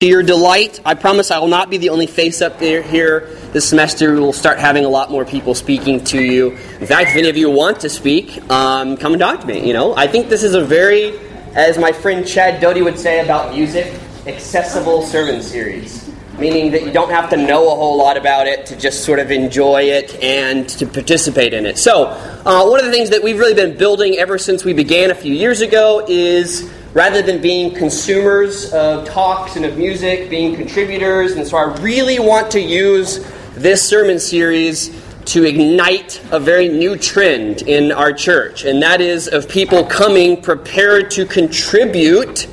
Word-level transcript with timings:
To 0.00 0.06
your 0.06 0.22
delight, 0.22 0.80
I 0.82 0.94
promise 0.94 1.30
I 1.30 1.40
will 1.40 1.48
not 1.48 1.68
be 1.68 1.76
the 1.76 1.90
only 1.90 2.06
face 2.06 2.40
up 2.40 2.58
there 2.58 2.80
here 2.80 3.36
this 3.52 3.68
semester. 3.68 4.14
We'll 4.14 4.32
start 4.32 4.58
having 4.58 4.86
a 4.86 4.88
lot 4.88 5.10
more 5.10 5.26
people 5.26 5.54
speaking 5.54 6.02
to 6.04 6.18
you. 6.18 6.52
In 6.52 6.86
fact, 6.86 7.10
if 7.10 7.16
any 7.16 7.28
of 7.28 7.36
you 7.36 7.50
want 7.50 7.80
to 7.80 7.90
speak, 7.90 8.40
um, 8.50 8.96
come 8.96 9.12
and 9.12 9.20
talk 9.20 9.42
to 9.42 9.46
me. 9.46 9.66
You 9.66 9.74
know, 9.74 9.94
I 9.94 10.06
think 10.06 10.30
this 10.30 10.42
is 10.42 10.54
a 10.54 10.64
very, 10.64 11.18
as 11.54 11.76
my 11.76 11.92
friend 11.92 12.26
Chad 12.26 12.62
Doty 12.62 12.80
would 12.80 12.98
say 12.98 13.22
about 13.22 13.54
music, 13.54 13.92
accessible 14.26 15.02
sermon 15.02 15.42
series. 15.42 16.10
Meaning 16.38 16.70
that 16.70 16.82
you 16.82 16.92
don't 16.92 17.10
have 17.10 17.28
to 17.28 17.36
know 17.36 17.70
a 17.70 17.76
whole 17.76 17.98
lot 17.98 18.16
about 18.16 18.46
it 18.46 18.64
to 18.68 18.76
just 18.76 19.04
sort 19.04 19.18
of 19.18 19.30
enjoy 19.30 19.82
it 19.82 20.18
and 20.24 20.66
to 20.66 20.86
participate 20.86 21.52
in 21.52 21.66
it. 21.66 21.76
So, 21.76 22.06
uh, 22.06 22.66
one 22.66 22.80
of 22.80 22.86
the 22.86 22.90
things 22.90 23.10
that 23.10 23.22
we've 23.22 23.38
really 23.38 23.52
been 23.52 23.76
building 23.76 24.16
ever 24.16 24.38
since 24.38 24.64
we 24.64 24.72
began 24.72 25.10
a 25.10 25.14
few 25.14 25.34
years 25.34 25.60
ago 25.60 26.02
is 26.08 26.72
rather 26.92 27.22
than 27.22 27.40
being 27.40 27.74
consumers 27.74 28.72
of 28.72 29.06
talks 29.06 29.56
and 29.56 29.64
of 29.64 29.78
music, 29.78 30.28
being 30.28 30.56
contributors. 30.56 31.32
And 31.32 31.46
so 31.46 31.56
I 31.56 31.74
really 31.80 32.18
want 32.18 32.50
to 32.52 32.60
use 32.60 33.24
this 33.54 33.86
sermon 33.88 34.18
series 34.18 34.90
to 35.26 35.44
ignite 35.44 36.20
a 36.32 36.40
very 36.40 36.68
new 36.68 36.96
trend 36.96 37.62
in 37.62 37.92
our 37.92 38.12
church, 38.12 38.64
and 38.64 38.82
that 38.82 39.00
is 39.00 39.28
of 39.28 39.48
people 39.48 39.84
coming 39.84 40.40
prepared 40.40 41.10
to 41.12 41.26
contribute, 41.26 42.44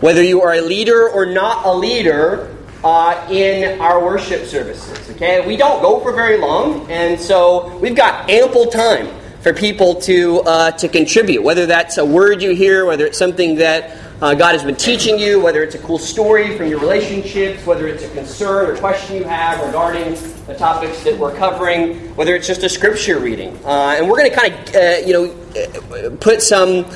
whether 0.00 0.22
you 0.22 0.40
are 0.40 0.54
a 0.54 0.60
leader 0.60 1.08
or 1.08 1.26
not 1.26 1.66
a 1.66 1.72
leader, 1.72 2.56
uh, 2.84 3.26
in 3.30 3.80
our 3.80 4.02
worship 4.02 4.46
services. 4.46 5.10
Okay, 5.10 5.46
we 5.46 5.56
don't 5.56 5.82
go 5.82 6.00
for 6.00 6.12
very 6.12 6.38
long, 6.38 6.90
and 6.90 7.20
so 7.20 7.76
we've 7.78 7.96
got 7.96 8.30
ample 8.30 8.66
time 8.66 9.08
for 9.44 9.52
people 9.52 9.94
to, 9.94 10.40
uh, 10.40 10.70
to 10.70 10.88
contribute, 10.88 11.42
whether 11.42 11.66
that's 11.66 11.98
a 11.98 12.04
word 12.04 12.40
you 12.40 12.54
hear, 12.54 12.86
whether 12.86 13.04
it's 13.04 13.18
something 13.18 13.56
that 13.56 13.98
uh, 14.22 14.32
God 14.32 14.52
has 14.52 14.64
been 14.64 14.74
teaching 14.74 15.18
you, 15.18 15.38
whether 15.38 15.62
it's 15.62 15.74
a 15.74 15.78
cool 15.80 15.98
story 15.98 16.56
from 16.56 16.68
your 16.68 16.80
relationships, 16.80 17.66
whether 17.66 17.86
it's 17.86 18.02
a 18.02 18.08
concern 18.14 18.70
or 18.70 18.76
question 18.78 19.16
you 19.16 19.24
have 19.24 19.62
regarding 19.66 20.14
the 20.46 20.54
topics 20.56 21.04
that 21.04 21.18
we're 21.18 21.36
covering, 21.36 22.16
whether 22.16 22.34
it's 22.34 22.46
just 22.46 22.62
a 22.62 22.70
scripture 22.70 23.18
reading. 23.18 23.54
Uh, 23.66 23.96
and 23.98 24.08
we're 24.08 24.16
going 24.16 24.30
to 24.30 24.34
kind 24.34 24.54
of, 24.54 24.74
uh, 24.74 25.06
you 25.06 25.12
know, 25.12 26.16
put 26.22 26.40
some 26.40 26.86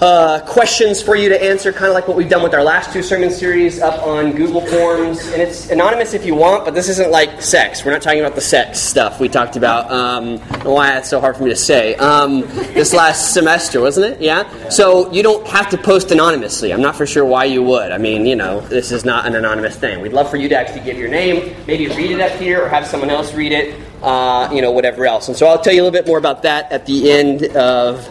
uh, 0.00 0.40
questions 0.40 1.00
for 1.02 1.16
you 1.16 1.28
to 1.28 1.42
answer, 1.42 1.72
kind 1.72 1.86
of 1.86 1.94
like 1.94 2.06
what 2.06 2.16
we've 2.16 2.28
done 2.28 2.42
with 2.42 2.54
our 2.54 2.62
last 2.62 2.92
two 2.92 3.02
sermon 3.02 3.30
series 3.30 3.80
up 3.80 4.02
on 4.06 4.32
Google 4.32 4.60
Forms. 4.60 5.26
And 5.28 5.40
it's 5.40 5.70
anonymous 5.70 6.12
if 6.12 6.26
you 6.26 6.34
want, 6.34 6.64
but 6.64 6.74
this 6.74 6.88
isn't 6.88 7.10
like 7.10 7.40
sex. 7.40 7.84
We're 7.84 7.92
not 7.92 8.02
talking 8.02 8.20
about 8.20 8.34
the 8.34 8.40
sex 8.40 8.78
stuff 8.78 9.20
we 9.20 9.28
talked 9.28 9.56
about. 9.56 9.90
Um, 9.90 10.38
why 10.64 10.88
that's 10.88 11.08
so 11.08 11.20
hard 11.20 11.36
for 11.36 11.44
me 11.44 11.50
to 11.50 11.56
say. 11.56 11.94
Um, 11.96 12.42
this 12.74 12.92
last 12.92 13.32
semester, 13.32 13.80
wasn't 13.80 14.14
it? 14.14 14.20
Yeah? 14.20 14.68
So 14.68 15.10
you 15.12 15.22
don't 15.22 15.46
have 15.46 15.70
to 15.70 15.78
post 15.78 16.10
anonymously. 16.10 16.72
I'm 16.72 16.82
not 16.82 16.96
for 16.96 17.06
sure 17.06 17.24
why 17.24 17.44
you 17.44 17.62
would. 17.62 17.92
I 17.92 17.98
mean, 17.98 18.26
you 18.26 18.36
know, 18.36 18.60
this 18.60 18.92
is 18.92 19.04
not 19.04 19.26
an 19.26 19.34
anonymous 19.34 19.76
thing. 19.76 20.02
We'd 20.02 20.12
love 20.12 20.30
for 20.30 20.36
you 20.36 20.48
to 20.50 20.56
actually 20.56 20.80
give 20.80 20.98
your 20.98 21.08
name, 21.08 21.56
maybe 21.66 21.88
read 21.88 22.10
it 22.10 22.20
up 22.20 22.32
here, 22.38 22.62
or 22.62 22.68
have 22.68 22.86
someone 22.86 23.08
else 23.08 23.32
read 23.32 23.52
it, 23.52 23.80
uh, 24.02 24.50
you 24.52 24.60
know, 24.60 24.72
whatever 24.72 25.06
else. 25.06 25.28
And 25.28 25.36
so 25.36 25.46
I'll 25.46 25.60
tell 25.60 25.72
you 25.72 25.80
a 25.80 25.84
little 25.84 25.98
bit 25.98 26.06
more 26.06 26.18
about 26.18 26.42
that 26.42 26.70
at 26.70 26.84
the 26.84 27.10
end 27.10 27.44
of 27.56 28.06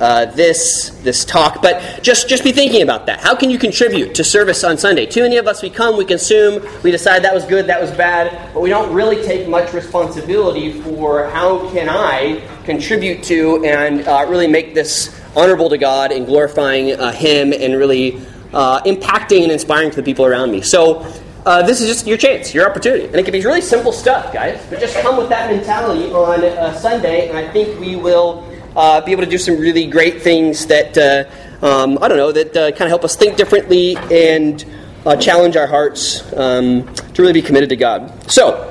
uh, 0.00 0.24
this 0.24 0.90
this 1.02 1.24
talk. 1.24 1.62
But 1.62 2.02
just 2.02 2.28
just 2.28 2.42
be 2.42 2.52
thinking 2.52 2.82
about 2.82 3.06
that. 3.06 3.20
How 3.20 3.36
can 3.36 3.50
you 3.50 3.58
contribute 3.58 4.14
to 4.14 4.24
service 4.24 4.64
on 4.64 4.78
Sunday? 4.78 5.06
Too 5.06 5.22
many 5.22 5.36
of 5.36 5.46
us 5.46 5.62
we 5.62 5.70
come, 5.70 5.96
we 5.96 6.04
consume, 6.04 6.66
we 6.82 6.90
decide 6.90 7.22
that 7.24 7.34
was 7.34 7.44
good, 7.44 7.66
that 7.66 7.80
was 7.80 7.90
bad, 7.92 8.52
but 8.54 8.60
we 8.60 8.70
don't 8.70 8.92
really 8.92 9.22
take 9.22 9.48
much 9.48 9.72
responsibility 9.72 10.80
for 10.80 11.26
how 11.28 11.70
can 11.70 11.88
I 11.88 12.46
contribute 12.64 13.22
to 13.24 13.64
and 13.64 14.06
uh, 14.08 14.26
really 14.28 14.48
make 14.48 14.74
this 14.74 15.20
honorable 15.36 15.68
to 15.68 15.78
God 15.78 16.12
and 16.12 16.26
glorifying 16.26 16.98
uh, 16.98 17.12
Him 17.12 17.52
and 17.52 17.76
really 17.76 18.20
uh, 18.52 18.80
impacting 18.82 19.42
and 19.42 19.52
inspiring 19.52 19.90
to 19.90 19.96
the 19.96 20.02
people 20.02 20.24
around 20.24 20.50
me. 20.50 20.62
So. 20.62 21.06
Uh, 21.46 21.62
this 21.62 21.80
is 21.80 21.88
just 21.88 22.06
your 22.06 22.18
chance, 22.18 22.52
your 22.52 22.68
opportunity. 22.68 23.06
And 23.06 23.14
it 23.14 23.22
can 23.22 23.32
be 23.32 23.40
really 23.40 23.62
simple 23.62 23.92
stuff, 23.92 24.30
guys. 24.30 24.60
But 24.68 24.78
just 24.78 24.94
come 24.98 25.16
with 25.16 25.30
that 25.30 25.50
mentality 25.50 26.12
on 26.12 26.44
uh, 26.44 26.74
Sunday, 26.74 27.30
and 27.30 27.38
I 27.38 27.50
think 27.50 27.80
we 27.80 27.96
will 27.96 28.49
uh, 28.76 29.00
be 29.00 29.12
able 29.12 29.24
to 29.24 29.30
do 29.30 29.38
some 29.38 29.58
really 29.58 29.86
great 29.86 30.22
things 30.22 30.66
that, 30.66 30.96
uh, 30.96 31.66
um, 31.66 31.98
I 32.00 32.08
don't 32.08 32.18
know, 32.18 32.32
that 32.32 32.56
uh, 32.56 32.70
kind 32.70 32.82
of 32.82 32.88
help 32.88 33.04
us 33.04 33.16
think 33.16 33.36
differently 33.36 33.96
and 34.10 34.64
uh, 35.04 35.16
challenge 35.16 35.56
our 35.56 35.66
hearts 35.66 36.22
um, 36.34 36.92
to 36.94 37.22
really 37.22 37.32
be 37.32 37.42
committed 37.42 37.68
to 37.70 37.76
God. 37.76 38.30
So, 38.30 38.66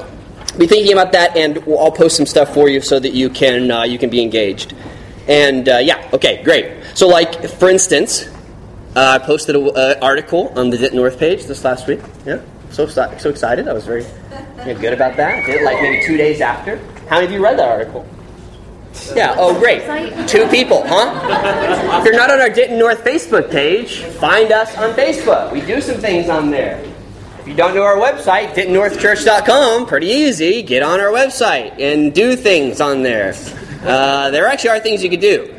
be 0.58 0.68
thinking 0.68 0.94
about 0.94 1.12
that, 1.14 1.38
and 1.38 1.58
I'll 1.68 1.92
post 1.92 2.18
some 2.18 2.26
stuff 2.26 2.54
for 2.54 2.70
you 2.70 2.82
so 2.82 3.00
that 3.00 3.14
you 3.14 3.30
can, 3.30 3.72
uh, 3.72 3.84
you 3.84 3.98
can 3.98 4.10
be 4.10 4.22
engaged. 4.22 4.74
And 5.28 5.70
uh, 5.70 5.78
yeah, 5.78 6.10
okay, 6.14 6.44
great. 6.44 6.84
So, 6.96 7.08
like, 7.08 7.48
for 7.48 7.70
instance, 7.70 8.28
I 8.96 9.20
posted 9.20 9.56
an 9.56 9.98
article 10.02 10.52
on 10.58 10.70
the 10.70 10.78
Denton 10.78 10.98
North 10.98 11.20
page 11.20 11.46
this 11.46 11.64
last 11.64 11.88
week. 11.88 12.00
Yeah, 12.26 12.42
so, 12.72 12.88
so 12.88 13.30
excited. 13.30 13.68
I 13.68 13.74
was 13.74 13.86
very 13.86 14.04
good 14.76 14.94
about 14.94 15.16
that. 15.18 15.46
did 15.46 15.62
it 15.62 15.64
like 15.64 15.82
maybe 15.82 16.04
two 16.06 16.18
days 16.18 16.42
after. 16.42 16.78
How 17.08 17.18
many 17.18 17.28
of 17.28 17.32
you 17.32 17.44
read 17.44 17.58
that 17.60 17.70
article? 17.70 18.06
Yeah, 19.16 19.36
oh 19.38 19.58
great. 19.60 19.82
Two 20.28 20.48
people, 20.48 20.84
huh? 20.86 22.00
If 22.00 22.06
you're 22.06 22.16
not 22.16 22.32
on 22.32 22.40
our 22.40 22.50
Denton 22.50 22.78
North 22.78 23.04
Facebook 23.04 23.52
page, 23.52 24.02
find 24.04 24.52
us 24.52 24.76
on 24.78 24.94
Facebook. 24.94 25.52
We 25.52 25.62
do 25.62 25.82
some 25.82 25.98
things 25.98 26.30
on 26.30 26.52
there. 26.52 26.84
If 27.40 27.48
you 27.48 27.54
don't 27.54 27.74
know 27.74 27.84
our 27.84 27.96
website, 27.96 28.54
dentonnorthchurch.com, 28.54 29.86
pretty 29.88 30.08
easy. 30.08 30.62
Get 30.62 30.84
on 30.84 31.00
our 31.00 31.12
website 31.12 31.80
and 31.80 32.14
do 32.14 32.36
things 32.36 32.82
on 32.82 33.04
there. 33.04 33.34
Uh, 33.84 34.30
there 34.32 34.48
actually 34.48 34.72
are 34.72 34.80
things 34.80 35.04
you 35.04 35.10
could 35.10 35.22
do. 35.22 35.56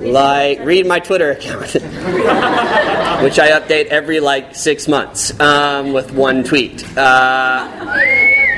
Like 0.00 0.60
read 0.60 0.86
my 0.86 0.98
Twitter 0.98 1.30
account, 1.32 1.72
which 3.22 3.38
I 3.38 3.50
update 3.50 3.86
every 3.86 4.18
like 4.18 4.56
six 4.56 4.88
months 4.88 5.38
um, 5.38 5.92
with 5.92 6.10
one 6.12 6.42
tweet. 6.42 6.82
Uh, 6.96 7.68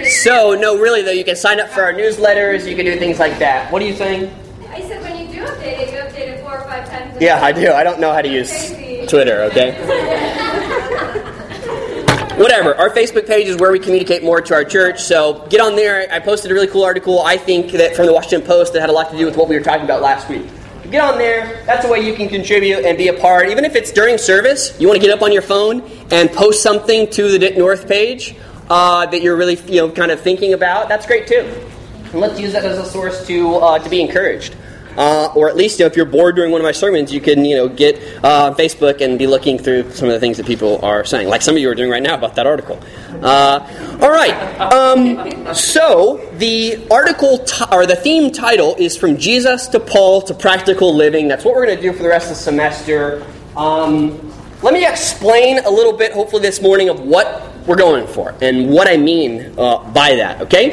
so, 0.06 0.54
no, 0.54 0.78
really, 0.78 1.02
though, 1.02 1.10
you 1.10 1.24
can 1.24 1.36
sign 1.36 1.60
up 1.60 1.70
for 1.70 1.82
our 1.82 1.92
newsletters, 1.92 2.68
you 2.68 2.76
can 2.76 2.84
do 2.84 2.98
things 2.98 3.18
like 3.18 3.38
that. 3.38 3.70
What 3.72 3.82
are 3.82 3.86
you 3.86 3.94
saying? 3.94 4.32
I 4.68 4.80
said 4.80 5.02
when 5.02 5.18
you 5.18 5.32
do 5.32 5.44
update 5.44 5.80
it, 5.80 5.92
you 5.92 5.98
update 5.98 6.28
it 6.28 6.40
four 6.42 6.58
or 6.58 6.64
five 6.64 6.88
times. 6.88 7.20
Yeah, 7.20 7.42
I 7.42 7.52
do. 7.52 7.72
I 7.72 7.82
don't 7.84 8.00
know 8.00 8.12
how 8.12 8.22
to 8.22 8.28
use 8.28 8.70
Twitter, 9.08 9.42
okay? 9.44 9.72
Whatever. 12.38 12.74
Our 12.74 12.90
Facebook 12.90 13.26
page 13.26 13.46
is 13.46 13.56
where 13.58 13.70
we 13.70 13.78
communicate 13.78 14.24
more 14.24 14.40
to 14.40 14.54
our 14.54 14.64
church, 14.64 15.02
so 15.02 15.46
get 15.48 15.60
on 15.60 15.76
there. 15.76 16.10
I 16.10 16.18
posted 16.18 16.50
a 16.50 16.54
really 16.54 16.66
cool 16.66 16.84
article, 16.84 17.20
I 17.20 17.36
think, 17.36 17.72
that 17.72 17.94
from 17.94 18.06
the 18.06 18.12
Washington 18.12 18.46
Post 18.46 18.72
that 18.72 18.80
had 18.80 18.88
a 18.88 18.92
lot 18.92 19.10
to 19.10 19.18
do 19.18 19.26
with 19.26 19.36
what 19.36 19.48
we 19.48 19.56
were 19.56 19.62
talking 19.62 19.84
about 19.84 20.00
last 20.00 20.28
week. 20.28 20.46
Get 20.90 21.02
on 21.02 21.18
there. 21.18 21.62
That's 21.64 21.86
a 21.86 21.88
way 21.88 22.00
you 22.00 22.14
can 22.14 22.28
contribute 22.28 22.84
and 22.84 22.98
be 22.98 23.08
a 23.08 23.14
part. 23.14 23.48
Even 23.48 23.64
if 23.64 23.76
it's 23.76 23.92
during 23.92 24.18
service, 24.18 24.78
you 24.80 24.88
want 24.88 25.00
to 25.00 25.06
get 25.06 25.16
up 25.16 25.22
on 25.22 25.32
your 25.32 25.40
phone 25.42 25.82
and 26.10 26.30
post 26.30 26.62
something 26.62 27.08
to 27.10 27.30
the 27.30 27.38
Denton 27.38 27.60
North 27.60 27.86
page 27.88 28.34
uh, 28.72 29.04
that 29.04 29.20
you're 29.20 29.36
really 29.36 29.56
you 29.66 29.76
know 29.76 29.90
kind 29.90 30.10
of 30.10 30.18
thinking 30.20 30.54
about, 30.54 30.88
that's 30.88 31.06
great 31.06 31.26
too. 31.26 31.44
And 32.04 32.20
let's 32.20 32.40
use 32.40 32.52
that 32.54 32.64
as 32.64 32.78
a 32.78 32.86
source 32.86 33.26
to 33.26 33.56
uh, 33.56 33.78
to 33.78 33.90
be 33.90 34.00
encouraged. 34.00 34.56
Uh, 34.96 35.32
or 35.34 35.48
at 35.48 35.56
least 35.56 35.78
you 35.78 35.84
know, 35.84 35.86
if 35.86 35.96
you're 35.96 36.06
bored 36.06 36.36
during 36.36 36.50
one 36.52 36.60
of 36.60 36.64
my 36.64 36.72
sermons, 36.72 37.12
you 37.12 37.20
can 37.20 37.44
you 37.44 37.54
know 37.54 37.68
get 37.68 38.00
uh, 38.24 38.46
on 38.46 38.54
Facebook 38.54 39.02
and 39.02 39.18
be 39.18 39.26
looking 39.26 39.58
through 39.58 39.90
some 39.90 40.08
of 40.08 40.14
the 40.14 40.20
things 40.20 40.38
that 40.38 40.46
people 40.46 40.82
are 40.82 41.04
saying, 41.04 41.28
like 41.28 41.42
some 41.42 41.54
of 41.54 41.60
you 41.60 41.68
are 41.68 41.74
doing 41.74 41.90
right 41.90 42.02
now 42.02 42.14
about 42.14 42.34
that 42.36 42.46
article. 42.46 42.82
Uh, 43.22 43.98
all 44.00 44.10
right. 44.10 44.34
Um, 44.60 45.54
so 45.54 46.26
the 46.38 46.86
article 46.90 47.38
t- 47.38 47.64
or 47.70 47.84
the 47.84 47.96
theme 47.96 48.32
title 48.32 48.74
is 48.78 48.96
from 48.96 49.18
Jesus 49.18 49.68
to 49.68 49.80
Paul 49.80 50.22
to 50.22 50.34
practical 50.34 50.94
living. 50.94 51.28
That's 51.28 51.44
what 51.44 51.54
we're 51.54 51.66
going 51.66 51.76
to 51.76 51.82
do 51.82 51.92
for 51.92 52.02
the 52.02 52.08
rest 52.08 52.30
of 52.30 52.36
the 52.36 52.42
semester. 52.42 53.26
Um, 53.54 54.32
let 54.62 54.72
me 54.72 54.86
explain 54.86 55.58
a 55.58 55.70
little 55.70 55.92
bit, 55.92 56.12
hopefully 56.12 56.40
this 56.40 56.62
morning, 56.62 56.88
of 56.88 57.00
what 57.00 57.51
we're 57.66 57.76
going 57.76 58.06
for 58.06 58.34
and 58.40 58.70
what 58.70 58.88
I 58.88 58.96
mean 58.96 59.54
uh, 59.58 59.78
by 59.92 60.16
that, 60.16 60.40
okay? 60.42 60.72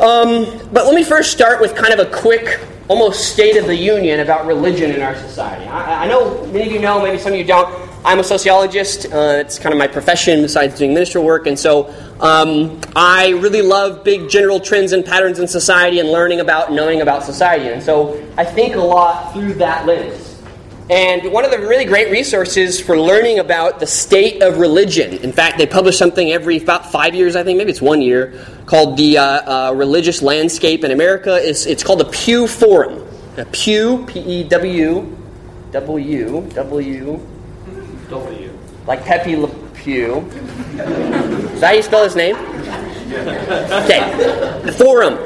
Um, 0.00 0.44
but 0.72 0.86
let 0.86 0.94
me 0.94 1.04
first 1.04 1.30
start 1.30 1.60
with 1.60 1.76
kind 1.76 1.92
of 1.92 2.00
a 2.00 2.10
quick, 2.10 2.60
almost 2.88 3.32
state 3.32 3.56
of 3.56 3.66
the 3.66 3.76
union 3.76 4.20
about 4.20 4.44
religion 4.46 4.90
in 4.90 5.02
our 5.02 5.14
society. 5.16 5.66
I, 5.66 6.04
I 6.04 6.08
know 6.08 6.44
many 6.46 6.66
of 6.66 6.72
you 6.72 6.80
know, 6.80 7.00
maybe 7.00 7.18
some 7.18 7.32
of 7.32 7.38
you 7.38 7.44
don't. 7.44 7.72
I'm 8.04 8.18
a 8.18 8.24
sociologist. 8.24 9.06
Uh, 9.06 9.38
it's 9.38 9.58
kind 9.58 9.72
of 9.72 9.78
my 9.78 9.86
profession 9.86 10.42
besides 10.42 10.76
doing 10.78 10.92
ministerial 10.92 11.24
work. 11.24 11.46
And 11.46 11.58
so 11.58 11.94
um, 12.20 12.78
I 12.94 13.30
really 13.30 13.62
love 13.62 14.04
big 14.04 14.28
general 14.28 14.60
trends 14.60 14.92
and 14.92 15.04
patterns 15.04 15.38
in 15.38 15.48
society 15.48 16.00
and 16.00 16.10
learning 16.10 16.40
about, 16.40 16.70
knowing 16.70 17.00
about 17.00 17.22
society. 17.22 17.68
And 17.68 17.82
so 17.82 18.22
I 18.36 18.44
think 18.44 18.74
a 18.74 18.80
lot 18.80 19.32
through 19.32 19.54
that 19.54 19.86
lens. 19.86 20.23
And 20.90 21.32
one 21.32 21.46
of 21.46 21.50
the 21.50 21.58
really 21.58 21.86
great 21.86 22.10
resources 22.10 22.78
for 22.78 23.00
learning 23.00 23.38
about 23.38 23.80
the 23.80 23.86
state 23.86 24.42
of 24.42 24.58
religion, 24.58 25.14
in 25.14 25.32
fact, 25.32 25.56
they 25.56 25.66
publish 25.66 25.96
something 25.96 26.30
every 26.30 26.58
about 26.58 26.92
five 26.92 27.14
years, 27.14 27.36
I 27.36 27.42
think, 27.42 27.56
maybe 27.56 27.70
it's 27.70 27.80
one 27.80 28.02
year, 28.02 28.44
called 28.66 28.98
the 28.98 29.16
uh, 29.16 29.22
uh, 29.24 29.72
Religious 29.74 30.20
Landscape 30.20 30.84
in 30.84 30.90
America. 30.90 31.36
It's, 31.40 31.64
it's 31.64 31.82
called 31.82 32.00
the 32.00 32.04
Pew 32.04 32.46
Forum. 32.46 33.02
The 33.34 33.46
Pew, 33.46 34.04
P 34.06 34.20
E 34.20 34.44
W, 34.44 35.16
W, 35.72 36.50
W, 36.50 37.20
W. 38.10 38.58
Like 38.86 39.04
Pepe 39.04 39.36
Le 39.36 39.48
Pew. 39.48 40.18
Is 40.18 41.60
that 41.60 41.68
how 41.68 41.72
you 41.72 41.82
spell 41.82 42.04
his 42.04 42.14
name? 42.14 42.36
Okay. 43.72 44.72
Forum. 44.76 45.18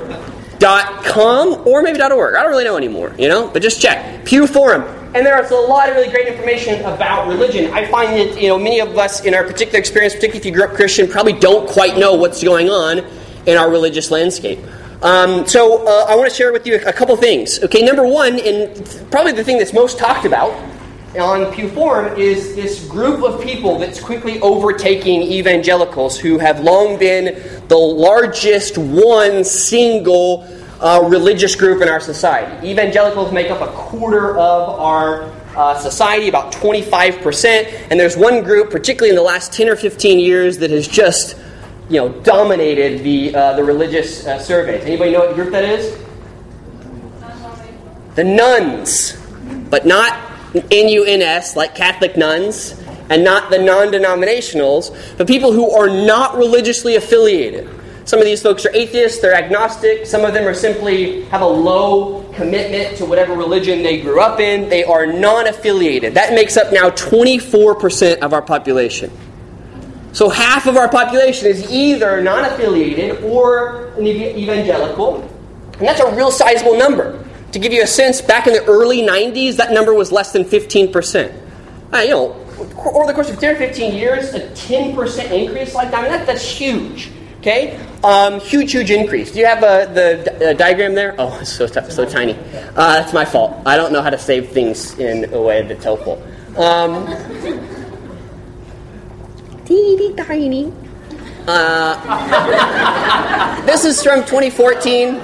Dot 0.59 1.05
com 1.05 1.67
or 1.67 1.83
maybe 1.83 1.99
dot 1.99 2.13
org. 2.13 2.35
I 2.35 2.43
don't 2.43 2.51
really 2.51 2.65
know 2.65 2.77
anymore, 2.77 3.15
you 3.19 3.29
know, 3.29 3.49
but 3.49 3.63
just 3.63 3.81
check. 3.81 4.25
Pew 4.25 4.47
Forum. 4.47 4.83
And 5.15 5.25
there 5.25 5.43
is 5.43 5.51
a 5.51 5.57
lot 5.57 5.89
of 5.89 5.97
really 5.97 6.11
great 6.11 6.29
information 6.29 6.81
about 6.85 7.29
religion. 7.29 7.73
I 7.73 7.87
find 7.87 8.13
that 8.13 8.41
you 8.41 8.49
know 8.49 8.59
many 8.59 8.81
of 8.81 8.97
us 8.99 9.25
in 9.25 9.35
our 9.35 9.43
particular 9.43 9.79
experience, 9.79 10.15
particularly 10.15 10.41
if 10.41 10.45
you 10.45 10.53
grew 10.53 10.65
up 10.65 10.75
Christian, 10.75 11.09
probably 11.09 11.33
don't 11.33 11.69
quite 11.69 11.97
know 11.97 12.15
what's 12.15 12.43
going 12.43 12.69
on 12.69 12.99
in 13.47 13.57
our 13.57 13.71
religious 13.71 14.11
landscape. 14.11 14.59
Um, 15.01 15.47
so 15.47 15.87
uh, 15.87 16.07
I 16.09 16.17
want 16.17 16.29
to 16.29 16.35
share 16.35 16.53
with 16.53 16.67
you 16.67 16.75
a 16.75 16.93
couple 16.93 17.17
things. 17.17 17.63
Okay, 17.65 17.83
number 17.83 18.07
one, 18.07 18.39
and 18.41 19.09
probably 19.11 19.33
the 19.33 19.45
thing 19.45 19.59
that's 19.59 19.73
most 19.73 19.99
talked 19.99 20.27
about 20.27 20.53
on 21.17 21.53
Pew 21.55 21.69
Forum 21.71 22.19
is 22.19 22.55
this 22.55 22.87
group 22.87 23.23
of 23.23 23.41
people 23.43 23.79
that's 23.79 24.01
quickly 24.01 24.39
overtaking 24.41 25.23
evangelicals 25.23 26.19
who 26.19 26.39
have 26.39 26.61
long 26.61 26.99
been 26.99 27.43
the 27.69 27.79
largest 27.79 28.77
one 28.77 29.43
single 29.43 30.47
uh, 30.81 31.05
religious 31.09 31.55
group 31.57 31.83
in 31.83 31.89
our 31.89 32.01
society. 32.01 32.69
Evangelicals 32.69 33.33
make 33.33 33.51
up 33.51 33.61
a 33.61 33.73
quarter 33.73 34.37
of 34.39 34.69
our 34.79 35.25
uh, 35.57 35.77
society, 35.79 36.29
about 36.29 36.53
25%, 36.53 37.89
and 37.91 37.99
there's 37.99 38.17
one 38.17 38.43
group, 38.45 38.71
particularly 38.71 39.11
in 39.11 39.17
the 39.17 39.23
last 39.23 39.53
10 39.53 39.69
or 39.69 39.77
15 39.77 40.21
years, 40.21 40.59
that 40.59 40.71
has 40.71 40.87
just 40.87 41.37
you 41.89 41.97
know, 41.97 42.09
dominated 42.21 43.03
the, 43.03 43.35
uh, 43.35 43.55
the 43.55 43.65
religious 43.65 44.27
uh, 44.27 44.39
surveys. 44.39 44.85
Anybody 44.85 45.13
know 45.13 45.21
what 45.21 45.35
group 45.35 45.51
that 45.51 45.65
is? 45.65 45.99
The 48.15 48.25
nones, 48.25 49.17
but 49.71 49.87
not 49.87 50.13
N-U-N-S, 50.55 51.57
like 51.57 51.75
Catholic 51.75 52.17
nuns, 52.17 52.73
and 53.11 53.25
not 53.25 53.51
the 53.51 53.59
non-denominationals, 53.59 55.17
but 55.17 55.27
people 55.27 55.53
who 55.53 55.71
are 55.71 55.89
not 55.89 56.37
religiously 56.37 56.97
affiliated. 56.97 57.69
Some 58.09 58.21
of 58.21 58.25
these 58.25 58.41
folks 58.41 58.65
are 58.65 58.75
atheists, 58.75 59.21
they're 59.21 59.35
agnostic, 59.35 60.07
some 60.07 60.25
of 60.25 60.33
them 60.33 60.49
are 60.49 60.55
simply 60.55 61.25
have 61.25 61.43
a 61.43 61.47
low 61.47 62.23
commitment 62.33 62.97
to 62.97 63.05
whatever 63.05 63.35
religion 63.35 63.83
they 63.83 64.01
grew 64.01 64.19
up 64.19 64.41
in. 64.41 64.71
They 64.71 64.83
are 64.83 65.05
non 65.05 65.47
affiliated. 65.47 66.15
That 66.15 66.33
makes 66.33 66.57
up 66.57 66.73
now 66.73 66.89
24% 66.89 68.21
of 68.21 68.33
our 68.33 68.41
population. 68.41 69.11
So 70.13 70.31
half 70.31 70.67
of 70.67 70.79
our 70.79 70.89
population 70.89 71.49
is 71.49 71.71
either 71.71 72.23
non 72.23 72.47
affiliated 72.47 73.23
or 73.25 73.89
an 73.99 74.07
evangelical. 74.07 75.21
And 75.75 75.87
that's 75.87 76.01
a 76.01 76.11
real 76.17 76.31
sizable 76.31 76.79
number. 76.79 77.23
To 77.53 77.59
give 77.59 77.75
you 77.75 77.83
a 77.83 77.87
sense, 77.87 78.23
back 78.23 78.47
in 78.47 78.55
the 78.55 78.65
early 78.65 79.03
90s, 79.03 79.57
that 79.57 79.71
number 79.71 79.93
was 79.93 80.11
less 80.11 80.33
than 80.33 80.45
15%. 80.45 81.31
Uh, 81.93 81.99
you 81.99 82.09
know, 82.09 82.33
over 82.59 83.07
the 83.07 83.13
course 83.13 83.29
of 83.29 83.39
10 83.39 83.55
or 83.55 83.59
15 83.59 83.95
years, 83.95 84.33
a 84.33 84.49
10% 84.53 85.31
increase 85.31 85.75
like 85.75 85.91
that, 85.91 85.99
I 85.99 86.03
mean, 86.05 86.13
that, 86.13 86.27
that's 86.27 86.49
huge. 86.51 87.11
Okay? 87.49 87.81
Um, 88.05 88.41
huge, 88.41 88.73
huge 88.73 88.91
increase. 88.91 89.33
Do 89.33 89.39
you 89.39 89.47
have 89.47 89.65
uh, 89.65 89.87
the 89.87 90.51
uh, 90.51 90.53
diagram 90.53 90.95
there? 90.95 91.15
Oh, 91.19 91.39
it's 91.41 91.51
so, 91.51 91.67
t- 91.67 91.91
so 91.91 92.05
tiny. 92.05 92.35
Uh, 92.35 93.01
that's 93.01 93.15
my 93.15 93.25
fault. 93.25 93.57
I 93.65 93.75
don't 93.75 93.91
know 93.91 94.03
how 94.03 94.11
to 94.11 94.19
save 94.19 94.51
things 94.51 94.99
in 94.99 95.33
a 95.33 95.41
way 95.41 95.63
that's 95.63 95.83
helpful. 95.83 96.23
Um, 96.59 97.07
teeny 99.65 100.15
tiny. 100.15 100.71
Uh, 101.47 101.97
this 103.65 103.87
is 103.87 104.03
from 104.03 104.21
2014. 104.21 105.15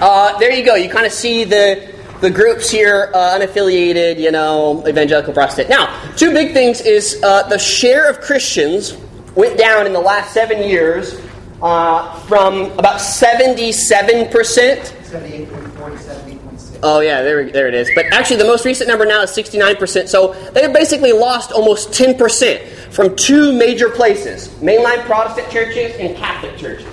Uh, 0.00 0.38
there 0.38 0.52
you 0.52 0.66
go. 0.66 0.74
You 0.74 0.90
kind 0.90 1.06
of 1.06 1.12
see 1.12 1.44
the 1.44 1.96
the 2.20 2.30
groups 2.30 2.68
here, 2.68 3.10
uh, 3.14 3.38
unaffiliated, 3.38 4.18
you 4.18 4.32
know, 4.32 4.84
evangelical 4.86 5.32
Protestant. 5.32 5.70
Now, 5.70 5.88
two 6.16 6.32
big 6.34 6.52
things 6.52 6.80
is 6.80 7.22
uh, 7.22 7.44
the 7.48 7.58
share 7.58 8.10
of 8.10 8.20
Christians 8.20 8.98
went 9.36 9.56
down 9.56 9.86
in 9.86 9.92
the 9.92 10.00
last 10.00 10.34
seven 10.34 10.68
years 10.68 11.16
uh, 11.62 12.18
from 12.20 12.70
about 12.78 13.00
77%. 13.00 14.28
78.4 14.28 16.38
Oh, 16.80 17.00
yeah, 17.00 17.22
there, 17.22 17.50
there 17.50 17.66
it 17.66 17.74
is. 17.74 17.90
But 17.94 18.06
actually, 18.12 18.36
the 18.36 18.44
most 18.44 18.64
recent 18.64 18.88
number 18.88 19.04
now 19.04 19.22
is 19.22 19.30
69%. 19.30 20.08
So 20.08 20.32
they 20.52 20.62
have 20.62 20.72
basically 20.72 21.12
lost 21.12 21.50
almost 21.50 21.90
10% 21.90 22.66
from 22.92 23.16
two 23.16 23.52
major 23.52 23.88
places 23.88 24.48
mainline 24.60 25.04
Protestant 25.04 25.50
churches 25.50 25.96
and 25.98 26.16
Catholic 26.16 26.56
churches. 26.56 26.86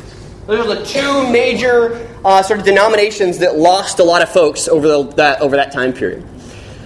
Those 0.47 0.65
are 0.65 0.75
the 0.75 0.85
two 0.85 1.31
major 1.31 2.07
uh, 2.23 2.41
sort 2.43 2.59
of 2.59 2.65
denominations 2.65 3.39
that 3.39 3.57
lost 3.57 3.99
a 3.99 4.03
lot 4.03 4.21
of 4.21 4.29
folks 4.29 4.67
over, 4.67 4.87
the, 4.87 5.03
that, 5.13 5.41
over 5.41 5.55
that 5.55 5.71
time 5.71 5.93
period. 5.93 6.25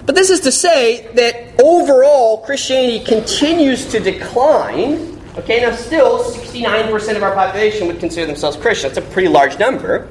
But 0.06 0.16
this 0.16 0.30
is 0.30 0.40
to 0.42 0.52
say 0.52 1.08
that 1.14 1.62
overall, 1.62 2.40
Christianity 2.40 3.04
continues 3.04 3.86
to 3.92 4.00
decline 4.00 5.19
Okay, 5.40 5.62
now 5.62 5.74
still 5.74 6.22
69% 6.22 7.16
of 7.16 7.24
our 7.24 7.34
population 7.34 7.88
would 7.88 7.98
consider 7.98 8.26
themselves 8.28 8.58
Christian. 8.58 8.92
That's 8.92 9.08
a 9.08 9.12
pretty 9.14 9.30
large 9.30 9.58
number. 9.58 10.10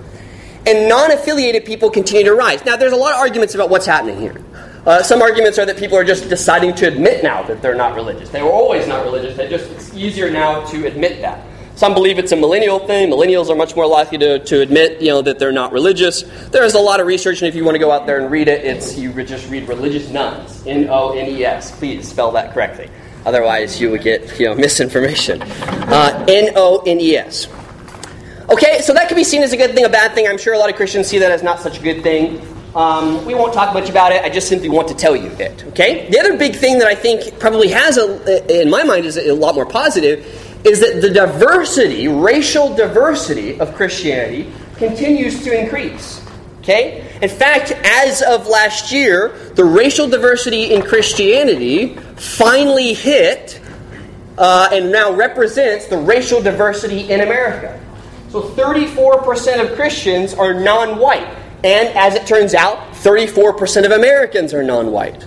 And 0.66 0.88
non 0.88 1.10
affiliated 1.10 1.66
people 1.66 1.90
continue 1.90 2.24
to 2.24 2.34
rise. 2.34 2.64
Now, 2.64 2.76
there's 2.76 2.92
a 2.92 2.96
lot 2.96 3.12
of 3.12 3.18
arguments 3.18 3.54
about 3.54 3.68
what's 3.68 3.84
happening 3.84 4.18
here. 4.18 4.42
Uh, 4.86 5.02
some 5.02 5.20
arguments 5.20 5.58
are 5.58 5.66
that 5.66 5.76
people 5.76 5.98
are 5.98 6.04
just 6.04 6.30
deciding 6.30 6.74
to 6.76 6.88
admit 6.88 7.22
now 7.22 7.42
that 7.42 7.60
they're 7.60 7.74
not 7.74 7.94
religious. 7.94 8.30
They 8.30 8.40
were 8.40 8.50
always 8.50 8.88
not 8.88 9.04
religious. 9.04 9.36
They 9.36 9.50
just 9.50 9.70
it's 9.70 9.94
easier 9.94 10.30
now 10.30 10.64
to 10.64 10.86
admit 10.86 11.20
that. 11.20 11.44
Some 11.74 11.92
believe 11.92 12.18
it's 12.18 12.32
a 12.32 12.36
millennial 12.36 12.78
thing. 12.78 13.10
Millennials 13.10 13.50
are 13.50 13.54
much 13.54 13.76
more 13.76 13.86
likely 13.86 14.16
to, 14.18 14.38
to 14.38 14.62
admit, 14.62 15.02
you 15.02 15.08
know, 15.08 15.20
that 15.20 15.38
they're 15.38 15.52
not 15.52 15.72
religious. 15.72 16.22
There 16.48 16.64
is 16.64 16.72
a 16.74 16.80
lot 16.80 17.00
of 17.00 17.06
research, 17.06 17.42
and 17.42 17.48
if 17.48 17.54
you 17.54 17.64
want 17.66 17.74
to 17.74 17.78
go 17.78 17.90
out 17.90 18.06
there 18.06 18.18
and 18.18 18.30
read 18.30 18.48
it, 18.48 18.64
it's 18.64 18.96
you 18.96 19.12
just 19.24 19.50
read 19.50 19.68
religious 19.68 20.08
nones, 20.08 20.66
N 20.66 20.88
O 20.88 21.12
N 21.12 21.28
E 21.28 21.44
S. 21.44 21.76
Please 21.78 22.08
spell 22.08 22.32
that 22.32 22.54
correctly. 22.54 22.88
Otherwise, 23.28 23.78
you 23.78 23.90
would 23.90 24.02
get 24.02 24.40
you 24.40 24.46
know 24.46 24.54
misinformation. 24.66 25.42
Uh, 25.42 26.24
N 26.28 26.52
O 26.56 26.82
N 26.86 26.98
E 27.00 27.16
S. 27.16 27.46
Okay, 28.50 28.80
so 28.80 28.94
that 28.94 29.08
could 29.08 29.16
be 29.16 29.24
seen 29.24 29.42
as 29.42 29.52
a 29.52 29.56
good 29.58 29.74
thing, 29.74 29.84
a 29.84 29.90
bad 29.90 30.14
thing. 30.14 30.26
I'm 30.26 30.38
sure 30.38 30.54
a 30.54 30.58
lot 30.58 30.70
of 30.70 30.76
Christians 30.76 31.06
see 31.06 31.18
that 31.18 31.30
as 31.30 31.42
not 31.42 31.60
such 31.60 31.78
a 31.78 31.82
good 31.82 32.02
thing. 32.02 32.40
Um, 32.74 33.24
we 33.26 33.34
won't 33.34 33.52
talk 33.52 33.74
much 33.74 33.90
about 33.90 34.12
it. 34.12 34.22
I 34.24 34.30
just 34.30 34.48
simply 34.48 34.70
want 34.70 34.88
to 34.88 34.94
tell 34.94 35.14
you 35.14 35.30
it. 35.32 35.64
Okay. 35.68 36.08
The 36.10 36.18
other 36.18 36.38
big 36.38 36.56
thing 36.56 36.78
that 36.78 36.88
I 36.88 36.94
think 36.94 37.38
probably 37.38 37.68
has 37.68 37.98
a, 37.98 38.62
in 38.62 38.70
my 38.70 38.84
mind, 38.84 39.04
is 39.04 39.18
a 39.18 39.32
lot 39.32 39.54
more 39.54 39.66
positive, 39.66 40.24
is 40.64 40.80
that 40.80 41.02
the 41.02 41.10
diversity, 41.10 42.08
racial 42.08 42.74
diversity 42.74 43.60
of 43.60 43.74
Christianity, 43.74 44.50
continues 44.76 45.42
to 45.44 45.58
increase. 45.58 46.24
Okay? 46.60 47.07
In 47.20 47.28
fact, 47.28 47.72
as 47.84 48.22
of 48.22 48.46
last 48.46 48.92
year, 48.92 49.30
the 49.54 49.64
racial 49.64 50.08
diversity 50.08 50.72
in 50.72 50.82
Christianity 50.82 51.96
finally 52.16 52.94
hit 52.94 53.60
uh, 54.38 54.68
and 54.72 54.92
now 54.92 55.12
represents 55.12 55.86
the 55.86 55.98
racial 55.98 56.40
diversity 56.40 57.10
in 57.10 57.20
America. 57.20 57.80
So 58.28 58.42
34% 58.42 59.68
of 59.68 59.74
Christians 59.74 60.32
are 60.34 60.54
non 60.54 60.98
white. 60.98 61.26
And 61.64 61.88
as 61.98 62.14
it 62.14 62.24
turns 62.24 62.54
out, 62.54 62.92
34% 62.92 63.84
of 63.84 63.90
Americans 63.90 64.54
are 64.54 64.62
non 64.62 64.92
white. 64.92 65.26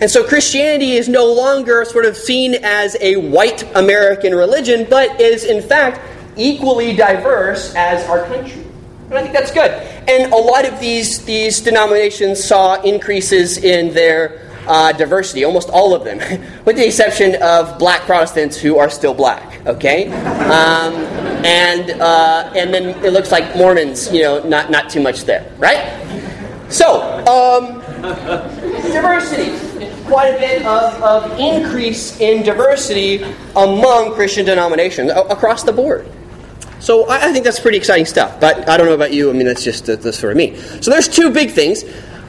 And 0.00 0.10
so 0.10 0.26
Christianity 0.26 0.92
is 0.92 1.08
no 1.08 1.32
longer 1.32 1.84
sort 1.84 2.04
of 2.04 2.16
seen 2.16 2.54
as 2.62 2.96
a 3.00 3.16
white 3.16 3.62
American 3.76 4.34
religion, 4.34 4.86
but 4.90 5.20
is 5.20 5.44
in 5.44 5.62
fact 5.62 6.00
equally 6.36 6.94
diverse 6.94 7.74
as 7.74 8.06
our 8.08 8.26
country. 8.26 8.65
And 9.08 9.14
I 9.14 9.22
think 9.22 9.34
that's 9.34 9.52
good. 9.52 9.70
And 10.08 10.32
a 10.32 10.36
lot 10.36 10.64
of 10.64 10.80
these, 10.80 11.24
these 11.24 11.60
denominations 11.60 12.42
saw 12.42 12.80
increases 12.82 13.58
in 13.58 13.94
their 13.94 14.46
uh, 14.66 14.92
diversity, 14.92 15.44
almost 15.44 15.70
all 15.70 15.94
of 15.94 16.04
them, 16.04 16.18
with 16.64 16.76
the 16.76 16.86
exception 16.86 17.40
of 17.40 17.78
black 17.78 18.02
Protestants 18.02 18.56
who 18.56 18.78
are 18.78 18.90
still 18.90 19.14
black, 19.14 19.64
okay? 19.66 20.08
Um, 20.08 20.94
and, 21.44 21.90
uh, 22.00 22.52
and 22.56 22.74
then 22.74 23.04
it 23.04 23.12
looks 23.12 23.30
like 23.30 23.56
Mormons, 23.56 24.12
you 24.12 24.22
know, 24.22 24.42
not, 24.42 24.70
not 24.70 24.90
too 24.90 25.00
much 25.00 25.22
there, 25.22 25.52
right? 25.58 26.02
So, 26.68 27.00
um, 27.26 27.80
diversity. 28.92 29.56
Quite 30.06 30.34
a 30.34 30.38
bit 30.38 30.66
of, 30.66 31.02
of 31.02 31.38
increase 31.38 32.20
in 32.20 32.44
diversity 32.44 33.22
among 33.56 34.14
Christian 34.14 34.46
denominations 34.46 35.10
across 35.10 35.64
the 35.64 35.72
board. 35.72 36.08
So 36.86 37.04
I, 37.08 37.30
I, 37.30 37.32
think 37.32 37.44
that's 37.44 37.58
pretty 37.58 37.78
exciting 37.78 38.06
stuff. 38.06 38.40
But 38.40 38.68
I 38.68 38.76
don't 38.76 38.86
know 38.86 38.94
about 38.94 39.12
you. 39.12 39.28
I 39.28 39.32
mean, 39.32 39.44
that's 39.44 39.64
just 39.64 39.86
that's 39.86 40.16
sort 40.16 40.30
of 40.30 40.36
me. 40.36 40.54
So 40.80 40.92
there's 40.92 41.08
two 41.08 41.32
big 41.32 41.50
things. 41.50 41.82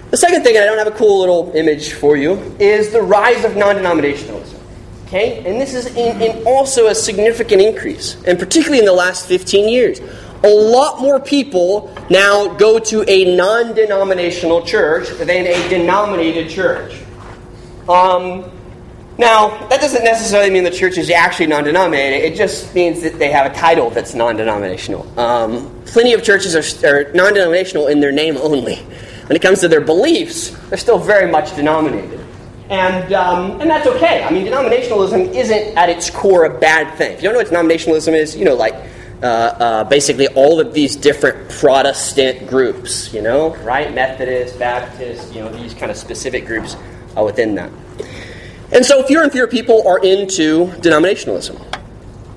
The 0.10 0.18
second 0.18 0.42
thing, 0.42 0.56
and 0.56 0.64
I 0.64 0.66
don't 0.66 0.80
have 0.80 0.88
a 0.88 0.98
cool 0.98 1.20
little 1.20 1.52
image 1.54 1.94
for 1.94 2.18
you, 2.18 2.40
is 2.58 2.90
the 2.92 3.04
rise 3.04 3.46
of 3.46 3.56
non-denominationalism. 3.56 4.60
Okay, 5.06 5.46
and 5.46 5.62
this 5.62 5.76
is 5.76 5.86
in, 5.96 6.20
in 6.24 6.48
also 6.48 6.88
a 6.88 6.96
significant 6.96 7.62
increase, 7.62 8.18
and 8.24 8.40
particularly 8.40 8.80
in 8.80 8.86
the 8.86 8.94
last 8.94 9.28
15 9.28 9.70
years. 9.70 10.02
A 10.44 10.50
lot 10.50 11.02
more 11.02 11.20
people 11.20 11.96
now 12.10 12.48
go 12.48 12.80
to 12.80 13.06
a 13.08 13.36
non-denominational 13.36 14.64
church 14.64 15.10
than 15.20 15.30
a 15.46 15.70
denominated 15.70 16.50
church. 16.50 17.00
Um, 17.88 18.50
now, 19.18 19.68
that 19.70 19.82
doesn't 19.82 20.04
necessarily 20.04 20.52
mean 20.52 20.64
the 20.64 20.70
church 20.70 20.98
is 20.98 21.10
actually 21.10 21.48
non 21.48 21.64
denominated, 21.64 22.32
it 22.32 22.36
just 22.36 22.74
means 22.76 23.02
that 23.02 23.18
they 23.18 23.32
have 23.32 23.52
a 23.52 23.56
title 23.56 23.90
that's 23.90 24.14
non 24.14 24.36
denominational. 24.36 25.08
Um, 25.20 25.74
plenty 25.86 26.14
of 26.14 26.24
churches 26.24 26.56
are, 26.56 26.88
are 26.88 27.12
non 27.14 27.34
denominational 27.34 27.88
in 27.88 28.00
their 28.00 28.12
name 28.12 28.38
only. 28.38 28.76
When 28.76 29.36
it 29.36 29.42
comes 29.42 29.60
to 29.62 29.68
their 29.68 29.82
beliefs, 29.82 30.52
they're 30.70 30.78
still 30.78 31.00
very 31.00 31.30
much 31.30 31.56
denominated. 31.56 32.24
And, 32.70 33.12
um, 33.14 33.60
and 33.60 33.70
that's 33.70 33.88
okay. 33.88 34.24
I 34.24 34.30
mean, 34.30 34.46
denominationalism 34.46 35.34
isn't 35.34 35.78
at 35.78 35.90
its 35.90 36.10
core 36.10 36.46
a 36.46 36.60
bad 36.60 36.96
thing. 36.98 37.14
If 37.14 37.24
you 37.24 37.30
don't 37.30 37.34
know 37.34 37.40
what 37.40 37.48
denominationalism 37.48 38.14
is, 38.14 38.36
you 38.36 38.46
know, 38.46 38.56
like 38.56 38.76
uh, 39.24 39.26
uh, 39.26 39.84
basically 39.86 40.28
all 40.30 40.60
of 40.60 40.74
these 40.74 40.96
different 40.96 41.50
Protestant 41.50 42.48
groups, 42.48 43.12
you 43.14 43.22
know, 43.22 43.56
right? 43.58 43.94
Methodist, 43.94 44.60
Baptist, 44.60 45.34
you 45.34 45.42
know, 45.42 45.50
these 45.50 45.74
kind 45.74 45.90
of 45.90 45.98
specific 45.98 46.46
groups 46.46 46.76
uh, 47.18 47.24
within 47.24 47.56
that. 47.56 47.72
And 48.72 48.86
so 48.86 49.02
fewer 49.04 49.24
and 49.24 49.32
fewer 49.32 49.48
people 49.48 49.88
are 49.88 50.00
into 50.04 50.68
denominationalism, 50.82 51.58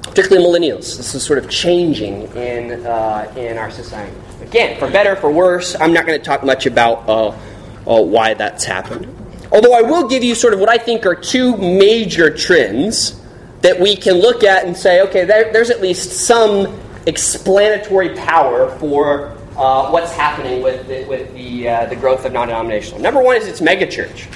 particularly 0.02 0.46
millennials. 0.46 0.96
This 0.96 1.14
is 1.14 1.24
sort 1.24 1.38
of 1.38 1.50
changing 1.50 2.22
in, 2.36 2.86
uh, 2.86 3.32
in 3.36 3.58
our 3.58 3.70
society. 3.70 4.16
Again, 4.40 4.78
for 4.78 4.88
better, 4.90 5.16
for 5.16 5.30
worse, 5.30 5.74
I'm 5.80 5.92
not 5.92 6.06
going 6.06 6.18
to 6.18 6.24
talk 6.24 6.44
much 6.44 6.66
about 6.66 7.08
uh, 7.08 7.28
uh, 7.28 8.02
why 8.02 8.34
that's 8.34 8.64
happened. 8.64 9.16
Although 9.52 9.74
I 9.74 9.82
will 9.82 10.08
give 10.08 10.22
you 10.22 10.36
sort 10.36 10.54
of 10.54 10.60
what 10.60 10.68
I 10.68 10.78
think 10.78 11.04
are 11.04 11.16
two 11.16 11.56
major 11.56 12.30
trends 12.32 13.20
that 13.62 13.78
we 13.78 13.96
can 13.96 14.14
look 14.14 14.44
at 14.44 14.64
and 14.64 14.76
say, 14.76 15.02
okay, 15.02 15.24
there, 15.24 15.52
there's 15.52 15.70
at 15.70 15.80
least 15.80 16.12
some 16.12 16.80
explanatory 17.06 18.14
power 18.14 18.70
for 18.78 19.36
uh, 19.56 19.90
what's 19.90 20.12
happening 20.12 20.62
with 20.62 20.86
the, 20.86 21.04
with 21.04 21.34
the, 21.34 21.68
uh, 21.68 21.86
the 21.86 21.96
growth 21.96 22.24
of 22.24 22.32
non 22.32 22.46
denominational. 22.48 23.00
Number 23.00 23.20
one 23.20 23.36
is 23.36 23.48
it's 23.48 23.60
megachurch. 23.60 24.28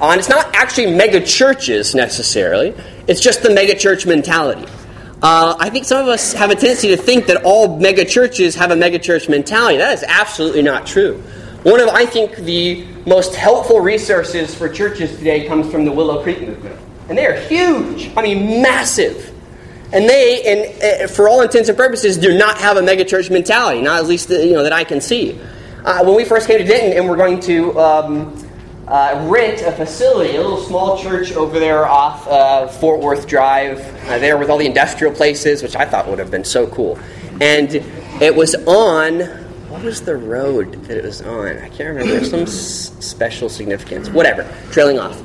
And 0.00 0.18
it's 0.18 0.28
not 0.28 0.54
actually 0.54 0.86
megachurches 0.86 1.94
necessarily, 1.94 2.74
it's 3.06 3.20
just 3.20 3.42
the 3.42 3.48
megachurch 3.48 4.06
mentality. 4.06 4.66
Uh, 5.22 5.54
I 5.58 5.70
think 5.70 5.84
some 5.84 6.02
of 6.02 6.08
us 6.08 6.32
have 6.32 6.50
a 6.50 6.56
tendency 6.56 6.88
to 6.88 6.96
think 6.96 7.26
that 7.26 7.44
all 7.44 7.78
megachurches 7.78 8.56
have 8.56 8.72
a 8.72 8.74
megachurch 8.74 9.28
mentality. 9.28 9.78
That 9.78 9.92
is 9.92 10.04
absolutely 10.08 10.62
not 10.62 10.84
true. 10.84 11.22
One 11.62 11.78
of, 11.78 11.88
I 11.90 12.06
think, 12.06 12.34
the 12.36 12.84
most 13.06 13.36
helpful 13.36 13.78
resources 13.78 14.52
for 14.52 14.68
churches 14.68 15.16
today 15.16 15.46
comes 15.46 15.70
from 15.70 15.84
the 15.84 15.92
Willow 15.92 16.20
Creek 16.24 16.40
movement. 16.40 16.76
And 17.08 17.16
they 17.16 17.24
are 17.24 17.36
huge. 17.36 18.10
I 18.16 18.22
mean, 18.22 18.62
massive. 18.62 19.32
And 19.92 20.08
they, 20.08 20.42
and 20.42 21.02
uh, 21.02 21.06
for 21.06 21.28
all 21.28 21.42
intents 21.42 21.68
and 21.68 21.78
purposes, 21.78 22.18
do 22.18 22.36
not 22.36 22.58
have 22.58 22.76
a 22.76 22.80
megachurch 22.80 23.30
mentality. 23.30 23.80
Not 23.80 24.00
at 24.00 24.06
least 24.06 24.28
you 24.30 24.54
know 24.54 24.64
that 24.64 24.72
I 24.72 24.82
can 24.82 25.00
see. 25.00 25.38
Uh, 25.84 26.02
when 26.02 26.16
we 26.16 26.24
first 26.24 26.48
came 26.48 26.58
to 26.58 26.64
Denton, 26.64 26.98
and 26.98 27.08
we're 27.08 27.16
going 27.16 27.38
to 27.40 27.78
um, 27.78 28.48
uh, 28.88 29.26
rent 29.30 29.62
a 29.62 29.72
facility, 29.72 30.36
a 30.36 30.40
little 30.40 30.60
small 30.62 30.98
church 31.00 31.32
over 31.32 31.58
there 31.58 31.86
off 31.86 32.26
uh, 32.28 32.66
Fort 32.68 33.00
Worth 33.00 33.26
Drive, 33.26 33.78
uh, 34.08 34.18
there 34.18 34.36
with 34.38 34.50
all 34.50 34.58
the 34.58 34.66
industrial 34.66 35.12
places, 35.14 35.62
which 35.62 35.76
I 35.76 35.84
thought 35.84 36.08
would 36.08 36.18
have 36.18 36.30
been 36.30 36.44
so 36.44 36.66
cool. 36.66 36.98
And 37.40 37.74
it 38.20 38.34
was 38.34 38.54
on 38.66 39.20
what 39.70 39.82
was 39.82 40.02
the 40.02 40.16
road 40.16 40.72
that 40.84 40.98
it 40.98 41.04
was 41.04 41.22
on? 41.22 41.58
I 41.58 41.68
can't 41.70 41.96
remember. 41.96 42.22
Some 42.24 42.40
s- 42.42 42.92
special 43.00 43.48
significance, 43.48 44.10
whatever. 44.10 44.46
Trailing 44.70 44.98
off, 44.98 45.16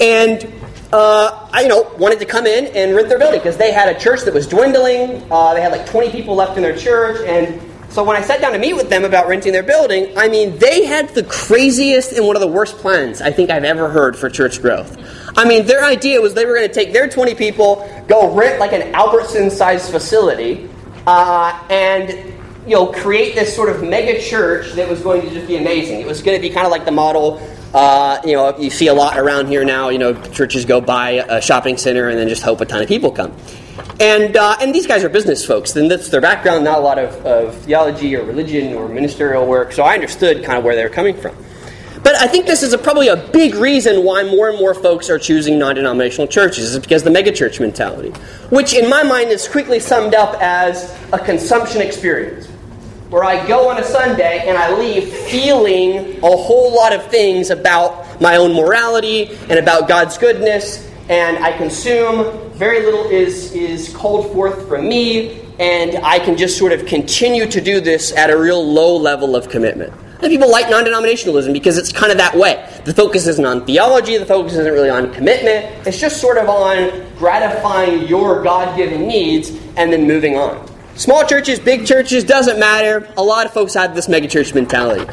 and 0.00 0.52
uh, 0.92 1.48
I, 1.52 1.62
you 1.62 1.68
know, 1.68 1.90
wanted 1.98 2.18
to 2.18 2.26
come 2.26 2.46
in 2.46 2.66
and 2.76 2.94
rent 2.94 3.08
their 3.08 3.18
building 3.18 3.40
because 3.40 3.56
they 3.56 3.72
had 3.72 3.88
a 3.94 3.98
church 3.98 4.22
that 4.22 4.34
was 4.34 4.46
dwindling. 4.46 5.26
Uh, 5.32 5.54
they 5.54 5.62
had 5.62 5.72
like 5.72 5.86
20 5.86 6.10
people 6.10 6.34
left 6.36 6.56
in 6.58 6.62
their 6.62 6.76
church, 6.76 7.20
and 7.26 7.60
so 7.90 8.04
when 8.04 8.16
I 8.16 8.20
sat 8.20 8.40
down 8.40 8.52
to 8.52 8.58
meet 8.58 8.74
with 8.74 8.90
them 8.90 9.04
about 9.04 9.28
renting 9.28 9.52
their 9.52 9.62
building, 9.62 10.12
I 10.16 10.28
mean, 10.28 10.58
they 10.58 10.84
had 10.84 11.08
the 11.10 11.22
craziest 11.22 12.12
and 12.12 12.26
one 12.26 12.36
of 12.36 12.40
the 12.40 12.48
worst 12.48 12.76
plans 12.78 13.22
I 13.22 13.32
think 13.32 13.50
I've 13.50 13.64
ever 13.64 13.88
heard 13.88 14.16
for 14.16 14.28
church 14.28 14.60
growth. 14.60 14.96
I 15.38 15.44
mean, 15.44 15.66
their 15.66 15.84
idea 15.84 16.20
was 16.20 16.34
they 16.34 16.44
were 16.44 16.54
going 16.54 16.68
to 16.68 16.74
take 16.74 16.92
their 16.92 17.08
20 17.08 17.34
people, 17.34 18.04
go 18.08 18.34
rent 18.34 18.58
like 18.58 18.72
an 18.72 18.94
Albertson-sized 18.94 19.90
facility, 19.90 20.68
uh, 21.06 21.66
and 21.70 22.34
you 22.66 22.74
know, 22.74 22.86
create 22.86 23.34
this 23.34 23.54
sort 23.54 23.68
of 23.68 23.82
mega 23.82 24.20
church 24.20 24.72
that 24.72 24.88
was 24.88 25.00
going 25.00 25.22
to 25.22 25.30
just 25.30 25.46
be 25.46 25.56
amazing. 25.56 26.00
It 26.00 26.06
was 26.06 26.20
going 26.20 26.36
to 26.36 26.42
be 26.42 26.52
kind 26.52 26.66
of 26.66 26.72
like 26.72 26.84
the 26.84 26.90
model 26.90 27.40
uh, 27.76 28.22
you 28.24 28.32
know, 28.32 28.56
you 28.58 28.70
see 28.70 28.86
a 28.86 28.94
lot 28.94 29.18
around 29.18 29.48
here 29.48 29.62
now. 29.62 29.90
You 29.90 29.98
know, 29.98 30.14
churches 30.30 30.64
go 30.64 30.80
buy 30.80 31.24
a 31.28 31.42
shopping 31.42 31.76
center 31.76 32.08
and 32.08 32.18
then 32.18 32.26
just 32.26 32.42
hope 32.42 32.62
a 32.62 32.64
ton 32.64 32.80
of 32.80 32.88
people 32.88 33.10
come. 33.10 33.36
And 34.00 34.36
uh, 34.36 34.56
and 34.60 34.74
these 34.74 34.86
guys 34.86 35.04
are 35.04 35.08
business 35.08 35.44
folks, 35.44 35.74
and 35.76 35.90
that's 35.90 36.10
their 36.10 36.20
background. 36.20 36.64
Not 36.64 36.78
a 36.78 36.82
lot 36.82 36.98
of, 36.98 37.14
of 37.26 37.54
theology 37.56 38.14
or 38.16 38.24
religion 38.24 38.74
or 38.74 38.88
ministerial 38.88 39.46
work. 39.46 39.72
So 39.72 39.82
I 39.82 39.94
understood 39.94 40.44
kind 40.44 40.58
of 40.58 40.64
where 40.64 40.74
they 40.74 40.82
were 40.82 40.90
coming 40.90 41.16
from. 41.16 41.36
But 42.02 42.14
I 42.16 42.28
think 42.28 42.46
this 42.46 42.62
is 42.62 42.72
a, 42.72 42.78
probably 42.78 43.08
a 43.08 43.16
big 43.16 43.54
reason 43.56 44.04
why 44.04 44.22
more 44.22 44.48
and 44.48 44.58
more 44.58 44.74
folks 44.74 45.10
are 45.10 45.18
choosing 45.18 45.58
non-denominational 45.58 46.28
churches 46.28 46.74
is 46.74 46.78
because 46.78 47.02
the 47.02 47.10
megachurch 47.10 47.58
mentality, 47.58 48.10
which 48.50 48.74
in 48.74 48.88
my 48.88 49.02
mind 49.02 49.30
is 49.30 49.48
quickly 49.48 49.80
summed 49.80 50.14
up 50.14 50.40
as 50.40 50.96
a 51.12 51.18
consumption 51.18 51.80
experience 51.80 52.46
where 53.10 53.24
I 53.24 53.46
go 53.48 53.68
on 53.70 53.80
a 53.80 53.84
Sunday 53.84 54.46
and 54.46 54.56
I 54.58 54.76
leave 54.78 55.08
feeling 55.08 56.18
a 56.18 56.36
whole 56.36 56.74
lot 56.74 56.92
of 56.92 57.08
things 57.10 57.50
about 57.50 58.20
my 58.20 58.36
own 58.36 58.54
morality 58.54 59.36
and 59.48 59.58
about 59.58 59.88
God's 59.88 60.18
goodness, 60.18 60.88
and 61.08 61.38
I 61.38 61.56
consume. 61.56 62.45
Very 62.56 62.86
little 62.86 63.04
is, 63.10 63.52
is 63.52 63.94
called 63.94 64.32
forth 64.32 64.66
from 64.66 64.88
me, 64.88 65.42
and 65.58 66.02
I 66.02 66.18
can 66.18 66.38
just 66.38 66.56
sort 66.56 66.72
of 66.72 66.86
continue 66.86 67.46
to 67.46 67.60
do 67.60 67.82
this 67.82 68.16
at 68.16 68.30
a 68.30 68.38
real 68.38 68.64
low 68.64 68.96
level 68.96 69.36
of 69.36 69.50
commitment. 69.50 69.92
And 70.22 70.30
people 70.30 70.50
like 70.50 70.70
non 70.70 70.84
denominationalism 70.84 71.52
because 71.52 71.76
it's 71.76 71.92
kind 71.92 72.10
of 72.10 72.16
that 72.16 72.34
way. 72.34 72.66
The 72.86 72.94
focus 72.94 73.26
isn't 73.26 73.44
on 73.44 73.66
theology, 73.66 74.16
the 74.16 74.24
focus 74.24 74.54
isn't 74.54 74.72
really 74.72 74.88
on 74.88 75.12
commitment, 75.12 75.86
it's 75.86 76.00
just 76.00 76.18
sort 76.18 76.38
of 76.38 76.48
on 76.48 77.06
gratifying 77.18 78.08
your 78.08 78.42
God 78.42 78.74
given 78.74 79.06
needs 79.06 79.50
and 79.76 79.92
then 79.92 80.06
moving 80.06 80.38
on. 80.38 80.66
Small 80.94 81.26
churches, 81.26 81.58
big 81.58 81.84
churches, 81.84 82.24
doesn't 82.24 82.58
matter. 82.58 83.06
A 83.18 83.22
lot 83.22 83.44
of 83.44 83.52
folks 83.52 83.74
have 83.74 83.94
this 83.94 84.06
megachurch 84.06 84.54
mentality. 84.54 85.04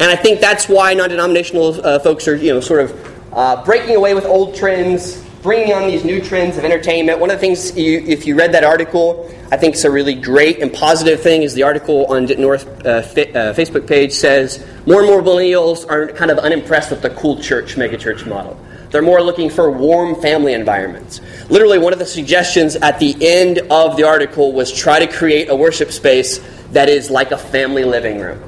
And 0.00 0.10
I 0.10 0.16
think 0.16 0.40
that's 0.40 0.68
why 0.68 0.94
non 0.94 1.10
denominational 1.10 1.80
uh, 1.86 2.00
folks 2.00 2.26
are, 2.26 2.34
you 2.34 2.52
know, 2.52 2.60
sort 2.60 2.80
of 2.80 3.18
uh, 3.32 3.64
breaking 3.64 3.94
away 3.94 4.14
with 4.14 4.24
old 4.24 4.56
trends, 4.56 5.24
bringing 5.42 5.72
on 5.72 5.86
these 5.86 6.04
new 6.04 6.20
trends 6.20 6.56
of 6.56 6.64
entertainment. 6.64 7.20
One 7.20 7.30
of 7.30 7.36
the 7.36 7.40
things, 7.40 7.76
you, 7.76 8.00
if 8.00 8.26
you 8.26 8.34
read 8.34 8.52
that 8.52 8.64
article, 8.64 9.32
I 9.52 9.56
think 9.56 9.74
it's 9.74 9.84
a 9.84 9.90
really 9.90 10.14
great 10.14 10.60
and 10.60 10.72
positive 10.72 11.20
thing 11.20 11.42
is 11.42 11.54
the 11.54 11.62
article 11.62 12.06
on 12.06 12.26
North 12.38 12.66
uh, 12.84 13.02
fi- 13.02 13.32
uh, 13.32 13.54
Facebook 13.54 13.86
page 13.86 14.12
says 14.12 14.64
more 14.86 15.00
and 15.00 15.08
more 15.08 15.22
millennials 15.22 15.88
are 15.88 16.08
kind 16.08 16.30
of 16.30 16.38
unimpressed 16.38 16.90
with 16.90 17.02
the 17.02 17.10
cool 17.10 17.40
church 17.40 17.76
megachurch 17.76 18.26
model. 18.26 18.58
They're 18.90 19.02
more 19.02 19.22
looking 19.22 19.50
for 19.50 19.70
warm 19.70 20.20
family 20.20 20.54
environments. 20.54 21.20
Literally, 21.50 21.78
one 21.78 21.92
of 21.92 21.98
the 21.98 22.06
suggestions 22.06 22.74
at 22.76 22.98
the 22.98 23.14
end 23.20 23.58
of 23.70 23.96
the 23.96 24.04
article 24.04 24.52
was 24.52 24.72
try 24.72 24.98
to 24.98 25.06
create 25.06 25.50
a 25.50 25.56
worship 25.56 25.92
space 25.92 26.38
that 26.72 26.88
is 26.88 27.10
like 27.10 27.30
a 27.30 27.38
family 27.38 27.84
living 27.84 28.18
room. 28.18 28.42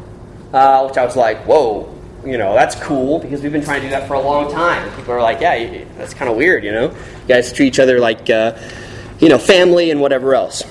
Uh, 0.52 0.86
which 0.88 0.96
I 0.96 1.04
was 1.04 1.14
like, 1.14 1.38
whoa, 1.46 1.94
you 2.24 2.38
know, 2.38 2.54
that's 2.54 2.74
cool 2.76 3.18
because 3.18 3.42
we've 3.42 3.52
been 3.52 3.64
trying 3.64 3.80
to 3.80 3.86
do 3.86 3.90
that 3.90 4.06
for 4.06 4.14
a 4.14 4.20
long 4.20 4.50
time. 4.52 4.94
People 4.96 5.14
are 5.14 5.22
like, 5.22 5.40
yeah, 5.40 5.84
that's 5.96 6.14
kind 6.14 6.30
of 6.30 6.36
weird, 6.36 6.64
you 6.64 6.72
know? 6.72 6.90
You 6.90 7.26
guys 7.28 7.52
treat 7.52 7.68
each 7.68 7.78
other 7.78 7.98
like, 7.98 8.28
uh, 8.28 8.58
you 9.18 9.28
know, 9.28 9.38
family 9.38 9.90
and 9.90 10.00
whatever 10.00 10.34
else. 10.34 10.62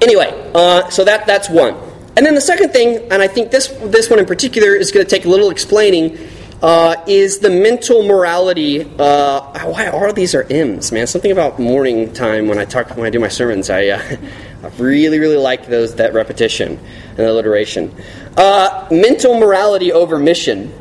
Anyway, 0.00 0.50
uh, 0.54 0.88
so 0.90 1.04
that, 1.04 1.26
that's 1.26 1.48
one. 1.48 1.74
And 2.16 2.26
then 2.26 2.34
the 2.34 2.40
second 2.40 2.70
thing, 2.70 3.10
and 3.10 3.22
I 3.22 3.28
think 3.28 3.50
this, 3.50 3.68
this 3.84 4.10
one 4.10 4.18
in 4.18 4.26
particular 4.26 4.74
is 4.74 4.90
going 4.90 5.04
to 5.04 5.10
take 5.10 5.24
a 5.24 5.28
little 5.28 5.50
explaining, 5.50 6.18
uh, 6.62 6.96
is 7.06 7.38
the 7.38 7.50
mental 7.50 8.06
morality. 8.06 8.82
Uh, 8.98 9.40
why 9.68 9.88
all 9.88 10.12
these 10.12 10.34
are 10.34 10.46
M's, 10.50 10.92
man? 10.92 11.06
Something 11.06 11.32
about 11.32 11.58
morning 11.58 12.12
time 12.12 12.48
when 12.48 12.58
I 12.58 12.64
talk 12.64 12.96
when 12.96 13.06
I 13.06 13.10
do 13.10 13.18
my 13.18 13.28
sermons. 13.28 13.70
I, 13.70 13.88
uh, 13.88 14.16
I 14.62 14.68
really 14.78 15.18
really 15.18 15.36
like 15.36 15.66
those 15.66 15.94
that 15.96 16.12
repetition 16.12 16.78
and 17.10 17.20
alliteration. 17.20 17.94
Uh, 18.36 18.86
mental 18.90 19.38
morality 19.38 19.92
over 19.92 20.18
mission. 20.18 20.72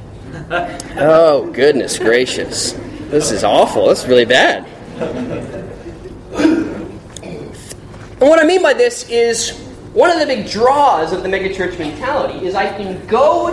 Oh 0.97 1.49
goodness 1.53 1.97
gracious, 1.97 2.73
this 3.09 3.31
is 3.31 3.43
awful. 3.43 3.87
This 3.87 4.03
is 4.03 4.09
really 4.09 4.25
bad. 4.25 4.65
And 8.21 8.27
what 8.27 8.39
I 8.39 8.43
mean 8.43 8.61
by 8.61 8.73
this 8.73 9.09
is 9.09 9.57
one 9.93 10.11
of 10.11 10.19
the 10.19 10.25
big 10.25 10.49
draws 10.49 11.13
of 11.13 11.23
the 11.23 11.29
megachurch 11.29 11.79
mentality 11.79 12.45
is 12.45 12.53
I 12.53 12.67
can 12.67 13.07
go 13.07 13.47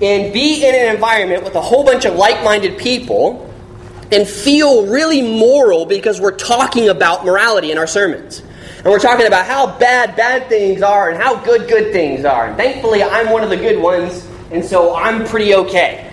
and 0.00 0.32
be 0.32 0.66
in 0.66 0.74
an 0.74 0.94
environment 0.94 1.44
with 1.44 1.54
a 1.54 1.60
whole 1.60 1.84
bunch 1.84 2.04
of 2.04 2.16
like 2.16 2.42
minded 2.42 2.76
people 2.76 3.48
and 4.10 4.26
feel 4.26 4.86
really 4.86 5.22
moral 5.22 5.86
because 5.86 6.20
we're 6.20 6.36
talking 6.36 6.88
about 6.88 7.24
morality 7.24 7.70
in 7.70 7.78
our 7.78 7.86
sermons. 7.86 8.42
And 8.84 8.90
we're 8.90 8.98
talking 8.98 9.28
about 9.28 9.46
how 9.46 9.78
bad 9.78 10.16
bad 10.16 10.48
things 10.48 10.82
are 10.82 11.08
and 11.08 11.22
how 11.22 11.36
good 11.44 11.68
good 11.68 11.92
things 11.92 12.24
are. 12.24 12.48
And 12.48 12.56
thankfully, 12.56 13.00
I'm 13.00 13.30
one 13.30 13.44
of 13.44 13.50
the 13.50 13.56
good 13.56 13.80
ones, 13.80 14.26
and 14.50 14.64
so 14.64 14.96
I'm 14.96 15.24
pretty 15.24 15.54
okay. 15.54 16.12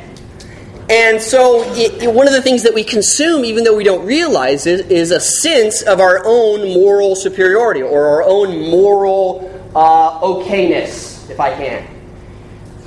And 0.87 1.19
so, 1.19 1.63
it, 1.73 2.03
it, 2.03 2.13
one 2.13 2.27
of 2.27 2.33
the 2.33 2.43
things 2.43 2.61
that 2.63 2.75
we 2.75 2.83
consume, 2.83 3.43
even 3.43 3.63
though 3.63 3.75
we 3.75 3.83
don't 3.83 4.05
realize 4.05 4.67
it, 4.67 4.91
is 4.91 5.09
a 5.09 5.19
sense 5.19 5.81
of 5.81 5.99
our 5.99 6.21
own 6.25 6.73
moral 6.73 7.15
superiority 7.15 7.81
or 7.81 8.05
our 8.05 8.23
own 8.23 8.69
moral 8.69 9.49
uh, 9.75 10.19
okayness, 10.21 11.27
if 11.29 11.39
I 11.39 11.55
can. 11.55 11.98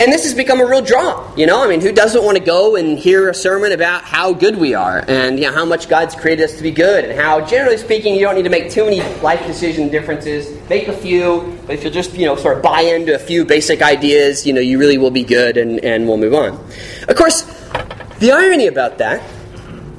And 0.02 0.12
this 0.12 0.24
has 0.24 0.34
become 0.34 0.60
a 0.60 0.66
real 0.66 0.82
draw. 0.82 1.32
You 1.36 1.46
know, 1.46 1.62
I 1.62 1.68
mean, 1.68 1.80
who 1.80 1.92
doesn't 1.92 2.24
want 2.24 2.36
to 2.36 2.42
go 2.42 2.74
and 2.74 2.98
hear 2.98 3.28
a 3.28 3.34
sermon 3.34 3.70
about 3.70 4.02
how 4.02 4.32
good 4.32 4.56
we 4.56 4.74
are 4.74 5.04
and 5.06 5.38
you 5.38 5.46
know, 5.46 5.52
how 5.52 5.64
much 5.64 5.88
God's 5.88 6.16
created 6.16 6.42
us 6.42 6.56
to 6.56 6.62
be 6.64 6.72
good 6.72 7.04
and 7.04 7.16
how, 7.16 7.40
generally 7.40 7.76
speaking, 7.76 8.16
you 8.16 8.22
don't 8.22 8.34
need 8.34 8.42
to 8.42 8.50
make 8.50 8.68
too 8.68 8.84
many 8.84 9.00
life 9.20 9.46
decision 9.46 9.90
differences. 9.90 10.58
Make 10.68 10.88
a 10.88 10.92
few, 10.92 11.56
but 11.68 11.76
if 11.76 11.84
you'll 11.84 11.92
just, 11.92 12.14
you 12.14 12.26
know, 12.26 12.34
sort 12.34 12.56
of 12.56 12.64
buy 12.64 12.80
into 12.80 13.14
a 13.14 13.18
few 13.18 13.44
basic 13.44 13.80
ideas, 13.80 14.44
you 14.44 14.52
know, 14.52 14.60
you 14.60 14.76
really 14.76 14.98
will 14.98 15.12
be 15.12 15.22
good 15.22 15.56
and, 15.56 15.78
and 15.84 16.08
we'll 16.08 16.16
move 16.16 16.34
on. 16.34 16.54
Of 17.06 17.14
course, 17.14 17.42
the 18.18 18.32
irony 18.32 18.66
about 18.66 18.98
that 18.98 19.22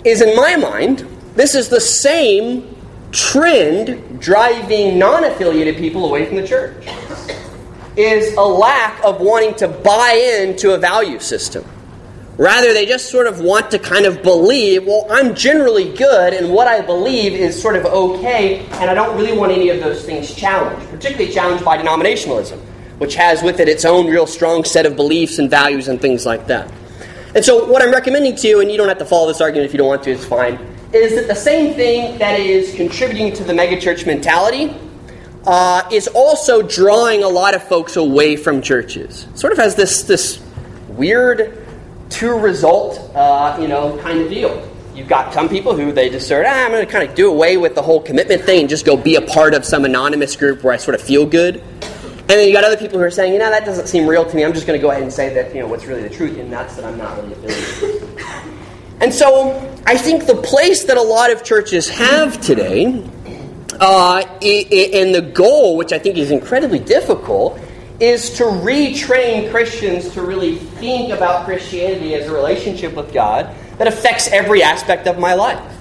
is, 0.03 0.21
in 0.21 0.35
my 0.35 0.57
mind, 0.57 1.07
this 1.35 1.55
is 1.55 1.69
the 1.69 1.79
same 1.79 2.75
trend 3.13 4.19
driving 4.19 4.99
non 4.99 5.23
affiliated 5.23 5.77
people 5.77 6.05
away 6.05 6.25
from 6.25 6.35
the 6.35 6.45
church 6.45 6.85
is 7.95 8.33
a 8.35 8.41
lack 8.41 9.03
of 9.03 9.21
wanting 9.21 9.53
to 9.55 9.67
buy 9.67 10.39
into 10.41 10.73
a 10.73 10.77
value 10.77 11.19
system. 11.19 11.63
Rather, 12.37 12.73
they 12.73 12.87
just 12.87 13.11
sort 13.11 13.27
of 13.27 13.41
want 13.41 13.69
to 13.69 13.77
kind 13.77 14.07
of 14.07 14.23
believe, 14.23 14.87
well, 14.87 15.05
I'm 15.11 15.35
generally 15.35 15.93
good, 15.93 16.33
and 16.33 16.51
what 16.51 16.67
I 16.67 16.81
believe 16.81 17.33
is 17.33 17.61
sort 17.61 17.75
of 17.75 17.85
okay, 17.85 18.65
and 18.71 18.89
I 18.89 18.95
don't 18.95 19.15
really 19.15 19.37
want 19.37 19.51
any 19.51 19.69
of 19.69 19.79
those 19.81 20.03
things 20.03 20.33
challenged, 20.33 20.89
particularly 20.89 21.31
challenged 21.31 21.63
by 21.63 21.77
denominationalism, 21.77 22.57
which 22.97 23.13
has 23.15 23.43
with 23.43 23.59
it 23.59 23.69
its 23.69 23.85
own 23.85 24.07
real 24.07 24.25
strong 24.25 24.63
set 24.63 24.87
of 24.87 24.95
beliefs 24.95 25.37
and 25.37 25.47
values 25.47 25.87
and 25.87 26.01
things 26.01 26.25
like 26.25 26.47
that. 26.47 26.71
And 27.35 27.45
so, 27.45 27.65
what 27.65 27.83
I'm 27.83 27.91
recommending 27.91 28.35
to 28.37 28.47
you, 28.47 28.61
and 28.61 28.71
you 28.71 28.77
don't 28.77 28.89
have 28.89 28.97
to 28.99 29.05
follow 29.05 29.27
this 29.27 29.41
argument 29.41 29.67
if 29.67 29.73
you 29.73 29.77
don't 29.77 29.87
want 29.87 30.01
to, 30.03 30.11
it's 30.11 30.25
fine, 30.25 30.55
is 30.91 31.13
that 31.15 31.27
the 31.27 31.35
same 31.35 31.75
thing 31.75 32.17
that 32.17 32.39
is 32.39 32.73
contributing 32.73 33.31
to 33.33 33.43
the 33.43 33.53
megachurch 33.53 34.07
mentality 34.07 34.75
uh, 35.45 35.87
is 35.91 36.07
also 36.09 36.61
drawing 36.61 37.23
a 37.23 37.27
lot 37.27 37.55
of 37.55 37.63
folks 37.63 37.95
away 37.95 38.35
from 38.35 38.61
churches. 38.61 39.27
Sort 39.35 39.53
of 39.53 39.59
has 39.59 39.75
this, 39.75 40.03
this 40.03 40.41
weird 40.89 41.65
two 42.09 42.37
result, 42.37 42.99
uh, 43.15 43.57
you 43.59 43.67
know, 43.67 43.97
kind 43.99 44.21
of 44.21 44.29
deal. 44.29 44.69
You've 44.95 45.07
got 45.07 45.33
some 45.33 45.49
people 45.49 45.75
who 45.75 45.91
they 45.91 46.09
just 46.09 46.27
sort 46.27 46.45
of, 46.45 46.51
ah, 46.51 46.65
I'm 46.65 46.71
going 46.71 46.85
to 46.85 46.91
kind 46.91 47.07
of 47.07 47.15
do 47.15 47.31
away 47.31 47.57
with 47.57 47.73
the 47.73 47.81
whole 47.81 47.99
commitment 47.99 48.43
thing 48.43 48.61
and 48.61 48.69
just 48.69 48.85
go 48.85 48.95
be 48.95 49.15
a 49.15 49.21
part 49.21 49.55
of 49.55 49.65
some 49.65 49.85
anonymous 49.85 50.35
group 50.35 50.63
where 50.63 50.73
I 50.73 50.77
sort 50.77 50.95
of 50.95 51.01
feel 51.01 51.25
good. 51.25 51.63
And 52.23 52.29
then 52.29 52.47
you 52.47 52.53
got 52.53 52.63
other 52.63 52.77
people 52.77 52.99
who 52.99 53.03
are 53.03 53.11
saying, 53.11 53.33
you 53.33 53.39
know, 53.39 53.49
that 53.49 53.65
doesn't 53.65 53.87
seem 53.87 54.07
real 54.07 54.23
to 54.23 54.35
me. 54.35 54.45
I'm 54.45 54.53
just 54.53 54.65
going 54.65 54.79
to 54.79 54.81
go 54.81 54.91
ahead 54.91 55.03
and 55.03 55.11
say 55.11 55.33
that, 55.33 55.53
you 55.53 55.61
know, 55.61 55.67
what's 55.67 55.85
really 55.85 56.03
the 56.03 56.09
truth, 56.09 56.37
and 56.37 56.51
that's 56.51 56.75
that 56.77 56.85
I'm 56.85 56.97
not 56.97 57.17
really 57.17 57.33
affiliated. 57.33 58.25
and 59.01 59.13
so 59.13 59.51
I 59.85 59.97
think 59.97 60.25
the 60.25 60.35
place 60.35 60.85
that 60.85 60.95
a 60.95 61.01
lot 61.01 61.31
of 61.31 61.43
churches 61.43 61.89
have 61.89 62.39
today, 62.39 63.03
uh, 63.79 64.23
and 64.41 65.15
the 65.15 65.31
goal, 65.33 65.77
which 65.77 65.91
I 65.91 65.99
think 65.99 66.17
is 66.17 66.31
incredibly 66.31 66.79
difficult, 66.79 67.59
is 67.99 68.31
to 68.37 68.43
retrain 68.43 69.49
Christians 69.51 70.09
to 70.13 70.21
really 70.21 70.57
think 70.57 71.13
about 71.13 71.45
Christianity 71.45 72.15
as 72.15 72.27
a 72.27 72.33
relationship 72.33 72.93
with 72.95 73.13
God 73.13 73.55
that 73.77 73.87
affects 73.87 74.27
every 74.27 74.63
aspect 74.63 75.07
of 75.07 75.19
my 75.19 75.33
life. 75.33 75.77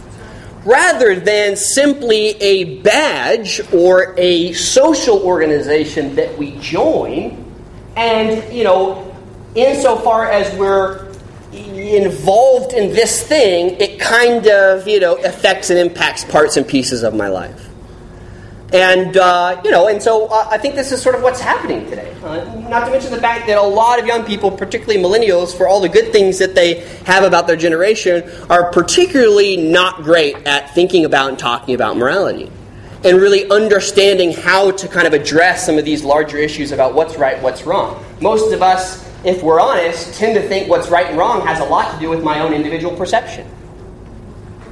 Rather 0.64 1.18
than 1.18 1.56
simply 1.56 2.30
a 2.40 2.80
badge 2.82 3.60
or 3.72 4.14
a 4.16 4.52
social 4.52 5.18
organization 5.22 6.14
that 6.14 6.38
we 6.38 6.56
join, 6.58 7.44
and, 7.96 8.52
you 8.54 8.62
know, 8.62 9.12
insofar 9.54 10.26
as 10.26 10.56
we're 10.56 11.08
involved 11.52 12.72
in 12.72 12.92
this 12.92 13.26
thing, 13.26 13.76
it 13.80 13.98
kind 13.98 14.46
of, 14.46 14.86
you 14.86 15.00
know, 15.00 15.16
affects 15.16 15.70
and 15.70 15.78
impacts 15.78 16.24
parts 16.24 16.56
and 16.56 16.66
pieces 16.66 17.02
of 17.02 17.14
my 17.14 17.28
life. 17.28 17.68
And, 18.72 19.18
uh, 19.18 19.60
you 19.62 19.70
know, 19.70 19.88
and 19.88 20.02
so 20.02 20.28
uh, 20.28 20.48
I 20.50 20.56
think 20.56 20.76
this 20.76 20.92
is 20.92 21.02
sort 21.02 21.14
of 21.14 21.22
what's 21.22 21.40
happening 21.40 21.84
today. 21.90 22.14
Uh, 22.24 22.42
not 22.70 22.86
to 22.86 22.90
mention 22.90 23.10
the 23.10 23.20
fact 23.20 23.46
that 23.46 23.58
a 23.58 23.62
lot 23.62 23.98
of 23.98 24.06
young 24.06 24.24
people, 24.24 24.50
particularly 24.50 24.98
millennials, 24.98 25.54
for 25.54 25.68
all 25.68 25.80
the 25.80 25.90
good 25.90 26.10
things 26.10 26.38
that 26.38 26.54
they 26.54 26.80
have 27.04 27.22
about 27.22 27.46
their 27.46 27.56
generation, 27.56 28.24
are 28.48 28.70
particularly 28.70 29.58
not 29.58 30.02
great 30.02 30.36
at 30.46 30.74
thinking 30.74 31.04
about 31.04 31.28
and 31.28 31.38
talking 31.38 31.74
about 31.74 31.98
morality. 31.98 32.50
And 33.04 33.18
really 33.18 33.50
understanding 33.50 34.32
how 34.32 34.70
to 34.70 34.88
kind 34.88 35.06
of 35.06 35.12
address 35.12 35.66
some 35.66 35.76
of 35.76 35.84
these 35.84 36.02
larger 36.02 36.38
issues 36.38 36.72
about 36.72 36.94
what's 36.94 37.18
right, 37.18 37.42
what's 37.42 37.66
wrong. 37.66 38.02
Most 38.22 38.54
of 38.54 38.62
us, 38.62 39.06
if 39.22 39.42
we're 39.42 39.60
honest, 39.60 40.14
tend 40.14 40.34
to 40.36 40.48
think 40.48 40.70
what's 40.70 40.88
right 40.88 41.08
and 41.08 41.18
wrong 41.18 41.46
has 41.46 41.60
a 41.60 41.64
lot 41.64 41.92
to 41.92 42.00
do 42.00 42.08
with 42.08 42.22
my 42.22 42.40
own 42.40 42.54
individual 42.54 42.96
perception 42.96 43.46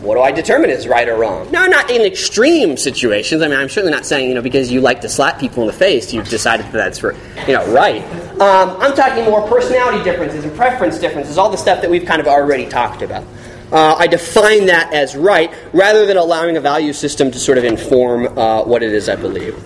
what 0.00 0.14
do 0.14 0.22
I 0.22 0.32
determine 0.32 0.70
is 0.70 0.88
right 0.88 1.06
or 1.06 1.16
wrong? 1.16 1.50
No, 1.50 1.66
not 1.66 1.90
in 1.90 2.00
extreme 2.02 2.78
situations. 2.78 3.42
I 3.42 3.48
mean, 3.48 3.58
I'm 3.58 3.68
certainly 3.68 3.94
not 3.94 4.06
saying, 4.06 4.28
you 4.28 4.34
know, 4.34 4.40
because 4.40 4.72
you 4.72 4.80
like 4.80 5.02
to 5.02 5.08
slap 5.10 5.38
people 5.38 5.62
in 5.62 5.66
the 5.66 5.74
face, 5.74 6.12
you've 6.12 6.28
decided 6.28 6.66
that 6.66 6.72
that's 6.72 6.98
for, 6.98 7.14
you 7.46 7.52
know, 7.52 7.70
right. 7.70 8.02
Um, 8.40 8.76
I'm 8.80 8.96
talking 8.96 9.24
more 9.24 9.46
personality 9.46 10.02
differences 10.02 10.44
and 10.44 10.56
preference 10.56 10.98
differences, 10.98 11.36
all 11.36 11.50
the 11.50 11.58
stuff 11.58 11.82
that 11.82 11.90
we've 11.90 12.06
kind 12.06 12.20
of 12.20 12.26
already 12.26 12.66
talked 12.66 13.02
about. 13.02 13.24
Uh, 13.70 13.94
I 13.98 14.06
define 14.06 14.66
that 14.66 14.92
as 14.94 15.14
right 15.14 15.52
rather 15.72 16.06
than 16.06 16.16
allowing 16.16 16.56
a 16.56 16.60
value 16.60 16.94
system 16.94 17.30
to 17.30 17.38
sort 17.38 17.58
of 17.58 17.64
inform 17.64 18.38
uh, 18.38 18.64
what 18.64 18.82
it 18.82 18.92
is 18.92 19.08
I 19.08 19.16
believe. 19.16 19.62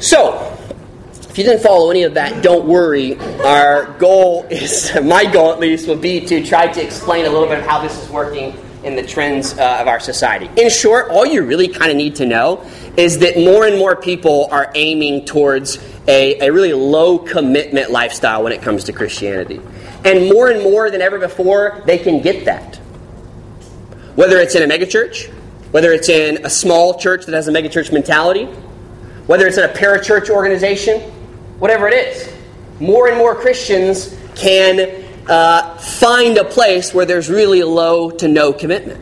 So, 0.00 0.50
if 1.12 1.38
you 1.38 1.44
didn't 1.44 1.62
follow 1.62 1.90
any 1.90 2.02
of 2.02 2.14
that, 2.14 2.42
don't 2.42 2.66
worry. 2.66 3.18
Our 3.40 3.96
goal 3.98 4.46
is, 4.50 4.92
my 5.02 5.24
goal 5.24 5.52
at 5.52 5.60
least, 5.60 5.86
will 5.86 5.96
be 5.96 6.20
to 6.26 6.44
try 6.44 6.66
to 6.66 6.82
explain 6.82 7.24
a 7.26 7.30
little 7.30 7.48
bit 7.48 7.60
of 7.60 7.66
how 7.66 7.80
this 7.80 7.96
is 8.02 8.10
working 8.10 8.52
in 8.84 8.96
the 8.96 9.02
trends 9.02 9.58
uh, 9.58 9.78
of 9.80 9.88
our 9.88 10.00
society. 10.00 10.48
In 10.60 10.70
short, 10.70 11.10
all 11.10 11.26
you 11.26 11.42
really 11.42 11.68
kind 11.68 11.90
of 11.90 11.96
need 11.96 12.16
to 12.16 12.26
know 12.26 12.64
is 12.96 13.18
that 13.18 13.36
more 13.36 13.66
and 13.66 13.76
more 13.78 13.96
people 13.96 14.48
are 14.50 14.70
aiming 14.74 15.24
towards 15.24 15.78
a, 16.06 16.38
a 16.46 16.52
really 16.52 16.72
low 16.72 17.18
commitment 17.18 17.90
lifestyle 17.90 18.44
when 18.44 18.52
it 18.52 18.62
comes 18.62 18.84
to 18.84 18.92
Christianity. 18.92 19.60
And 20.04 20.28
more 20.30 20.50
and 20.50 20.62
more 20.62 20.90
than 20.90 21.00
ever 21.00 21.18
before, 21.18 21.82
they 21.86 21.98
can 21.98 22.20
get 22.20 22.44
that. 22.44 22.76
Whether 24.14 24.38
it's 24.38 24.54
in 24.54 24.62
a 24.62 24.72
megachurch, 24.72 25.32
whether 25.72 25.92
it's 25.92 26.08
in 26.08 26.44
a 26.44 26.50
small 26.50 26.98
church 26.98 27.26
that 27.26 27.34
has 27.34 27.48
a 27.48 27.52
megachurch 27.52 27.92
mentality, 27.92 28.44
whether 29.26 29.46
it's 29.46 29.58
in 29.58 29.64
a 29.64 29.72
parachurch 29.72 30.30
organization, 30.30 31.00
whatever 31.58 31.88
it 31.88 31.94
is, 31.94 32.32
more 32.80 33.08
and 33.08 33.16
more 33.16 33.34
Christians 33.34 34.16
can 34.34 35.03
uh, 35.28 35.76
find 35.78 36.36
a 36.38 36.44
place 36.44 36.92
where 36.92 37.06
there's 37.06 37.30
really 37.30 37.62
low 37.62 38.10
to 38.10 38.28
no 38.28 38.52
commitment. 38.52 39.00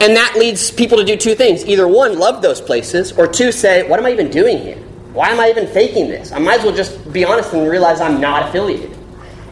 And 0.00 0.16
that 0.16 0.36
leads 0.38 0.70
people 0.70 0.96
to 0.98 1.04
do 1.04 1.16
two 1.16 1.34
things. 1.34 1.64
Either 1.66 1.86
one, 1.86 2.18
love 2.18 2.40
those 2.40 2.60
places, 2.60 3.12
or 3.12 3.26
two, 3.26 3.52
say, 3.52 3.86
what 3.86 3.98
am 3.98 4.06
I 4.06 4.12
even 4.12 4.30
doing 4.30 4.58
here? 4.58 4.78
Why 5.12 5.28
am 5.28 5.40
I 5.40 5.50
even 5.50 5.66
faking 5.66 6.08
this? 6.08 6.32
I 6.32 6.38
might 6.38 6.60
as 6.60 6.64
well 6.64 6.74
just 6.74 7.12
be 7.12 7.24
honest 7.24 7.52
and 7.52 7.68
realize 7.68 8.00
I'm 8.00 8.20
not 8.20 8.48
affiliated. 8.48 8.96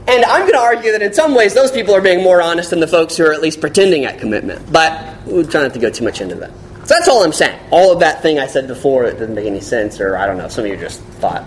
And 0.07 0.25
I'm 0.25 0.43
going 0.43 0.53
to 0.53 0.59
argue 0.59 0.93
that 0.93 1.03
in 1.03 1.13
some 1.13 1.35
ways 1.35 1.53
those 1.53 1.71
people 1.71 1.95
are 1.95 2.01
being 2.01 2.23
more 2.23 2.41
honest 2.41 2.71
than 2.71 2.81
the 2.81 2.87
folks 2.87 3.17
who 3.17 3.27
are 3.27 3.33
at 3.35 3.43
least 3.43 3.61
pretending 3.61 4.07
at 4.07 4.19
commitment. 4.19 4.73
But 4.73 5.23
we 5.27 5.43
try 5.45 5.63
not 5.63 5.75
to 5.75 5.79
go 5.79 5.91
too 5.91 6.05
much 6.05 6.23
into 6.23 6.37
that. 6.37 6.51
So 6.87 6.95
that's 6.95 7.09
all 7.09 7.23
I'm 7.23 7.35
saying. 7.35 7.61
All 7.71 7.93
of 7.93 8.01
that 8.01 8.23
thing 8.23 8.39
I 8.39 8.47
said 8.47 8.69
before 8.69 9.05
that 9.05 9.19
didn't 9.19 9.35
make 9.35 9.47
any 9.47 9.61
sense, 9.61 10.01
or 10.01 10.17
I 10.17 10.25
don't 10.25 10.39
know, 10.39 10.49
some 10.49 10.65
of 10.65 10.71
you 10.71 10.79
just 10.79 11.03
thought. 11.21 11.43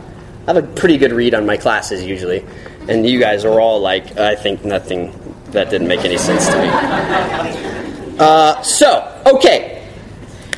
I 0.45 0.53
have 0.53 0.63
a 0.63 0.67
pretty 0.73 0.97
good 0.97 1.11
read 1.11 1.33
on 1.33 1.47
my 1.47 1.57
classes 1.57 2.03
usually 2.03 2.45
and 2.91 3.07
you 3.07 3.19
guys 3.19 3.45
are 3.45 3.59
all 3.59 3.79
like, 3.79 4.17
I 4.17 4.35
think 4.35 4.65
nothing 4.65 5.13
that 5.51 5.69
didn't 5.69 5.87
make 5.87 6.03
any 6.03 6.17
sense 6.17 6.47
to 6.47 6.57
me. 6.61 8.17
Uh, 8.19 8.61
so, 8.61 9.23
okay, 9.25 9.89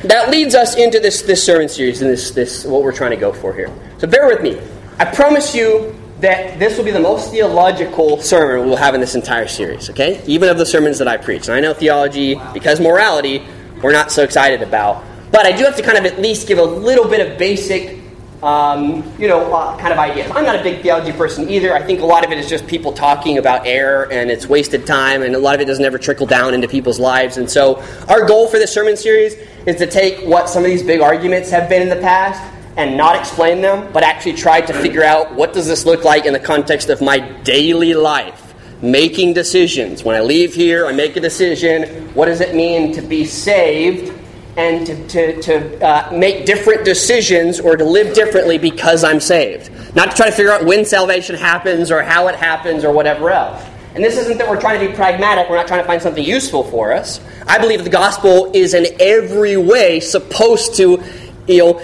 that 0.02 0.30
leads 0.30 0.54
us 0.54 0.74
into 0.76 1.00
this 1.00 1.22
this 1.22 1.42
sermon 1.42 1.68
series 1.68 2.02
and 2.02 2.10
this 2.10 2.32
this 2.32 2.64
what 2.64 2.82
we're 2.82 2.92
trying 2.92 3.12
to 3.12 3.16
go 3.16 3.32
for 3.32 3.54
here. 3.54 3.72
So 3.98 4.06
bear 4.06 4.26
with 4.26 4.42
me. 4.42 4.60
I 4.98 5.06
promise 5.06 5.54
you 5.54 5.94
that 6.20 6.58
this 6.58 6.76
will 6.76 6.84
be 6.84 6.90
the 6.90 7.00
most 7.00 7.30
theological 7.30 8.20
sermon 8.20 8.66
we'll 8.66 8.76
have 8.76 8.94
in 8.94 9.00
this 9.00 9.14
entire 9.14 9.48
series. 9.48 9.88
Okay, 9.90 10.22
even 10.26 10.48
of 10.48 10.58
the 10.58 10.66
sermons 10.66 10.98
that 10.98 11.08
I 11.08 11.16
preach. 11.16 11.48
And 11.48 11.56
I 11.56 11.60
know 11.60 11.72
theology, 11.72 12.34
because 12.52 12.80
morality, 12.80 13.46
we're 13.82 13.92
not 13.92 14.10
so 14.10 14.24
excited 14.24 14.62
about. 14.62 15.04
But 15.30 15.46
I 15.46 15.52
do 15.56 15.64
have 15.64 15.76
to 15.76 15.82
kind 15.82 15.98
of 15.98 16.04
at 16.04 16.20
least 16.20 16.46
give 16.46 16.58
a 16.58 16.64
little 16.64 17.08
bit 17.08 17.26
of 17.26 17.38
basic 17.38 18.03
um, 18.44 19.02
you 19.18 19.26
know, 19.26 19.54
uh, 19.54 19.74
kind 19.78 19.90
of 19.90 19.98
ideas. 19.98 20.30
I'm 20.34 20.44
not 20.44 20.54
a 20.54 20.62
big 20.62 20.82
theology 20.82 21.12
person 21.12 21.48
either. 21.48 21.74
I 21.74 21.82
think 21.82 22.02
a 22.02 22.04
lot 22.04 22.26
of 22.26 22.30
it 22.30 22.36
is 22.36 22.46
just 22.46 22.66
people 22.66 22.92
talking 22.92 23.38
about 23.38 23.66
air 23.66 24.12
and 24.12 24.30
it's 24.30 24.46
wasted 24.46 24.86
time, 24.86 25.22
and 25.22 25.34
a 25.34 25.38
lot 25.38 25.54
of 25.54 25.62
it 25.62 25.64
doesn't 25.64 25.84
ever 25.84 25.96
trickle 25.96 26.26
down 26.26 26.52
into 26.52 26.68
people's 26.68 27.00
lives. 27.00 27.38
And 27.38 27.50
so, 27.50 27.82
our 28.06 28.26
goal 28.26 28.46
for 28.48 28.58
this 28.58 28.70
sermon 28.70 28.98
series 28.98 29.34
is 29.66 29.76
to 29.76 29.86
take 29.86 30.26
what 30.26 30.50
some 30.50 30.62
of 30.62 30.70
these 30.70 30.82
big 30.82 31.00
arguments 31.00 31.50
have 31.50 31.70
been 31.70 31.80
in 31.80 31.88
the 31.88 32.02
past 32.02 32.42
and 32.76 32.98
not 32.98 33.16
explain 33.16 33.62
them, 33.62 33.90
but 33.94 34.02
actually 34.02 34.34
try 34.34 34.60
to 34.60 34.74
figure 34.74 35.04
out 35.04 35.34
what 35.34 35.54
does 35.54 35.66
this 35.66 35.86
look 35.86 36.04
like 36.04 36.26
in 36.26 36.34
the 36.34 36.40
context 36.40 36.90
of 36.90 37.00
my 37.00 37.20
daily 37.44 37.94
life. 37.94 38.54
Making 38.82 39.32
decisions. 39.32 40.04
When 40.04 40.16
I 40.16 40.20
leave 40.20 40.52
here, 40.52 40.86
I 40.86 40.92
make 40.92 41.16
a 41.16 41.20
decision. 41.20 42.12
What 42.12 42.26
does 42.26 42.42
it 42.42 42.54
mean 42.54 42.92
to 42.92 43.00
be 43.00 43.24
saved? 43.24 44.12
And 44.56 44.86
to, 44.86 45.08
to, 45.08 45.42
to 45.42 45.86
uh, 45.86 46.10
make 46.12 46.46
different 46.46 46.84
decisions 46.84 47.58
or 47.58 47.76
to 47.76 47.84
live 47.84 48.14
differently 48.14 48.58
because 48.58 49.02
I'm 49.02 49.20
saved. 49.20 49.70
Not 49.94 50.10
to 50.12 50.16
try 50.16 50.26
to 50.26 50.32
figure 50.32 50.52
out 50.52 50.64
when 50.64 50.84
salvation 50.84 51.36
happens 51.36 51.90
or 51.90 52.02
how 52.02 52.28
it 52.28 52.36
happens 52.36 52.84
or 52.84 52.92
whatever 52.92 53.30
else. 53.30 53.62
And 53.94 54.02
this 54.02 54.16
isn't 54.18 54.38
that 54.38 54.48
we're 54.48 54.60
trying 54.60 54.80
to 54.80 54.88
be 54.88 54.92
pragmatic, 54.92 55.48
we're 55.48 55.56
not 55.56 55.68
trying 55.68 55.82
to 55.82 55.86
find 55.86 56.02
something 56.02 56.24
useful 56.24 56.64
for 56.64 56.92
us. 56.92 57.20
I 57.46 57.58
believe 57.58 57.84
the 57.84 57.90
gospel 57.90 58.50
is 58.52 58.74
in 58.74 58.86
every 59.00 59.56
way 59.56 60.00
supposed 60.00 60.74
to 60.76 61.02
you 61.46 61.58
know, 61.58 61.82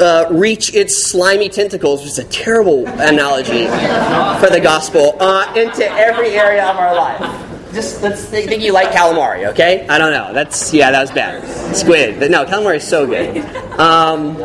uh, 0.00 0.26
reach 0.32 0.74
its 0.74 1.04
slimy 1.04 1.48
tentacles, 1.48 2.00
which 2.00 2.10
is 2.10 2.18
a 2.18 2.24
terrible 2.24 2.86
analogy 2.86 3.66
for 3.66 4.50
the 4.50 4.60
gospel, 4.62 5.16
uh, 5.20 5.52
into 5.54 5.88
every 5.92 6.30
area 6.30 6.66
of 6.66 6.76
our 6.76 6.94
life 6.96 7.51
just 7.72 8.02
let's 8.02 8.24
think, 8.24 8.50
you 8.62 8.72
like 8.72 8.90
calamari, 8.90 9.46
okay? 9.50 9.86
I 9.88 9.98
don't 9.98 10.12
know. 10.12 10.32
That's 10.32 10.72
yeah, 10.72 10.90
that 10.90 11.00
was 11.00 11.10
bad. 11.10 11.42
Squid, 11.74 12.18
but 12.20 12.30
no, 12.30 12.44
calamari 12.44 12.76
is 12.76 12.86
so 12.86 13.06
good. 13.06 13.38
Um, 13.78 14.36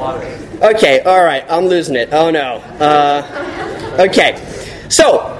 okay, 0.61 1.01
all 1.01 1.23
right, 1.23 1.45
I'm 1.49 1.65
losing 1.65 1.95
it. 1.95 2.09
Oh 2.11 2.29
no. 2.29 2.55
Uh, 2.79 3.95
okay, 4.07 4.37
so 4.89 5.33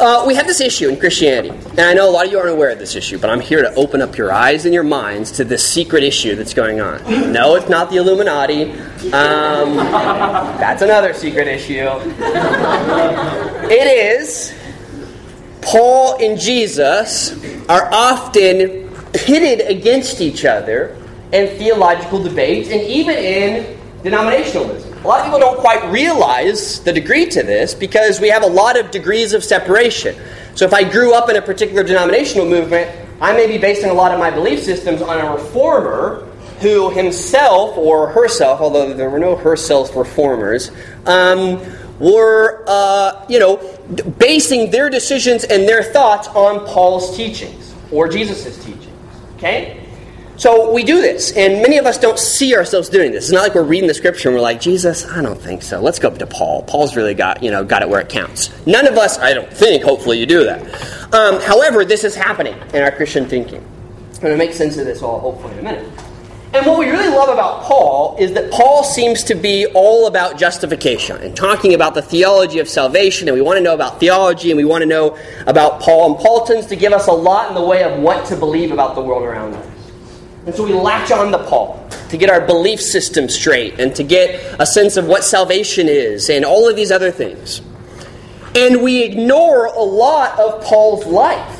Uh, 0.00 0.24
we 0.26 0.34
have 0.34 0.46
this 0.46 0.62
issue 0.62 0.88
in 0.88 0.96
Christianity, 0.96 1.50
and 1.76 1.80
I 1.80 1.92
know 1.92 2.08
a 2.08 2.10
lot 2.10 2.24
of 2.24 2.32
you 2.32 2.38
aren't 2.38 2.52
aware 2.52 2.70
of 2.70 2.78
this 2.78 2.96
issue, 2.96 3.18
but 3.18 3.28
I'm 3.28 3.38
here 3.38 3.60
to 3.60 3.70
open 3.74 4.00
up 4.00 4.16
your 4.16 4.32
eyes 4.32 4.64
and 4.64 4.72
your 4.72 4.82
minds 4.82 5.30
to 5.32 5.44
this 5.44 5.62
secret 5.62 6.02
issue 6.02 6.34
that's 6.36 6.54
going 6.54 6.80
on. 6.80 7.02
No, 7.30 7.54
it's 7.54 7.68
not 7.68 7.90
the 7.90 7.96
Illuminati. 7.96 8.72
Um, 9.12 9.76
that's 10.56 10.80
another 10.80 11.12
secret 11.12 11.46
issue. 11.48 11.86
It 13.68 14.16
is 14.18 14.54
Paul 15.62 16.16
and 16.20 16.38
Jesus 16.38 17.32
are 17.68 17.92
often 17.92 18.88
pitted 19.12 19.60
against 19.60 20.20
each 20.20 20.44
other 20.44 20.96
in 21.32 21.48
theological 21.58 22.22
debates 22.22 22.70
and 22.70 22.80
even 22.82 23.16
in 23.16 23.78
denominationalism. 24.02 25.04
A 25.04 25.08
lot 25.08 25.20
of 25.20 25.26
people 25.26 25.38
don't 25.38 25.58
quite 25.58 25.90
realize 25.90 26.80
the 26.80 26.92
degree 26.92 27.26
to 27.26 27.42
this 27.42 27.74
because 27.74 28.20
we 28.20 28.28
have 28.28 28.42
a 28.42 28.46
lot 28.46 28.78
of 28.78 28.90
degrees 28.90 29.32
of 29.32 29.44
separation. 29.44 30.16
So 30.54 30.64
if 30.64 30.74
I 30.74 30.84
grew 30.84 31.14
up 31.14 31.30
in 31.30 31.36
a 31.36 31.42
particular 31.42 31.82
denominational 31.82 32.46
movement, 32.46 32.90
I 33.20 33.32
may 33.32 33.46
be 33.46 33.58
basing 33.58 33.90
a 33.90 33.94
lot 33.94 34.12
of 34.12 34.18
my 34.18 34.30
belief 34.30 34.62
systems 34.62 35.02
on 35.02 35.20
a 35.20 35.32
reformer 35.32 36.26
who 36.60 36.90
himself 36.90 37.76
or 37.76 38.10
herself, 38.10 38.60
although 38.60 38.92
there 38.92 39.08
were 39.08 39.18
no 39.18 39.36
herself 39.36 39.96
reformers, 39.96 40.70
um, 41.06 41.58
were, 42.00 42.64
uh, 42.66 43.24
you 43.28 43.38
know, 43.38 43.56
basing 44.18 44.70
their 44.70 44.90
decisions 44.90 45.44
and 45.44 45.68
their 45.68 45.82
thoughts 45.82 46.26
on 46.28 46.66
Paul's 46.66 47.16
teachings 47.16 47.74
or 47.92 48.08
Jesus' 48.08 48.56
teachings. 48.64 48.86
Okay? 49.36 49.86
So 50.36 50.72
we 50.72 50.84
do 50.84 51.02
this, 51.02 51.32
and 51.32 51.60
many 51.60 51.76
of 51.76 51.84
us 51.84 51.98
don't 51.98 52.18
see 52.18 52.56
ourselves 52.56 52.88
doing 52.88 53.12
this. 53.12 53.24
It's 53.24 53.32
not 53.32 53.42
like 53.42 53.54
we're 53.54 53.62
reading 53.62 53.88
the 53.88 53.94
scripture 53.94 54.30
and 54.30 54.34
we're 54.34 54.40
like, 54.40 54.58
Jesus, 54.58 55.06
I 55.06 55.20
don't 55.20 55.38
think 55.38 55.60
so. 55.60 55.82
Let's 55.82 55.98
go 55.98 56.08
up 56.08 56.16
to 56.16 56.26
Paul. 56.26 56.62
Paul's 56.62 56.96
really 56.96 57.12
got, 57.12 57.42
you 57.42 57.50
know, 57.50 57.62
got 57.62 57.82
it 57.82 57.90
where 57.90 58.00
it 58.00 58.08
counts. 58.08 58.48
None 58.66 58.86
of 58.86 58.96
us, 58.96 59.18
I 59.18 59.34
don't 59.34 59.52
think, 59.52 59.82
hopefully 59.82 60.18
you 60.18 60.24
do 60.24 60.44
that. 60.44 60.62
Um, 61.12 61.42
however, 61.42 61.84
this 61.84 62.04
is 62.04 62.14
happening 62.14 62.54
in 62.72 62.82
our 62.82 62.90
Christian 62.90 63.28
thinking. 63.28 63.62
I'm 64.14 64.20
going 64.20 64.32
to 64.32 64.38
make 64.38 64.54
sense 64.54 64.78
of 64.78 64.86
this 64.86 65.02
all 65.02 65.20
hopefully 65.20 65.52
in 65.52 65.58
a 65.58 65.62
minute. 65.62 65.92
And 66.52 66.66
what 66.66 66.80
we 66.80 66.90
really 66.90 67.08
love 67.08 67.28
about 67.28 67.62
Paul 67.62 68.16
is 68.18 68.32
that 68.32 68.50
Paul 68.50 68.82
seems 68.82 69.22
to 69.24 69.36
be 69.36 69.66
all 69.66 70.08
about 70.08 70.36
justification 70.36 71.16
and 71.18 71.36
talking 71.36 71.74
about 71.74 71.94
the 71.94 72.02
theology 72.02 72.58
of 72.58 72.68
salvation. 72.68 73.28
And 73.28 73.36
we 73.36 73.40
want 73.40 73.58
to 73.58 73.62
know 73.62 73.72
about 73.72 74.00
theology 74.00 74.50
and 74.50 74.56
we 74.56 74.64
want 74.64 74.82
to 74.82 74.86
know 74.86 75.16
about 75.46 75.80
Paul. 75.80 76.10
And 76.10 76.20
Paul 76.20 76.44
tends 76.44 76.66
to 76.66 76.76
give 76.76 76.92
us 76.92 77.06
a 77.06 77.12
lot 77.12 77.50
in 77.50 77.54
the 77.54 77.64
way 77.64 77.84
of 77.84 78.00
what 78.00 78.26
to 78.26 78.36
believe 78.36 78.72
about 78.72 78.96
the 78.96 79.00
world 79.00 79.22
around 79.22 79.54
us. 79.54 79.66
And 80.46 80.52
so 80.52 80.64
we 80.64 80.72
latch 80.72 81.12
on 81.12 81.30
to 81.30 81.38
Paul 81.38 81.88
to 82.08 82.16
get 82.16 82.28
our 82.28 82.44
belief 82.44 82.80
system 82.80 83.28
straight 83.28 83.78
and 83.78 83.94
to 83.94 84.02
get 84.02 84.56
a 84.58 84.66
sense 84.66 84.96
of 84.96 85.06
what 85.06 85.22
salvation 85.22 85.88
is 85.88 86.28
and 86.28 86.44
all 86.44 86.68
of 86.68 86.74
these 86.74 86.90
other 86.90 87.12
things. 87.12 87.60
And 88.56 88.82
we 88.82 89.04
ignore 89.04 89.66
a 89.66 89.82
lot 89.82 90.36
of 90.40 90.64
Paul's 90.64 91.06
life. 91.06 91.59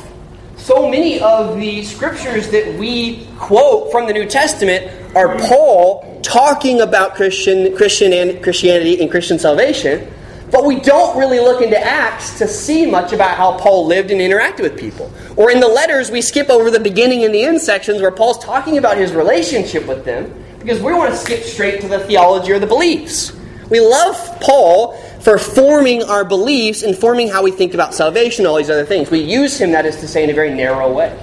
So 0.61 0.87
many 0.87 1.19
of 1.19 1.57
the 1.57 1.83
scriptures 1.83 2.51
that 2.51 2.77
we 2.77 3.25
quote 3.39 3.91
from 3.91 4.05
the 4.05 4.13
New 4.13 4.27
Testament 4.27 4.91
are 5.15 5.35
Paul 5.39 6.21
talking 6.21 6.81
about 6.81 7.15
Christian, 7.15 7.75
Christian 7.75 8.13
and 8.13 8.43
Christianity 8.43 9.01
and 9.01 9.09
Christian 9.09 9.39
salvation 9.39 10.07
but 10.51 10.65
we 10.65 10.81
don't 10.81 11.17
really 11.17 11.39
look 11.39 11.61
into 11.61 11.79
Acts 11.79 12.37
to 12.37 12.47
see 12.47 12.85
much 12.85 13.13
about 13.13 13.37
how 13.37 13.57
Paul 13.57 13.87
lived 13.87 14.11
and 14.11 14.19
interacted 14.19 14.63
with 14.63 14.77
people. 14.77 15.09
Or 15.37 15.49
in 15.49 15.61
the 15.61 15.67
letters, 15.67 16.11
we 16.11 16.21
skip 16.21 16.49
over 16.49 16.69
the 16.69 16.79
beginning 16.79 17.23
and 17.23 17.33
the 17.33 17.43
end 17.43 17.61
sections 17.61 18.01
where 18.01 18.11
Paul's 18.11 18.37
talking 18.43 18.77
about 18.77 18.97
his 18.97 19.13
relationship 19.13 19.87
with 19.87 20.03
them 20.03 20.43
because 20.59 20.81
we 20.81 20.93
want 20.93 21.11
to 21.11 21.17
skip 21.17 21.43
straight 21.43 21.79
to 21.81 21.87
the 21.87 21.99
theology 21.99 22.51
or 22.51 22.59
the 22.59 22.67
beliefs. 22.67 23.31
We 23.69 23.79
love 23.79 24.17
Paul 24.41 25.01
for 25.21 25.37
forming 25.37 26.03
our 26.03 26.25
beliefs 26.25 26.81
and 26.83 26.97
forming 26.97 27.29
how 27.29 27.43
we 27.43 27.51
think 27.51 27.73
about 27.73 27.93
salvation 27.93 28.45
all 28.45 28.55
these 28.55 28.69
other 28.69 28.85
things. 28.85 29.11
We 29.11 29.19
use 29.19 29.59
him, 29.59 29.71
that 29.71 29.85
is 29.85 29.97
to 29.97 30.07
say, 30.07 30.23
in 30.23 30.29
a 30.29 30.33
very 30.33 30.53
narrow 30.53 30.91
way. 30.91 31.17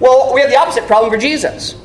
Well, 0.00 0.34
we 0.34 0.40
have 0.40 0.50
the 0.50 0.56
opposite 0.56 0.86
problem 0.86 1.12
for 1.12 1.18
Jesus. 1.18 1.76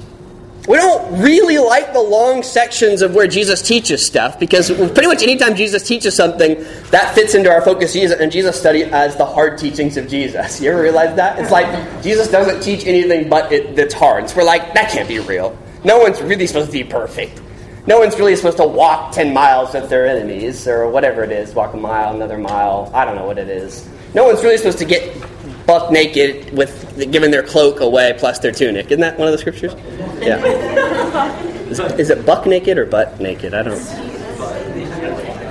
We 0.67 0.77
don't 0.77 1.23
really 1.23 1.57
like 1.57 1.93
the 1.93 2.01
long 2.01 2.43
sections 2.43 3.01
of 3.01 3.15
where 3.15 3.27
Jesus 3.27 3.61
teaches 3.61 4.05
stuff 4.05 4.39
because 4.39 4.69
pretty 4.69 5.07
much 5.07 5.23
anytime 5.23 5.55
Jesus 5.55 5.87
teaches 5.87 6.15
something, 6.15 6.63
that 6.91 7.15
fits 7.15 7.33
into 7.33 7.49
our 7.49 7.61
focus 7.61 7.95
and 7.95 8.31
Jesus 8.31 8.59
study 8.59 8.83
as 8.83 9.15
the 9.15 9.25
hard 9.25 9.57
teachings 9.57 9.97
of 9.97 10.07
Jesus. 10.07 10.61
You 10.61 10.71
ever 10.71 10.81
realize 10.81 11.15
that? 11.15 11.39
It's 11.39 11.51
like 11.51 12.03
Jesus 12.03 12.27
doesn't 12.29 12.61
teach 12.61 12.85
anything 12.85 13.29
but 13.29 13.51
it, 13.51 13.75
that's 13.75 13.93
hard. 13.93 14.29
So 14.29 14.37
we're 14.37 14.43
like, 14.43 14.73
that 14.73 14.91
can't 14.91 15.07
be 15.07 15.19
real. 15.19 15.57
No 15.83 15.99
one's 15.99 16.21
really 16.21 16.45
supposed 16.45 16.67
to 16.67 16.73
be 16.73 16.83
perfect. 16.83 17.41
No 17.89 17.97
one's 17.97 18.19
really 18.19 18.35
supposed 18.35 18.57
to 18.57 18.67
walk 18.67 19.13
10 19.13 19.33
miles 19.33 19.73
with 19.73 19.89
their 19.89 20.05
enemies 20.05 20.67
or 20.67 20.87
whatever 20.91 21.23
it 21.23 21.31
is, 21.31 21.55
walk 21.55 21.73
a 21.73 21.77
mile, 21.77 22.13
another 22.13 22.37
mile. 22.37 22.91
I 22.93 23.03
don't 23.03 23.15
know 23.15 23.25
what 23.25 23.39
it 23.39 23.49
is. 23.49 23.89
No 24.13 24.25
one's 24.25 24.43
really 24.43 24.57
supposed 24.57 24.77
to 24.77 24.85
get 24.85 25.19
buck 25.65 25.91
naked 25.91 26.55
with 26.55 27.11
giving 27.11 27.31
their 27.31 27.41
cloak 27.41 27.79
away 27.79 28.15
plus 28.19 28.37
their 28.37 28.51
tunic. 28.51 28.91
Isn't 28.91 28.99
that 28.99 29.17
one 29.17 29.27
of 29.27 29.31
the 29.31 29.39
scriptures? 29.39 29.73
Yeah. 30.21 31.49
Is, 31.69 31.79
is 31.79 32.11
it 32.11 32.23
buck 32.25 32.47
naked 32.47 32.79
or 32.79 32.87
butt 32.87 33.19
naked? 33.19 33.55
I 33.55 33.61
don't. 33.61 33.79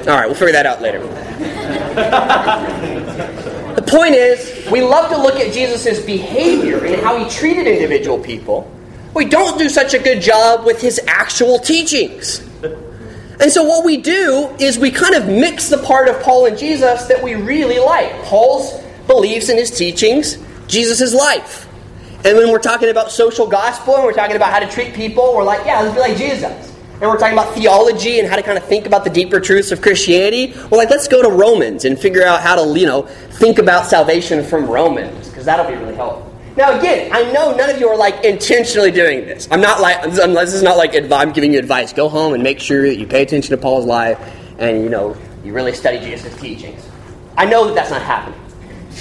All 0.08 0.16
right, 0.16 0.26
we'll 0.26 0.34
figure 0.34 0.50
that 0.52 0.66
out 0.66 0.82
later. 0.82 0.98
the 3.74 3.84
point 3.86 4.16
is, 4.16 4.68
we 4.68 4.80
love 4.80 5.10
to 5.10 5.16
look 5.16 5.36
at 5.36 5.52
Jesus' 5.52 6.04
behavior 6.04 6.84
and 6.84 7.00
how 7.00 7.22
he 7.22 7.30
treated 7.30 7.68
individual 7.68 8.18
people. 8.18 8.68
We 9.14 9.24
don't 9.24 9.58
do 9.58 9.68
such 9.68 9.94
a 9.94 9.98
good 9.98 10.20
job 10.20 10.64
with 10.64 10.80
his 10.80 11.00
actual 11.06 11.58
teachings. 11.58 12.40
And 13.40 13.52
so, 13.52 13.62
what 13.62 13.84
we 13.84 13.96
do 13.98 14.54
is 14.58 14.78
we 14.78 14.90
kind 14.90 15.14
of 15.14 15.26
mix 15.26 15.68
the 15.68 15.78
part 15.78 16.08
of 16.08 16.20
Paul 16.22 16.46
and 16.46 16.58
Jesus 16.58 17.06
that 17.06 17.22
we 17.22 17.34
really 17.34 17.78
like. 17.78 18.12
Paul's 18.24 18.82
beliefs 19.06 19.48
in 19.48 19.56
his 19.56 19.70
teachings, 19.70 20.38
Jesus' 20.66 21.14
life. 21.14 21.66
And 22.24 22.36
when 22.36 22.50
we're 22.50 22.58
talking 22.58 22.88
about 22.88 23.12
social 23.12 23.46
gospel 23.46 23.94
and 23.94 24.04
we're 24.04 24.12
talking 24.12 24.34
about 24.34 24.52
how 24.52 24.58
to 24.58 24.68
treat 24.68 24.92
people, 24.92 25.34
we're 25.36 25.44
like, 25.44 25.64
yeah, 25.64 25.80
let's 25.80 25.94
be 25.94 26.00
like 26.00 26.16
Jesus. 26.16 26.74
And 27.00 27.02
we're 27.02 27.16
talking 27.16 27.38
about 27.38 27.54
theology 27.54 28.18
and 28.18 28.28
how 28.28 28.34
to 28.34 28.42
kind 28.42 28.58
of 28.58 28.64
think 28.64 28.86
about 28.86 29.04
the 29.04 29.10
deeper 29.10 29.38
truths 29.38 29.70
of 29.70 29.80
Christianity. 29.80 30.52
We're 30.68 30.78
like, 30.78 30.90
let's 30.90 31.06
go 31.06 31.22
to 31.22 31.28
Romans 31.28 31.84
and 31.84 31.96
figure 31.96 32.24
out 32.24 32.42
how 32.42 32.56
to, 32.56 32.76
you 32.76 32.86
know, 32.86 33.02
think 33.02 33.58
about 33.58 33.86
salvation 33.86 34.44
from 34.44 34.66
Romans, 34.66 35.28
because 35.28 35.44
that'll 35.44 35.70
be 35.70 35.78
really 35.78 35.94
helpful. 35.94 36.27
Now, 36.58 36.76
again, 36.76 37.10
I 37.12 37.30
know 37.30 37.54
none 37.54 37.70
of 37.70 37.78
you 37.78 37.88
are 37.88 37.96
like 37.96 38.24
intentionally 38.24 38.90
doing 38.90 39.20
this. 39.20 39.46
I'm 39.48 39.60
not 39.60 39.80
like, 39.80 40.02
this 40.02 40.52
is 40.52 40.62
not 40.64 40.76
like 40.76 40.92
I'm 41.12 41.32
giving 41.32 41.52
you 41.52 41.60
advice. 41.60 41.92
Go 41.92 42.08
home 42.08 42.34
and 42.34 42.42
make 42.42 42.58
sure 42.58 42.82
that 42.88 42.98
you 42.98 43.06
pay 43.06 43.22
attention 43.22 43.50
to 43.50 43.62
Paul's 43.62 43.86
life 43.86 44.18
and, 44.58 44.82
you 44.82 44.88
know, 44.88 45.16
you 45.44 45.52
really 45.52 45.72
study 45.72 46.00
Jesus' 46.00 46.36
teachings. 46.40 46.84
I 47.36 47.44
know 47.44 47.68
that 47.68 47.76
that's 47.76 47.90
not 47.90 48.02
happening 48.02 48.40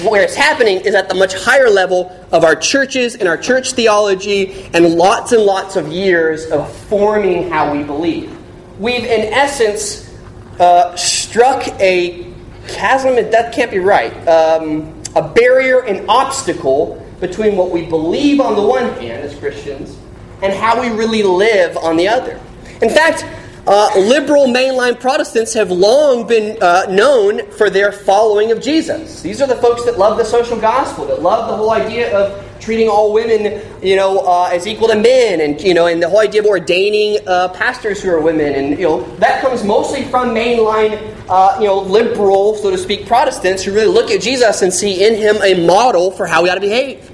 where 0.03 0.21
it's 0.21 0.35
happening 0.35 0.79
is 0.81 0.93
at 0.93 1.09
the 1.09 1.15
much 1.15 1.33
higher 1.33 1.71
level 1.71 2.15
of 2.31 2.43
our 2.43 2.55
churches 2.55 3.15
and 3.15 3.27
our 3.27 3.37
church 3.37 3.71
theology 3.71 4.69
and 4.75 4.93
lots 4.93 5.31
and 5.31 5.41
lots 5.41 5.75
of 5.75 5.91
years 5.91 6.45
of 6.51 6.71
forming 6.83 7.49
how 7.49 7.73
we 7.73 7.81
believe. 7.81 8.37
We've, 8.77 9.03
in 9.03 9.33
essence, 9.33 10.15
uh, 10.59 10.95
struck 10.95 11.67
a 11.81 12.31
chasm, 12.67 13.15
that 13.15 13.53
can't 13.55 13.71
be 13.71 13.79
right, 13.79 14.13
um, 14.27 15.01
a 15.15 15.27
barrier, 15.27 15.79
an 15.79 16.07
obstacle 16.07 17.03
between 17.19 17.55
what 17.55 17.71
we 17.71 17.85
believe 17.85 18.39
on 18.39 18.55
the 18.55 18.61
one 18.61 18.89
hand 19.01 19.23
as 19.23 19.37
Christians 19.37 19.97
and 20.41 20.53
how 20.53 20.79
we 20.79 20.89
really 20.89 21.23
live 21.23 21.75
on 21.77 21.97
the 21.97 22.07
other. 22.07 22.39
In 22.81 22.89
fact, 22.89 23.25
uh, 23.67 23.91
liberal 23.97 24.45
mainline 24.45 24.97
Protestants 24.97 25.53
have 25.53 25.71
long 25.71 26.25
been 26.25 26.57
uh, 26.61 26.85
known 26.89 27.51
for 27.51 27.69
their 27.69 27.91
following 27.91 28.51
of 28.51 28.61
Jesus. 28.61 29.21
These 29.21 29.41
are 29.41 29.47
the 29.47 29.57
folks 29.57 29.83
that 29.83 29.97
love 29.97 30.17
the 30.17 30.23
social 30.23 30.57
gospel, 30.57 31.05
that 31.07 31.21
love 31.21 31.49
the 31.49 31.57
whole 31.57 31.71
idea 31.71 32.17
of 32.17 32.45
treating 32.61 32.87
all 32.87 33.11
women, 33.11 33.61
you 33.83 33.97
know, 33.97 34.19
uh, 34.19 34.49
as 34.53 34.67
equal 34.67 34.87
to 34.87 34.95
men, 34.95 35.41
and 35.41 35.59
you 35.61 35.73
know, 35.73 35.87
and 35.87 36.01
the 36.01 36.07
whole 36.07 36.21
idea 36.21 36.41
of 36.41 36.47
ordaining 36.47 37.19
uh, 37.27 37.49
pastors 37.49 38.01
who 38.01 38.09
are 38.09 38.21
women, 38.21 38.53
and 38.55 38.79
you 38.79 38.85
know, 38.85 39.03
that 39.17 39.41
comes 39.41 39.65
mostly 39.65 40.05
from 40.05 40.29
mainline, 40.29 41.13
uh, 41.27 41.57
you 41.59 41.67
know, 41.67 41.79
liberal, 41.79 42.55
so 42.55 42.71
to 42.71 42.77
speak, 42.77 43.05
Protestants 43.05 43.63
who 43.63 43.73
really 43.73 43.87
look 43.87 44.11
at 44.11 44.21
Jesus 44.21 44.61
and 44.61 44.73
see 44.73 45.05
in 45.05 45.15
him 45.15 45.35
a 45.43 45.65
model 45.65 46.11
for 46.11 46.25
how 46.25 46.41
we 46.41 46.49
ought 46.49 46.55
to 46.55 46.61
behave. 46.61 47.06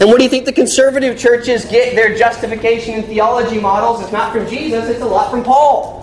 And 0.00 0.08
what 0.08 0.18
do 0.18 0.24
you 0.24 0.30
think 0.30 0.46
the 0.46 0.52
conservative 0.52 1.18
churches 1.18 1.64
get 1.64 1.94
their 1.94 2.16
justification 2.16 2.94
and 2.94 3.04
theology 3.04 3.60
models? 3.60 4.02
It's 4.02 4.12
not 4.12 4.32
from 4.32 4.48
Jesus, 4.48 4.88
it's 4.88 5.02
a 5.02 5.06
lot 5.06 5.30
from 5.30 5.44
Paul. 5.44 6.02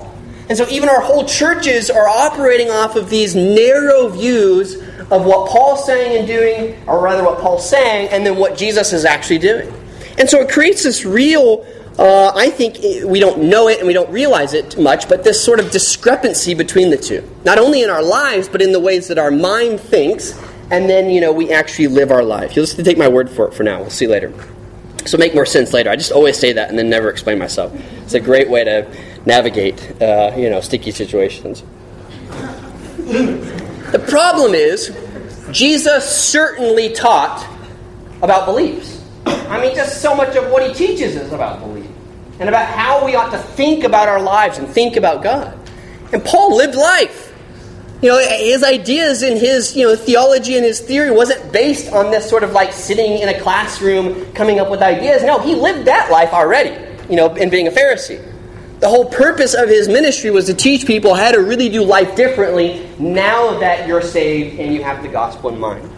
And 0.50 0.58
so 0.58 0.68
even 0.70 0.90
our 0.90 1.02
whole 1.02 1.26
churches 1.26 1.90
are 1.92 2.08
operating 2.08 2.72
off 2.72 2.96
of 2.96 3.10
these 3.10 3.36
narrow 3.36 4.08
views 4.10 4.76
of 5.12 5.26
what 5.26 5.50
Paul's 5.50 5.86
saying 5.86 6.18
and 6.18 6.28
doing, 6.28 6.82
or 6.88 7.02
rather 7.02 7.24
what 7.24 7.40
Paul's 7.40 7.70
saying, 7.70 8.10
and 8.10 8.26
then 8.26 8.38
what 8.38 8.58
Jesus 8.58 8.92
is 8.92 9.06
actually 9.06 9.38
doing. 9.38 9.72
And 10.18 10.30
so 10.30 10.42
it 10.42 10.50
creates 10.50 10.84
this 10.84 11.06
real, 11.06 11.66
uh, 12.00 12.32
I 12.36 12.50
think 12.50 12.78
we 13.06 13.20
don't 13.20 13.44
know 13.44 13.68
it 13.68 13.78
and 13.78 13.88
we 13.88 13.94
don't 13.94 14.10
realize 14.12 14.54
it 14.54 14.78
much, 14.78 15.08
but 15.08 15.24
this 15.24 15.44
sort 15.44 15.60
of 15.60 15.72
discrepancy 15.72 16.56
between 16.56 16.90
the 16.90 16.98
two. 16.98 17.28
Not 17.46 17.60
only 17.60 17.84
in 17.84 17.90
our 17.90 18.04
lives, 18.04 18.50
but 18.50 18.62
in 18.62 18.72
the 18.72 18.80
ways 18.80 19.08
that 19.08 19.20
our 19.20 19.32
mind 19.32 19.80
thinks 19.80 20.34
and 20.72 20.90
then 20.90 21.10
you 21.10 21.22
know 21.22 21.32
we 21.32 21.52
actually 21.52 21.88
live 21.88 22.12
our 22.12 22.24
life. 22.24 22.56
You'll 22.56 22.66
just 22.66 22.84
take 22.84 22.98
my 22.98 23.08
word 23.08 23.30
for 23.30 23.48
it 23.48 23.54
for 23.54 23.64
now. 23.64 23.82
We'll 23.82 23.90
see 23.90 24.08
later. 24.08 24.34
So 25.06 25.18
make 25.18 25.34
more 25.34 25.46
sense 25.46 25.74
later. 25.74 25.90
I 25.90 25.96
just 25.96 26.12
always 26.12 26.38
say 26.38 26.54
that 26.54 26.70
and 26.70 26.78
then 26.78 26.90
never 26.90 27.10
explain 27.10 27.40
myself. 27.40 27.74
It's 28.04 28.14
a 28.14 28.20
great 28.20 28.50
way 28.50 28.64
to 28.64 28.88
navigate, 29.26 30.02
uh, 30.02 30.34
you 30.38 30.50
know, 30.50 30.62
sticky 30.62 30.92
situations. 30.92 31.64
The 33.08 34.06
problem 34.08 34.54
is 34.54 34.96
Jesus 35.52 36.08
certainly 36.08 36.94
taught 36.94 37.48
about 38.22 38.46
beliefs. 38.46 39.04
I 39.26 39.62
mean, 39.62 39.76
just 39.76 40.02
so 40.02 40.16
much 40.16 40.36
of 40.36 40.52
what 40.52 40.68
he 40.68 40.74
teaches 40.74 41.16
is 41.16 41.32
about 41.32 41.60
belief 41.60 41.88
and 42.40 42.48
about 42.48 42.68
how 42.68 43.06
we 43.06 43.16
ought 43.16 43.32
to 43.32 43.40
think 43.40 43.84
about 43.84 44.08
our 44.08 44.22
lives 44.22 44.60
and 44.60 44.68
think 44.68 44.96
about 44.96 45.24
God. 45.24 45.58
And 46.14 46.24
Paul 46.24 46.56
lived 46.56 46.76
life. 46.76 47.29
You 48.02 48.10
know, 48.10 48.20
his 48.20 48.64
ideas 48.64 49.24
and 49.24 49.38
his, 49.38 49.76
you 49.76 49.86
know, 49.86 49.96
theology 49.96 50.56
and 50.56 50.64
his 50.64 50.80
theory 50.80 51.12
wasn't 51.12 51.52
based 51.52 51.92
on 51.92 52.12
this 52.12 52.30
sort 52.30 52.44
of 52.44 52.54
like 52.54 52.72
sitting 52.72 53.18
in 53.18 53.28
a 53.28 53.40
classroom 53.42 54.32
coming 54.34 54.60
up 54.60 54.70
with 54.70 54.82
ideas. 54.82 55.22
No, 55.24 55.40
he 55.40 55.54
lived 55.54 55.86
that 55.88 56.10
life 56.10 56.32
already, 56.32 56.70
you 57.10 57.18
know, 57.18 57.34
in 57.36 57.50
being 57.50 57.68
a 57.68 57.72
Pharisee. 57.72 58.26
The 58.80 58.88
whole 58.88 59.06
purpose 59.06 59.54
of 59.54 59.68
his 59.68 59.90
ministry 59.90 60.32
was 60.32 60.46
to 60.46 60.54
teach 60.54 60.88
people 60.88 61.14
how 61.14 61.32
to 61.32 61.42
really 61.42 61.68
do 61.68 61.84
life 61.84 62.16
differently 62.16 62.90
now 62.98 63.60
that 63.60 63.86
you're 63.86 64.02
saved 64.02 64.58
and 64.58 64.74
you 64.74 64.82
have 64.82 65.04
the 65.04 65.10
gospel 65.10 65.50
in 65.50 65.60
mind. 65.60 65.90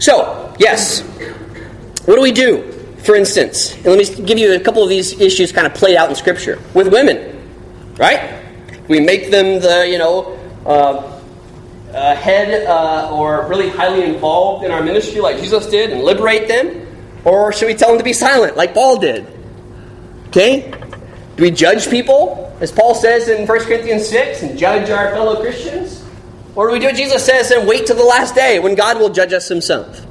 So, 0.00 0.52
yes, 0.58 1.02
what 2.06 2.16
do 2.16 2.20
we 2.20 2.32
do? 2.32 2.72
For 3.04 3.14
instance, 3.14 3.74
and 3.76 3.86
let 3.86 3.98
me 3.98 4.24
give 4.24 4.38
you 4.38 4.54
a 4.54 4.60
couple 4.60 4.82
of 4.82 4.88
these 4.88 5.20
issues 5.20 5.52
kind 5.52 5.68
of 5.68 5.74
played 5.74 5.96
out 5.96 6.10
in 6.10 6.16
Scripture 6.16 6.60
with 6.74 6.88
women, 6.88 7.40
right? 7.96 8.42
We 8.88 8.98
make 8.98 9.30
them 9.30 9.60
the, 9.60 9.86
you 9.88 9.98
know, 9.98 10.36
uh, 10.66 11.20
uh, 11.92 12.14
head 12.16 12.66
uh, 12.66 13.10
or 13.12 13.46
really 13.48 13.68
highly 13.68 14.04
involved 14.04 14.64
in 14.64 14.70
our 14.70 14.82
ministry 14.82 15.20
like 15.20 15.38
Jesus 15.38 15.66
did 15.66 15.90
and 15.90 16.02
liberate 16.02 16.48
them? 16.48 16.86
Or 17.24 17.52
should 17.52 17.66
we 17.66 17.74
tell 17.74 17.90
them 17.90 17.98
to 17.98 18.04
be 18.04 18.12
silent 18.12 18.56
like 18.56 18.74
Paul 18.74 18.98
did? 18.98 19.26
Okay? 20.28 20.70
Do 21.36 21.42
we 21.42 21.50
judge 21.50 21.88
people, 21.88 22.56
as 22.60 22.70
Paul 22.70 22.94
says 22.94 23.28
in 23.28 23.46
1 23.46 23.60
Corinthians 23.60 24.08
6, 24.08 24.42
and 24.42 24.58
judge 24.58 24.90
our 24.90 25.10
fellow 25.10 25.40
Christians? 25.40 26.04
Or 26.54 26.68
do 26.68 26.72
we 26.72 26.78
do 26.78 26.86
what 26.86 26.96
Jesus 26.96 27.24
says 27.24 27.50
and 27.50 27.66
wait 27.66 27.86
till 27.86 27.96
the 27.96 28.04
last 28.04 28.34
day 28.34 28.60
when 28.60 28.74
God 28.74 28.98
will 28.98 29.10
judge 29.10 29.32
us 29.32 29.48
himself? 29.48 30.04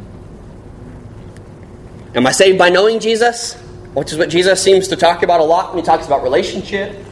Am 2.16 2.28
I 2.28 2.32
saved 2.32 2.58
by 2.58 2.70
knowing 2.70 3.00
Jesus? 3.00 3.56
Which 3.94 4.12
is 4.12 4.18
what 4.18 4.30
Jesus 4.30 4.62
seems 4.62 4.88
to 4.90 4.96
talk 4.96 5.24
about 5.24 5.40
a 5.40 5.44
lot 5.44 5.74
when 5.74 5.84
he 5.84 5.86
talks 5.86 6.06
about 6.06 6.24
relationship. 6.24 7.06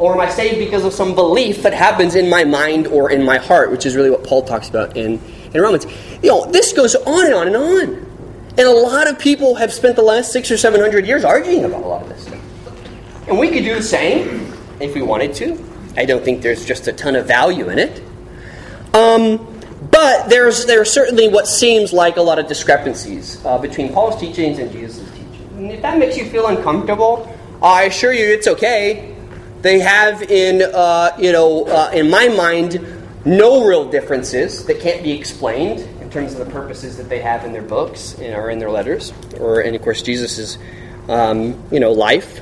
Or 0.00 0.14
am 0.14 0.20
I 0.20 0.30
saved 0.30 0.58
because 0.58 0.84
of 0.86 0.94
some 0.94 1.14
belief 1.14 1.62
that 1.62 1.74
happens 1.74 2.14
in 2.14 2.30
my 2.30 2.42
mind 2.42 2.86
or 2.86 3.10
in 3.10 3.22
my 3.22 3.36
heart, 3.36 3.70
which 3.70 3.84
is 3.84 3.94
really 3.94 4.10
what 4.10 4.24
Paul 4.24 4.42
talks 4.42 4.68
about 4.68 4.96
in, 4.96 5.20
in 5.52 5.60
Romans. 5.60 5.84
You 6.22 6.30
know, 6.30 6.50
this 6.50 6.72
goes 6.72 6.94
on 6.94 7.26
and 7.26 7.34
on 7.34 7.46
and 7.46 7.56
on. 7.56 7.88
And 8.56 8.60
a 8.60 8.72
lot 8.72 9.08
of 9.08 9.18
people 9.18 9.56
have 9.56 9.72
spent 9.72 9.96
the 9.96 10.02
last 10.02 10.32
six 10.32 10.50
or 10.50 10.56
seven 10.56 10.80
hundred 10.80 11.06
years 11.06 11.22
arguing 11.22 11.64
about 11.64 11.82
a 11.82 11.86
lot 11.86 12.02
of 12.02 12.08
this 12.08 12.22
stuff. 12.22 12.40
And 13.28 13.38
we 13.38 13.50
could 13.50 13.62
do 13.62 13.74
the 13.74 13.82
same 13.82 14.52
if 14.80 14.94
we 14.94 15.02
wanted 15.02 15.34
to. 15.34 15.62
I 15.98 16.06
don't 16.06 16.24
think 16.24 16.40
there's 16.40 16.64
just 16.64 16.88
a 16.88 16.92
ton 16.92 17.14
of 17.14 17.26
value 17.26 17.68
in 17.68 17.78
it. 17.78 18.02
Um, 18.94 19.36
but 19.90 20.28
there's, 20.30 20.64
there's 20.64 20.90
certainly 20.90 21.28
what 21.28 21.46
seems 21.46 21.92
like 21.92 22.16
a 22.16 22.22
lot 22.22 22.38
of 22.38 22.48
discrepancies 22.48 23.44
uh, 23.44 23.58
between 23.58 23.92
Paul's 23.92 24.18
teachings 24.18 24.58
and 24.58 24.72
Jesus' 24.72 25.06
teachings. 25.10 25.52
And 25.56 25.70
if 25.70 25.82
that 25.82 25.98
makes 25.98 26.16
you 26.16 26.24
feel 26.30 26.46
uncomfortable, 26.46 27.36
I 27.62 27.84
assure 27.84 28.14
you 28.14 28.24
it's 28.32 28.48
okay. 28.48 29.14
They 29.62 29.80
have 29.80 30.22
in, 30.22 30.62
uh, 30.62 31.16
you 31.18 31.32
know, 31.32 31.66
uh, 31.66 31.90
in 31.92 32.08
my 32.08 32.28
mind, 32.28 32.80
no 33.24 33.64
real 33.64 33.90
differences 33.90 34.64
that 34.64 34.80
can't 34.80 35.02
be 35.02 35.12
explained 35.12 35.80
in 36.00 36.10
terms 36.10 36.32
of 36.32 36.38
the 36.46 36.52
purposes 36.52 36.96
that 36.96 37.08
they 37.08 37.20
have 37.20 37.44
in 37.44 37.52
their 37.52 37.62
books 37.62 38.18
or 38.18 38.50
in 38.50 38.58
their 38.58 38.70
letters, 38.70 39.12
or 39.38 39.60
in, 39.60 39.74
of 39.74 39.82
course, 39.82 40.02
Jesus' 40.02 40.56
um, 41.08 41.62
you 41.70 41.80
know, 41.80 41.92
life. 41.92 42.40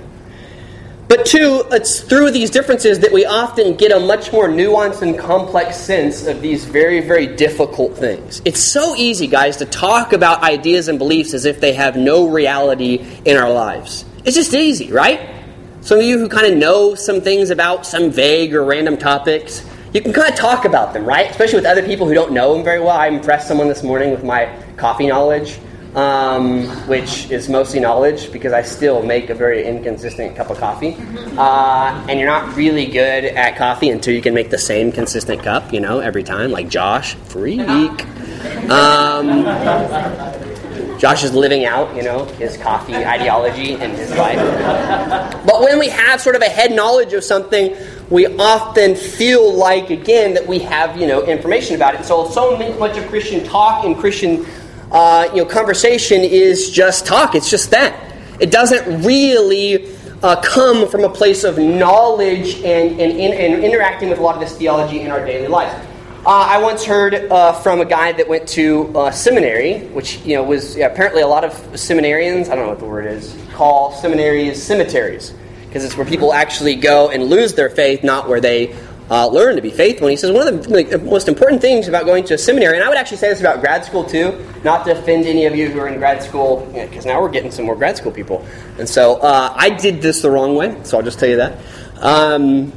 But 1.09 1.25
two, 1.25 1.65
it's 1.71 2.01
through 2.01 2.33
these 2.33 2.51
differences 2.51 2.99
that 3.01 3.11
we 3.11 3.25
often 3.25 3.77
get 3.77 3.93
a 3.93 3.99
much 3.99 4.31
more 4.31 4.47
nuanced 4.47 5.01
and 5.01 5.19
complex 5.19 5.79
sense 5.79 6.27
of 6.27 6.43
these 6.43 6.67
very, 6.67 7.01
very 7.01 7.27
difficult 7.27 7.97
things. 7.97 8.43
It's 8.45 8.73
so 8.73 8.95
easy, 8.95 9.27
guys, 9.27 9.57
to 9.57 9.65
talk 9.65 10.13
about 10.13 10.43
ideas 10.43 10.89
and 10.89 10.99
beliefs 10.99 11.33
as 11.33 11.47
if 11.47 11.61
they 11.61 11.73
have 11.73 11.97
no 11.97 12.29
reality 12.29 13.07
in 13.25 13.39
our 13.39 13.51
lives. 13.51 14.05
It's 14.25 14.37
just 14.37 14.53
easy, 14.53 14.93
right? 14.93 15.38
Some 15.89 16.01
of 16.01 16.05
you 16.05 16.19
who 16.19 16.29
kind 16.29 16.47
of 16.47 16.59
know 16.59 16.95
some 16.95 17.23
things 17.23 17.49
about 17.49 17.87
some 17.87 18.11
vague 18.11 18.55
or 18.55 18.63
random 18.63 18.99
topics, 18.99 19.65
you 19.95 20.03
can 20.03 20.13
kind 20.13 20.31
of 20.31 20.39
talk 20.39 20.67
about 20.67 20.93
them, 20.93 21.07
right? 21.07 21.31
Especially 21.31 21.57
with 21.57 21.65
other 21.65 21.83
people 21.83 22.07
who 22.07 22.13
don't 22.13 22.33
know 22.33 22.53
them 22.53 22.63
very 22.63 22.79
well. 22.79 22.91
I 22.91 23.07
impressed 23.07 23.49
someone 23.49 23.69
this 23.69 23.83
morning 23.83 24.11
with 24.11 24.23
my 24.23 24.55
coffee 24.77 25.07
knowledge 25.07 25.59
um, 25.95 26.67
which 26.87 27.31
is 27.31 27.49
mostly 27.49 27.81
knowledge 27.81 28.31
because 28.33 28.53
I 28.53 28.63
still 28.63 29.03
make 29.03 29.31
a 29.31 29.35
very 29.35 29.65
inconsistent 29.65 30.37
cup 30.37 30.51
of 30.51 30.59
coffee. 30.59 30.95
Uh, 31.39 32.07
and 32.09 32.21
you're 32.21 32.29
not 32.29 32.55
really 32.55 32.87
good 32.87 33.25
at 33.25 33.57
coffee 33.57 33.89
until 33.89 34.15
you 34.15 34.23
can 34.23 34.35
make 34.35 34.51
the 34.51 34.59
same 34.59 34.93
consistent 34.93 35.43
cup, 35.43 35.73
you 35.73 35.81
know, 35.81 36.01
every 36.01 36.23
time, 36.23 36.51
like 36.51 36.69
Josh, 36.69 37.15
freak. 37.15 37.61
Um, 38.71 39.45
Josh 40.99 41.23
is 41.23 41.33
living 41.33 41.65
out, 41.65 41.95
you 41.95 42.03
know, 42.03 42.25
his 42.25 42.57
coffee 42.57 42.97
ideology 42.97 43.75
in 43.75 43.91
his 43.93 44.11
life. 44.11 44.39
But 45.47 45.63
when 45.63 45.79
we 45.79 45.89
have 45.89 46.21
sort 46.21 46.35
of 46.35 46.43
a 46.43 46.49
head 46.49 46.73
knowledge 46.73 47.13
of 47.13 47.23
something, 47.23 47.77
we 48.11 48.27
often 48.39 48.97
feel 48.97 49.55
like, 49.55 49.91
again, 49.91 50.35
that 50.35 50.47
we 50.47 50.59
have, 50.61 51.01
you 51.01 51.07
know, 51.07 51.25
information 51.25 51.77
about 51.77 51.95
it. 51.95 52.05
So, 52.05 52.29
so 52.29 52.57
much 52.79 52.99
of 52.99 53.09
Christian 53.09 53.45
talk 53.45 53.85
and 53.85 53.97
Christian 53.97 54.45
uh, 54.91 55.29
you 55.35 55.43
know, 55.43 55.45
conversation 55.45 56.23
is 56.23 56.71
just 56.71 57.07
talk. 57.07 57.35
It's 57.35 57.51
just 57.51 57.71
that. 57.71 57.95
It 58.41 58.51
doesn't 58.51 59.05
really 59.05 59.95
uh, 60.23 60.41
come 60.41 60.89
from 60.89 61.05
a 61.05 61.09
place 61.09 61.45
of 61.45 61.59
knowledge 61.59 62.57
and, 62.57 63.01
and, 63.01 63.13
and, 63.21 63.65
interacting 63.65 64.09
with 64.09 64.19
a 64.19 64.23
lot 64.23 64.35
of 64.35 64.41
this 64.41 64.57
theology 64.57 65.01
in 65.01 65.11
our 65.11 65.25
daily 65.25 65.47
lives. 65.47 65.88
Uh, 66.27 66.31
I 66.51 66.59
once 66.59 66.85
heard 66.85 67.15
uh, 67.15 67.53
from 67.53 67.81
a 67.81 67.85
guy 67.85 68.11
that 68.11 68.29
went 68.29 68.49
to 68.51 68.93
uh, 68.97 69.11
seminary, 69.13 69.79
which 69.89 70.19
you 70.25 70.35
know 70.35 70.43
was 70.43 70.77
yeah, 70.77 70.87
apparently 70.87 71.23
a 71.23 71.29
lot 71.29 71.45
of 71.45 71.53
seminarians. 71.75 72.49
I 72.49 72.57
don't 72.57 72.65
know 72.65 72.71
what 72.71 72.81
the 72.81 72.87
word 72.87 73.07
is. 73.07 73.37
Call 73.53 73.93
seminaries 73.93 74.61
cemeteries 74.61 75.33
because 75.67 75.85
it's 75.85 75.97
where 75.97 76.05
people 76.05 76.33
actually 76.33 76.75
go 76.75 77.09
and 77.11 77.25
lose 77.25 77.55
their 77.55 77.71
faith, 77.71 78.03
not 78.03 78.29
where 78.29 78.41
they 78.41 78.75
uh, 79.11 79.29
learn 79.29 79.55
to 79.57 79.63
be 79.63 79.71
faithful. 79.71 80.09
And 80.09 80.11
he 80.11 80.17
says 80.17 80.33
one 80.33 80.49
of 80.49 80.65
the 80.65 80.71
like, 80.71 81.03
most 81.03 81.29
important 81.29 81.63
things 81.63 81.87
about 81.87 82.05
going 82.05 82.25
to 82.25 82.35
a 82.35 82.39
seminary, 82.39 82.77
and 82.77 82.85
I 82.85 82.89
would 82.89 82.99
actually 82.99 83.19
say 83.19 83.29
this 83.29 83.41
about 83.41 83.61
grad 83.61 83.85
school 83.85 84.03
too, 84.03 84.45
not 84.65 84.85
to 84.87 84.99
offend 84.99 85.25
any 85.25 85.47
of 85.47 85.55
you 85.55 85.71
who 85.71 85.79
are 85.79 85.89
in 85.89 85.99
grad 85.99 86.23
school, 86.23 86.69
because 86.73 87.07
now 87.07 87.21
we're 87.21 87.31
getting 87.31 87.53
some 87.53 87.65
more 87.65 87.77
grad 87.77 87.97
school 87.97 88.11
people. 88.11 88.45
And 88.79 88.89
so 88.89 89.17
uh, 89.17 89.53
I 89.55 89.71
did 89.71 90.03
this 90.03 90.21
the 90.21 90.31
wrong 90.31 90.57
way, 90.57 90.77
so 90.83 90.99
I'll 90.99 91.05
just 91.05 91.21
tell 91.21 91.29
you 91.29 91.37
that. 91.37 91.59
Um, 92.01 92.73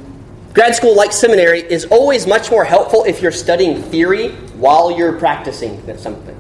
grad 0.54 0.76
school, 0.76 0.96
like 0.96 1.12
seminary, 1.12 1.62
is 1.62 1.86
always 1.86 2.28
much 2.28 2.52
more 2.52 2.64
helpful 2.64 3.04
if 3.04 3.22
you're 3.22 3.32
studying 3.32 3.82
theory 3.84 4.30
while 4.56 4.92
you're 4.92 5.18
practicing 5.18 5.82
something. 5.98 6.38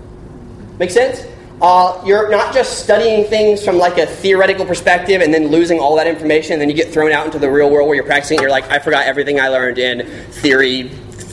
Make 0.79 0.91
sense? 0.91 1.25
Uh, 1.61 2.01
you're 2.05 2.31
not 2.31 2.55
just 2.55 2.79
studying 2.79 3.25
things 3.25 3.63
from 3.63 3.77
like 3.77 3.99
a 3.99 4.07
theoretical 4.07 4.65
perspective 4.65 5.21
and 5.21 5.31
then 5.31 5.49
losing 5.49 5.79
all 5.79 5.95
that 5.97 6.07
information, 6.07 6.53
and 6.53 6.61
then 6.61 6.69
you 6.69 6.75
get 6.75 6.91
thrown 6.91 7.11
out 7.11 7.25
into 7.25 7.37
the 7.37 7.49
real 7.49 7.69
world 7.69 7.87
where 7.87 7.95
you're 7.95 8.03
practicing. 8.03 8.37
And 8.37 8.41
you're 8.41 8.49
like, 8.49 8.69
I 8.71 8.79
forgot 8.79 9.05
everything 9.05 9.39
I 9.39 9.49
learned 9.49 9.77
in 9.77 10.07
theory 10.31 10.89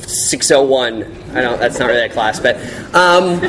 601. 0.09 1.05
I 1.37 1.43
know 1.43 1.57
that's 1.57 1.79
not 1.79 1.87
really 1.87 2.07
a 2.07 2.09
class, 2.09 2.41
but 2.41 2.57
um, 2.95 3.43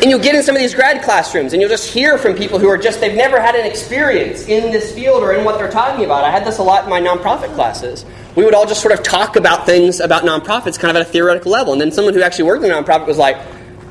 and 0.00 0.10
you'll 0.10 0.20
get 0.20 0.34
in 0.34 0.42
some 0.42 0.54
of 0.54 0.60
these 0.60 0.74
grad 0.74 1.02
classrooms, 1.02 1.52
and 1.52 1.60
you'll 1.62 1.70
just 1.70 1.90
hear 1.90 2.18
from 2.18 2.34
people 2.34 2.58
who 2.58 2.68
are 2.68 2.78
just 2.78 3.00
they've 3.00 3.16
never 3.16 3.40
had 3.40 3.54
an 3.54 3.66
experience 3.66 4.46
in 4.46 4.70
this 4.70 4.92
field 4.94 5.22
or 5.22 5.32
in 5.32 5.44
what 5.44 5.58
they're 5.58 5.70
talking 5.70 6.04
about. 6.04 6.24
I 6.24 6.30
had 6.30 6.44
this 6.44 6.58
a 6.58 6.62
lot 6.62 6.84
in 6.84 6.90
my 6.90 7.00
nonprofit 7.00 7.54
classes. 7.54 8.04
We 8.36 8.44
would 8.44 8.54
all 8.54 8.66
just 8.66 8.82
sort 8.82 8.92
of 8.92 9.02
talk 9.02 9.36
about 9.36 9.66
things 9.66 10.00
about 10.00 10.24
nonprofits, 10.24 10.78
kind 10.78 10.96
of 10.96 11.00
at 11.00 11.08
a 11.08 11.10
theoretical 11.10 11.50
level, 11.50 11.72
and 11.72 11.80
then 11.80 11.90
someone 11.90 12.14
who 12.14 12.22
actually 12.22 12.44
worked 12.44 12.64
in 12.64 12.70
a 12.70 12.74
nonprofit 12.74 13.06
was 13.06 13.18
like 13.18 13.36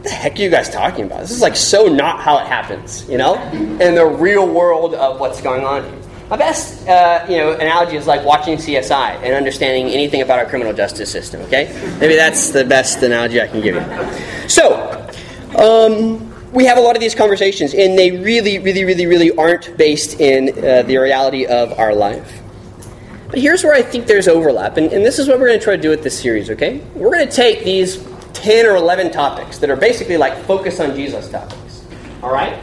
the 0.03 0.09
heck 0.09 0.37
are 0.37 0.41
you 0.41 0.49
guys 0.49 0.69
talking 0.69 1.05
about? 1.05 1.21
This 1.21 1.31
is 1.31 1.41
like 1.41 1.55
so 1.55 1.87
not 1.87 2.19
how 2.19 2.37
it 2.39 2.47
happens, 2.47 3.09
you 3.09 3.17
know, 3.17 3.41
in 3.51 3.95
the 3.95 4.05
real 4.05 4.47
world 4.47 4.93
of 4.95 5.19
what's 5.19 5.41
going 5.41 5.63
on 5.63 5.83
here. 5.83 6.02
My 6.33 6.37
best, 6.37 6.87
uh, 6.87 7.23
you 7.29 7.37
know, 7.37 7.51
analogy 7.51 7.95
is 7.95 8.07
like 8.07 8.25
watching 8.25 8.57
CSI 8.57 9.21
and 9.21 9.35
understanding 9.35 9.93
anything 9.93 10.23
about 10.23 10.39
our 10.39 10.45
criminal 10.45 10.73
justice 10.73 11.11
system. 11.11 11.41
Okay, 11.41 11.71
maybe 11.99 12.15
that's 12.15 12.49
the 12.49 12.65
best 12.65 13.03
analogy 13.03 13.39
I 13.39 13.45
can 13.45 13.61
give 13.61 13.75
you. 13.75 14.49
So, 14.49 14.81
um, 15.59 16.51
we 16.51 16.65
have 16.65 16.79
a 16.79 16.81
lot 16.81 16.95
of 16.95 17.01
these 17.01 17.13
conversations, 17.13 17.75
and 17.75 17.95
they 17.95 18.09
really, 18.09 18.57
really, 18.57 18.83
really, 18.83 19.05
really 19.05 19.29
aren't 19.37 19.77
based 19.77 20.19
in 20.19 20.49
uh, 20.57 20.81
the 20.81 20.97
reality 20.97 21.45
of 21.45 21.71
our 21.77 21.93
life. 21.93 22.41
But 23.29 23.37
here's 23.37 23.63
where 23.63 23.75
I 23.75 23.83
think 23.83 24.07
there's 24.07 24.27
overlap, 24.27 24.77
and, 24.77 24.91
and 24.91 25.05
this 25.05 25.19
is 25.19 25.27
what 25.27 25.39
we're 25.39 25.49
going 25.49 25.59
to 25.59 25.63
try 25.63 25.75
to 25.75 25.81
do 25.83 25.89
with 25.91 26.01
this 26.01 26.19
series. 26.19 26.49
Okay, 26.49 26.81
we're 26.95 27.11
going 27.11 27.27
to 27.27 27.31
take 27.31 27.63
these 27.63 28.03
10 28.33 28.65
or 28.65 28.75
11 28.75 29.11
topics 29.11 29.59
that 29.59 29.69
are 29.69 29.75
basically 29.75 30.17
like 30.17 30.35
focus 30.45 30.79
on 30.79 30.95
Jesus 30.95 31.29
topics. 31.29 31.85
All 32.23 32.33
right? 32.33 32.59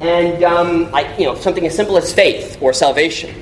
And 0.00 0.44
um, 0.44 0.90
like, 0.90 1.18
you 1.18 1.26
know, 1.26 1.34
something 1.34 1.66
as 1.66 1.74
simple 1.74 1.96
as 1.96 2.12
faith 2.12 2.58
or 2.60 2.72
salvation. 2.72 3.34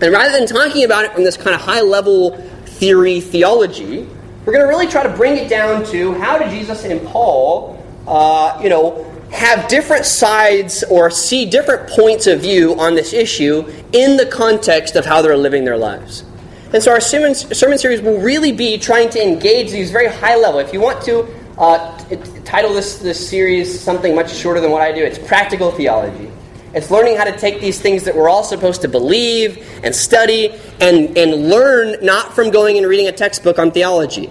And 0.00 0.12
rather 0.12 0.36
than 0.36 0.46
talking 0.46 0.84
about 0.84 1.04
it 1.04 1.12
from 1.12 1.24
this 1.24 1.36
kind 1.36 1.54
of 1.54 1.60
high 1.60 1.80
level 1.80 2.36
theory 2.64 3.20
theology, 3.20 4.06
we're 4.44 4.52
going 4.52 4.64
to 4.64 4.68
really 4.68 4.86
try 4.86 5.02
to 5.02 5.14
bring 5.16 5.36
it 5.36 5.48
down 5.48 5.84
to 5.86 6.14
how 6.14 6.38
did 6.38 6.50
Jesus 6.50 6.84
and 6.84 7.02
Paul, 7.08 7.82
uh, 8.06 8.60
you 8.62 8.68
know, 8.68 9.04
have 9.30 9.68
different 9.68 10.04
sides 10.04 10.84
or 10.84 11.10
see 11.10 11.44
different 11.44 11.88
points 11.90 12.26
of 12.26 12.40
view 12.40 12.78
on 12.78 12.94
this 12.94 13.12
issue 13.12 13.66
in 13.92 14.16
the 14.16 14.26
context 14.26 14.96
of 14.96 15.04
how 15.04 15.20
they're 15.20 15.36
living 15.36 15.64
their 15.64 15.76
lives. 15.76 16.24
And 16.72 16.82
so 16.82 16.92
our 16.92 17.00
sermon, 17.00 17.34
sermon 17.34 17.78
series 17.78 18.00
will 18.00 18.20
really 18.20 18.52
be 18.52 18.78
trying 18.78 19.10
to 19.10 19.22
engage 19.22 19.70
these 19.70 19.90
very 19.90 20.08
high 20.08 20.36
level. 20.36 20.60
If 20.60 20.72
you 20.72 20.80
want 20.80 21.02
to 21.04 21.26
uh, 21.58 21.96
t- 22.08 22.16
title 22.44 22.72
this, 22.72 22.98
this 22.98 23.28
series 23.28 23.80
something 23.80 24.14
much 24.14 24.34
shorter 24.34 24.60
than 24.60 24.70
what 24.70 24.82
I 24.82 24.92
do, 24.92 25.02
it's 25.02 25.18
Practical 25.18 25.70
Theology. 25.72 26.30
It's 26.74 26.90
learning 26.90 27.16
how 27.16 27.24
to 27.24 27.36
take 27.36 27.60
these 27.60 27.80
things 27.80 28.04
that 28.04 28.14
we're 28.14 28.28
all 28.28 28.44
supposed 28.44 28.82
to 28.82 28.88
believe 28.88 29.66
and 29.82 29.94
study 29.94 30.50
and, 30.80 31.16
and 31.16 31.48
learn 31.48 31.96
not 32.04 32.34
from 32.34 32.50
going 32.50 32.76
and 32.76 32.86
reading 32.86 33.08
a 33.08 33.12
textbook 33.12 33.58
on 33.58 33.70
theology, 33.70 34.30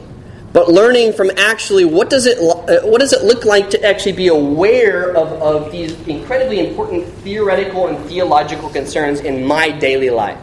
but 0.54 0.70
learning 0.70 1.14
from 1.14 1.32
actually 1.36 1.84
what 1.84 2.10
does 2.10 2.26
it, 2.26 2.38
uh, 2.38 2.88
what 2.88 3.02
does 3.02 3.12
it 3.12 3.24
look 3.24 3.44
like 3.44 3.70
to 3.72 3.84
actually 3.84 4.14
be 4.14 4.28
aware 4.28 5.16
of, 5.18 5.28
of 5.42 5.72
these 5.72 5.94
incredibly 6.08 6.66
important 6.66 7.06
theoretical 7.24 7.88
and 7.88 7.98
theological 8.06 8.70
concerns 8.70 9.20
in 9.22 9.44
my 9.44 9.70
daily 9.70 10.10
life. 10.10 10.40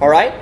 All 0.00 0.08
right? 0.08 0.34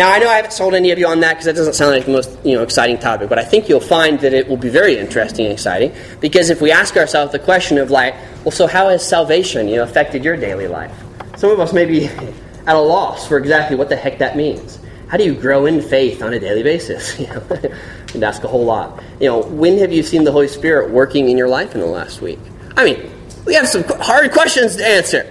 Now, 0.00 0.10
I 0.10 0.18
know 0.18 0.30
I 0.30 0.36
haven't 0.36 0.54
sold 0.54 0.72
any 0.72 0.92
of 0.92 0.98
you 0.98 1.06
on 1.06 1.20
that 1.20 1.34
because 1.34 1.44
that 1.44 1.56
doesn't 1.56 1.74
sound 1.74 1.90
like 1.90 2.06
the 2.06 2.12
most 2.12 2.30
you 2.42 2.54
know, 2.54 2.62
exciting 2.62 2.96
topic, 2.96 3.28
but 3.28 3.38
I 3.38 3.44
think 3.44 3.68
you'll 3.68 3.80
find 3.80 4.18
that 4.20 4.32
it 4.32 4.48
will 4.48 4.56
be 4.56 4.70
very 4.70 4.96
interesting 4.96 5.44
and 5.44 5.52
exciting 5.52 5.94
because 6.20 6.48
if 6.48 6.62
we 6.62 6.72
ask 6.72 6.96
ourselves 6.96 7.32
the 7.32 7.38
question 7.38 7.76
of, 7.76 7.90
like, 7.90 8.14
well, 8.42 8.50
so 8.50 8.66
how 8.66 8.88
has 8.88 9.06
salvation 9.06 9.68
you 9.68 9.76
know, 9.76 9.82
affected 9.82 10.24
your 10.24 10.38
daily 10.38 10.68
life? 10.68 10.90
Some 11.36 11.50
of 11.50 11.60
us 11.60 11.74
may 11.74 11.84
be 11.84 12.06
at 12.66 12.76
a 12.76 12.78
loss 12.78 13.28
for 13.28 13.36
exactly 13.36 13.76
what 13.76 13.90
the 13.90 13.96
heck 13.96 14.16
that 14.20 14.38
means. 14.38 14.78
How 15.08 15.18
do 15.18 15.24
you 15.24 15.34
grow 15.34 15.66
in 15.66 15.82
faith 15.82 16.22
on 16.22 16.32
a 16.32 16.40
daily 16.40 16.62
basis? 16.62 17.18
You 17.20 17.26
know, 17.26 17.42
and 18.14 18.24
ask 18.24 18.42
a 18.42 18.48
whole 18.48 18.64
lot. 18.64 19.02
You 19.20 19.26
know, 19.26 19.42
when 19.42 19.76
have 19.80 19.92
you 19.92 20.02
seen 20.02 20.24
the 20.24 20.32
Holy 20.32 20.48
Spirit 20.48 20.90
working 20.90 21.28
in 21.28 21.36
your 21.36 21.48
life 21.48 21.74
in 21.74 21.80
the 21.82 21.86
last 21.86 22.22
week? 22.22 22.38
I 22.74 22.86
mean, 22.86 23.12
we 23.44 23.52
have 23.52 23.68
some 23.68 23.84
hard 23.84 24.32
questions 24.32 24.76
to 24.76 24.86
answer 24.86 25.30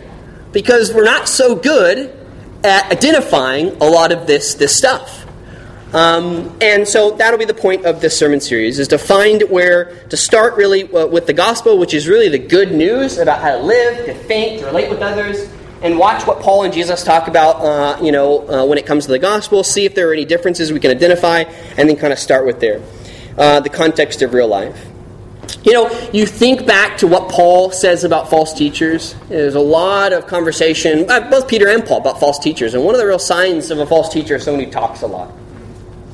because 0.52 0.94
we're 0.94 1.06
not 1.06 1.28
so 1.28 1.56
good 1.56 2.19
at 2.64 2.92
identifying 2.92 3.70
a 3.82 3.86
lot 3.86 4.12
of 4.12 4.28
this, 4.28 4.56
this 4.56 4.78
stuff. 4.78 5.26
Um, 5.94 6.56
and 6.62 6.88
so 6.88 7.12
that'll 7.12 7.40
be 7.40 7.46
the 7.46 7.54
point 7.54 7.86
of 7.86 8.00
this 8.00 8.18
sermon 8.18 8.42
series 8.42 8.78
is 8.78 8.88
to 8.90 9.00
find 9.00 9.42
where 9.50 10.06
to 10.10 10.18
start 10.18 10.56
really 10.56 10.84
uh, 10.94 11.08
with 11.08 11.26
the 11.26 11.34
gospel, 11.34 11.80
which 11.80 11.96
is 11.96 12.08
really 12.08 12.30
the 12.30 12.38
good 12.38 12.72
news 12.72 13.18
about 13.18 13.42
how 13.42 13.58
to 13.58 13.64
live, 13.64 14.06
to 14.06 14.14
think, 14.14 14.60
to 14.60 14.68
relate 14.68 14.90
with 14.90 15.02
others, 15.02 15.50
and 15.82 15.98
watch 15.98 16.28
what 16.28 16.42
Paul 16.42 16.64
and 16.64 16.74
Jesus 16.74 17.04
talk 17.04 17.28
about. 17.28 17.56
Uh, 17.56 18.04
you 18.04 18.12
know, 18.12 18.48
uh, 18.48 18.66
when 18.66 18.78
it 18.78 18.86
comes 18.86 19.06
to 19.06 19.12
the 19.12 19.20
gospel, 19.20 19.64
see 19.64 19.86
if 19.86 19.96
there 19.96 20.10
are 20.10 20.14
any 20.14 20.26
differences 20.26 20.72
we 20.72 20.80
can 20.80 20.92
identify, 20.92 21.40
and 21.78 21.90
then 21.90 21.96
kind 21.96 22.14
of 22.14 22.20
start 22.20 22.46
with 22.46 22.60
there, 22.60 22.84
uh, 23.38 23.60
the 23.60 23.70
context 23.70 24.22
of 24.22 24.34
real 24.34 24.48
life. 24.48 24.89
You 25.64 25.74
know, 25.74 26.10
you 26.14 26.26
think 26.26 26.66
back 26.66 26.98
to 27.00 27.08
what 27.08 27.30
Paul 27.30 27.72
says 27.72 28.04
about 28.04 28.30
false 28.30 28.54
teachers. 28.54 29.16
There's 29.28 29.56
a 29.56 29.60
lot 29.60 30.14
of 30.14 30.28
conversation, 30.28 31.10
uh, 31.10 31.30
both 31.30 31.48
Peter 31.48 31.68
and 31.68 31.86
Paul, 31.86 32.00
about 32.00 32.20
false 32.20 32.40
teachers. 32.40 32.74
And 32.74 32.84
one 32.84 32.96
of 32.96 33.02
the 33.02 33.08
real 33.08 33.20
signs 33.20 33.72
of 33.72 33.80
a 33.80 33.86
false 33.86 34.12
teacher 34.12 34.36
is 34.36 34.44
someone 34.44 34.64
who 34.64 34.72
talks 34.72 35.02
a 35.02 35.08
lot. 35.08 35.32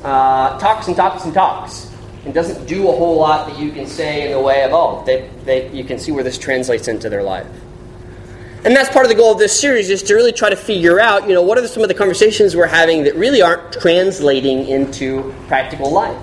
Uh, 0.02 0.58
talks 0.58 0.88
and 0.88 0.96
talks 0.96 1.24
and 1.24 1.34
talks. 1.34 1.92
And 2.24 2.34
doesn't 2.34 2.66
do 2.66 2.88
a 2.88 2.92
whole 2.92 3.16
lot 3.16 3.46
that 3.48 3.58
you 3.58 3.70
can 3.70 3.86
say 3.86 4.26
in 4.26 4.32
the 4.32 4.40
way 4.40 4.64
of, 4.64 4.72
oh, 4.72 5.04
they, 5.06 5.30
they, 5.44 5.70
you 5.70 5.84
can 5.84 5.98
see 5.98 6.10
where 6.10 6.24
this 6.24 6.36
translates 6.36 6.88
into 6.88 7.08
their 7.08 7.22
life. 7.22 7.46
And 8.64 8.74
that's 8.74 8.88
part 8.88 9.04
of 9.04 9.10
the 9.10 9.14
goal 9.14 9.30
of 9.30 9.38
this 9.38 9.58
series 9.58 9.90
is 9.90 10.02
to 10.02 10.14
really 10.14 10.32
try 10.32 10.50
to 10.50 10.56
figure 10.56 10.98
out, 10.98 11.28
you 11.28 11.34
know, 11.34 11.42
what 11.42 11.56
are 11.56 11.68
some 11.68 11.84
of 11.84 11.88
the 11.88 11.94
conversations 11.94 12.56
we're 12.56 12.66
having 12.66 13.04
that 13.04 13.14
really 13.14 13.40
aren't 13.40 13.72
translating 13.74 14.66
into 14.66 15.32
practical 15.46 15.92
life. 15.92 16.20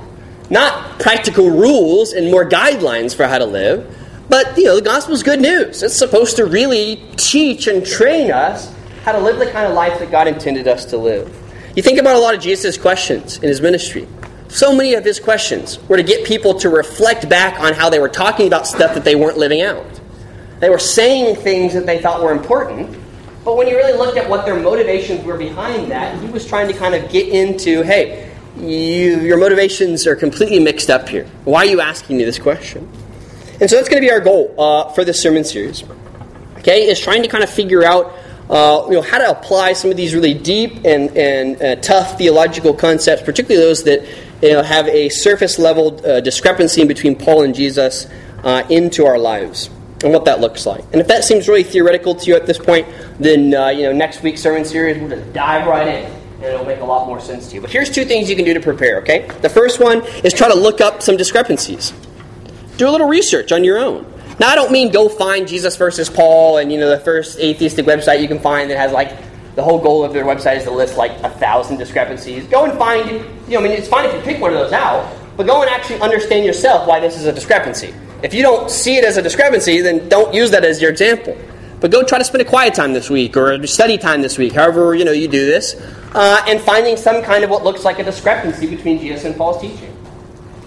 Not 0.54 1.00
practical 1.00 1.50
rules 1.50 2.13
and 2.13 2.30
more 2.30 2.48
guidelines 2.48 3.16
for 3.16 3.26
how 3.26 3.39
to 3.39 3.46
live, 3.46 3.98
but 4.30 4.56
you 4.56 4.66
know, 4.66 4.76
the 4.76 4.84
gospel 4.84 5.16
is 5.16 5.24
good 5.24 5.42
news. 5.42 5.82
It's 5.82 5.98
supposed 5.98 6.36
to 6.36 6.46
really 6.46 7.04
teach 7.18 7.66
and 7.66 7.84
train 7.84 8.30
us 8.30 8.72
how 9.04 9.13
to 9.13 9.18
live 9.18 9.39
the 9.39 9.50
kind 9.50 9.66
of 9.66 9.74
life 9.74 9.98
that 9.98 10.12
God 10.12 10.28
intended 10.28 10.68
us 10.68 10.86
to 10.86 10.98
live. 10.98 11.36
You 11.76 11.82
think 11.82 11.98
about 11.98 12.18
a 12.18 12.20
lot 12.20 12.36
of 12.36 12.39
Jesus' 12.39 12.78
questions 12.78 13.38
in 13.38 13.50
his 13.50 13.62
ministry. 13.62 14.08
So 14.48 14.76
many 14.76 14.94
of 14.94 15.04
his 15.04 15.20
questions 15.20 15.80
were 15.89 15.98
to 15.98 16.04
get 16.04 16.24
people 16.24 16.54
to 16.60 16.70
reflect 16.70 17.28
back 17.28 17.60
on 17.60 17.74
how 17.74 17.89
they 17.89 17.98
were 17.98 18.08
talking 18.08 18.46
about 18.46 18.68
stuff 18.68 18.94
that 18.94 19.04
they 19.04 19.16
weren't 19.16 19.39
living 19.39 19.63
out. 19.63 20.00
They 20.60 20.70
were 20.70 20.78
saying 20.78 21.38
things 21.38 21.74
that 21.74 21.88
they 21.88 22.00
thought 22.00 22.22
were 22.22 22.32
important, 22.32 22.96
but 23.44 23.58
when 23.58 23.68
you 23.68 23.76
really 23.76 23.98
looked 23.98 24.20
at 24.20 24.30
what 24.30 24.46
their 24.46 24.60
motivations 24.60 25.26
were 25.26 25.36
behind 25.36 25.89
that, 25.89 26.22
he 26.22 26.28
was 26.28 26.46
trying 26.46 26.68
to 26.68 26.76
kind 26.76 26.94
of 26.94 27.10
get 27.10 27.28
into, 27.30 27.82
hey, 27.82 28.30
you, 28.58 29.20
your 29.22 29.38
motivations 29.38 30.06
are 30.08 30.16
completely 30.16 30.60
mixed 30.60 30.89
up 30.89 31.10
here. 31.10 31.26
Why 31.44 31.60
are 31.60 31.70
you 31.70 31.82
asking 31.82 32.18
me 32.18 32.24
this 32.24 32.39
question? 32.39 32.89
And 33.60 33.70
so 33.70 33.76
that's 33.76 33.89
going 33.89 34.02
to 34.02 34.08
be 34.08 34.12
our 34.12 34.20
goal 34.20 34.54
uh, 34.58 34.89
for 34.89 35.06
this 35.06 35.22
sermon 35.22 35.44
series. 35.44 35.84
Okay, 36.60 36.88
is 36.88 37.00
trying 37.00 37.24
to 37.24 37.28
kind 37.28 37.44
of 37.44 37.50
figure 37.50 37.84
out 37.84 38.13
uh, 38.50 38.86
you 38.88 38.94
know, 38.94 39.02
how 39.02 39.18
to 39.18 39.30
apply 39.30 39.74
some 39.74 39.89
of 39.89 39.98
these 39.98 40.13
really 40.13 40.34
deep 40.34 40.76
and, 40.86 41.16
and 41.18 41.62
uh, 41.62 41.76
tough 41.78 42.18
theological 42.18 42.74
concepts, 42.74 43.22
particularly 43.24 43.66
those 43.66 43.84
that 43.84 44.06
you 44.42 44.54
know, 44.54 44.62
have 44.62 44.88
a 44.88 45.10
surface 45.10 45.58
level 45.58 46.00
uh, 46.06 46.20
discrepancy 46.20 46.86
between 46.86 47.16
Paul 47.16 47.44
and 47.44 47.56
Jesus, 47.56 48.08
uh, 48.44 48.63
into 48.70 49.06
our 49.06 49.18
lives 49.18 49.70
and 50.04 50.12
what 50.12 50.26
that 50.26 50.42
looks 50.42 50.66
like. 50.66 50.84
And 50.92 51.00
if 51.00 51.08
that 51.08 51.24
seems 51.24 51.48
really 51.48 51.63
theoretical 51.63 52.13
to 52.16 52.26
you 52.26 52.36
at 52.36 52.46
this 52.46 52.60
point, 52.60 52.88
then 53.20 53.54
uh, 53.54 53.70
you 53.70 53.84
know 53.84 53.94
next 53.94 54.22
week's 54.22 54.42
sermon 54.42 54.66
series 54.66 55.00
we'll 55.00 55.10
just 55.10 55.32
dive 55.34 55.66
right 55.66 55.88
in, 55.88 56.22
it'll 56.45 56.65
make 56.65 56.79
a 56.79 56.86
lot 56.86 57.08
more 57.08 57.19
sense 57.19 57.49
to 57.49 57.56
you. 57.56 57.62
But 57.62 57.69
here's 57.69 57.89
two 57.89 58.06
things 58.06 58.29
you 58.29 58.36
can 58.36 58.45
do 58.45 58.53
to 58.53 58.60
prepare. 58.60 58.99
Okay, 58.99 59.27
the 59.41 59.49
first 59.49 59.79
one 59.79 60.03
is 60.23 60.34
try 60.34 60.47
to 60.47 60.56
look 60.56 60.82
up 60.82 61.01
some 61.01 61.17
discrepancies. 61.17 61.93
Do 62.77 62.89
a 62.89 62.91
little 62.91 63.08
research 63.08 63.51
on 63.51 63.63
your 63.63 63.77
own. 63.77 64.12
Now, 64.39 64.49
I 64.49 64.56
don't 64.56 64.71
mean 64.71 64.91
go 64.91 65.10
find 65.10 65.47
Jesus 65.47 65.77
versus 65.77 66.10
Paul 66.10 66.58
and 66.58 66.71
you 66.71 66.79
know 66.79 66.89
the 66.89 66.99
first 66.99 67.39
atheistic 67.39 67.86
website 67.86 68.21
you 68.21 68.27
can 68.27 68.39
find 68.39 68.69
that 68.71 68.77
has 68.77 68.91
like 68.91 69.15
the 69.56 69.62
whole 69.62 69.79
goal 69.79 70.03
of 70.03 70.13
their 70.13 70.25
website 70.25 70.58
is 70.58 70.63
to 70.63 70.71
list 70.71 70.97
like 70.97 71.12
a 71.21 71.29
thousand 71.29 71.77
discrepancies. 71.77 72.45
Go 72.47 72.65
and 72.65 72.77
find, 72.77 73.10
you 73.12 73.53
know, 73.53 73.60
I 73.60 73.63
mean, 73.63 73.71
it's 73.71 73.88
fine 73.88 74.06
if 74.06 74.15
you 74.15 74.21
pick 74.21 74.41
one 74.41 74.51
of 74.51 74.60
those 74.60 74.73
out, 74.73 75.15
but 75.38 75.45
go 75.45 75.62
and 75.62 75.69
actually 75.69 75.99
understand 76.01 76.45
yourself 76.45 76.88
why 76.88 76.99
this 76.99 77.17
is 77.17 77.25
a 77.25 77.32
discrepancy. 77.32 77.93
If 78.23 78.34
you 78.34 78.41
don't 78.41 78.71
see 78.71 78.95
it 78.95 79.03
as 79.03 79.17
a 79.17 79.21
discrepancy, 79.21 79.82
then 79.82 80.10
don't 80.10 80.34
use 80.34 80.49
that 80.51 80.63
as 80.63 80.82
your 80.82 80.89
example. 80.89 81.38
But 81.79 81.91
go 81.91 82.03
try 82.03 82.17
to 82.17 82.23
spend 82.23 82.41
a 82.41 82.45
quiet 82.45 82.73
time 82.73 82.93
this 82.93 83.10
week 83.10 83.36
or 83.36 83.67
study 83.67 83.97
time 83.97 84.21
this 84.21 84.38
week, 84.38 84.53
however 84.53 84.95
you 84.95 85.06
know 85.06 85.12
you 85.12 85.27
do 85.27 85.45
this, 85.45 85.75
uh, 86.13 86.43
and 86.47 86.62
finding 86.62 86.97
some 86.97 87.21
kind 87.23 87.43
of 87.43 87.49
what 87.49 87.63
looks 87.63 87.84
like 87.84 87.99
a 87.99 88.04
discrepancy 88.04 88.67
between 88.67 88.99
Jesus 88.99 89.26
and 89.26 89.36
Paul's 89.36 89.62
teaching 89.62 89.93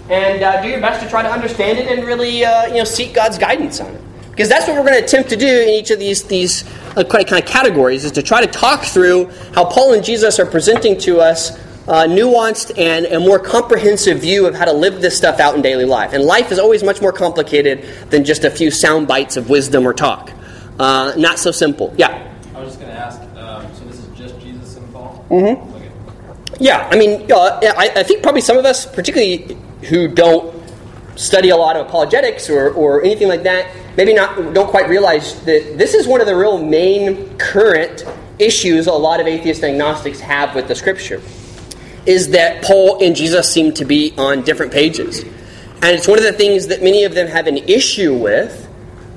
and 0.09 0.41
uh, 0.41 0.61
do 0.61 0.69
your 0.69 0.79
best 0.79 1.03
to 1.03 1.09
try 1.09 1.21
to 1.21 1.29
understand 1.29 1.77
it 1.79 1.87
and 1.87 2.05
really 2.05 2.45
uh, 2.45 2.67
you 2.67 2.75
know 2.75 2.83
seek 2.83 3.13
God's 3.13 3.37
guidance 3.37 3.79
on 3.79 3.93
it. 3.93 4.01
Because 4.31 4.49
that's 4.49 4.67
what 4.67 4.77
we're 4.77 4.87
going 4.87 4.99
to 4.99 5.03
attempt 5.03 5.31
to 5.31 5.35
do 5.35 5.47
in 5.47 5.69
each 5.69 5.91
of 5.91 5.99
these 5.99 6.23
these 6.23 6.63
uh, 6.95 7.03
kind 7.03 7.31
of 7.31 7.45
categories 7.45 8.05
is 8.05 8.11
to 8.13 8.23
try 8.23 8.45
to 8.45 8.47
talk 8.47 8.83
through 8.83 9.29
how 9.53 9.65
Paul 9.65 9.93
and 9.93 10.03
Jesus 10.03 10.39
are 10.39 10.45
presenting 10.45 10.97
to 10.99 11.19
us 11.19 11.57
uh, 11.87 12.05
nuanced 12.05 12.77
and 12.77 13.05
a 13.07 13.19
more 13.19 13.39
comprehensive 13.39 14.19
view 14.19 14.45
of 14.45 14.53
how 14.53 14.65
to 14.65 14.73
live 14.73 15.01
this 15.01 15.17
stuff 15.17 15.39
out 15.39 15.55
in 15.55 15.61
daily 15.61 15.85
life. 15.85 16.13
And 16.13 16.23
life 16.23 16.51
is 16.51 16.59
always 16.59 16.83
much 16.83 17.01
more 17.01 17.13
complicated 17.13 17.85
than 18.09 18.23
just 18.23 18.43
a 18.43 18.51
few 18.51 18.71
sound 18.71 19.07
bites 19.07 19.37
of 19.37 19.49
wisdom 19.49 19.87
or 19.87 19.93
talk. 19.93 20.31
Uh, 20.79 21.13
not 21.17 21.39
so 21.39 21.51
simple. 21.51 21.93
Yeah. 21.97 22.36
Mm-hmm. 25.29 26.63
Yeah, 26.63 26.87
I 26.91 26.97
mean, 26.97 27.31
uh, 27.31 27.59
I, 27.61 27.91
I 27.97 28.03
think 28.03 28.23
probably 28.23 28.41
some 28.41 28.57
of 28.57 28.65
us, 28.65 28.85
particularly 28.85 29.57
who 29.89 30.07
don't 30.07 30.57
study 31.17 31.49
a 31.49 31.57
lot 31.57 31.75
of 31.75 31.87
apologetics 31.87 32.49
or, 32.49 32.71
or 32.73 33.03
anything 33.03 33.27
like 33.27 33.43
that 33.43 33.75
maybe 33.97 34.13
not 34.13 34.53
don't 34.53 34.69
quite 34.69 34.87
realize 34.87 35.43
that 35.45 35.77
this 35.77 35.93
is 35.95 36.07
one 36.07 36.21
of 36.21 36.27
the 36.27 36.35
real 36.35 36.63
main 36.63 37.35
current 37.37 38.05
issues 38.37 38.85
a 38.85 38.91
lot 38.91 39.19
of 39.19 39.25
atheist 39.25 39.63
agnostics 39.63 40.19
have 40.19 40.53
with 40.53 40.67
the 40.67 40.75
scripture 40.75 41.21
is 42.05 42.29
that 42.29 42.63
paul 42.63 43.03
and 43.03 43.15
jesus 43.15 43.51
seem 43.51 43.73
to 43.73 43.83
be 43.83 44.13
on 44.17 44.43
different 44.43 44.71
pages 44.71 45.23
and 45.23 45.85
it's 45.85 46.07
one 46.07 46.19
of 46.19 46.23
the 46.23 46.33
things 46.33 46.67
that 46.67 46.83
many 46.83 47.03
of 47.03 47.15
them 47.15 47.27
have 47.27 47.47
an 47.47 47.57
issue 47.57 48.13
with 48.15 48.65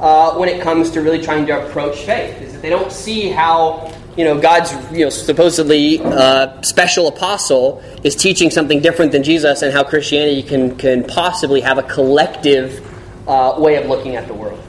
uh, 0.01 0.35
when 0.37 0.49
it 0.49 0.63
comes 0.63 0.91
to 0.91 1.03
really 1.03 1.21
trying 1.21 1.45
to 1.45 1.67
approach 1.67 1.99
faith 2.05 2.41
is 2.41 2.55
that 2.55 2.63
they 2.63 2.71
don't 2.71 2.91
see 2.91 3.29
how 3.29 3.93
you 4.17 4.25
know, 4.25 4.41
God's 4.41 4.73
you 4.93 5.05
know, 5.05 5.11
supposedly 5.11 6.01
uh, 6.01 6.61
special 6.63 7.09
apostle 7.09 7.83
is 8.03 8.17
teaching 8.17 8.51
something 8.51 8.81
different 8.81 9.13
than 9.13 9.23
Jesus, 9.23 9.63
and 9.63 9.73
how 9.73 9.85
Christianity 9.85 10.43
can, 10.43 10.77
can 10.77 11.05
possibly 11.05 11.61
have 11.61 11.79
a 11.79 11.83
collective 11.83 12.87
uh, 13.29 13.55
way 13.59 13.77
of 13.77 13.87
looking 13.87 14.17
at 14.17 14.27
the 14.27 14.35
world. 14.35 14.63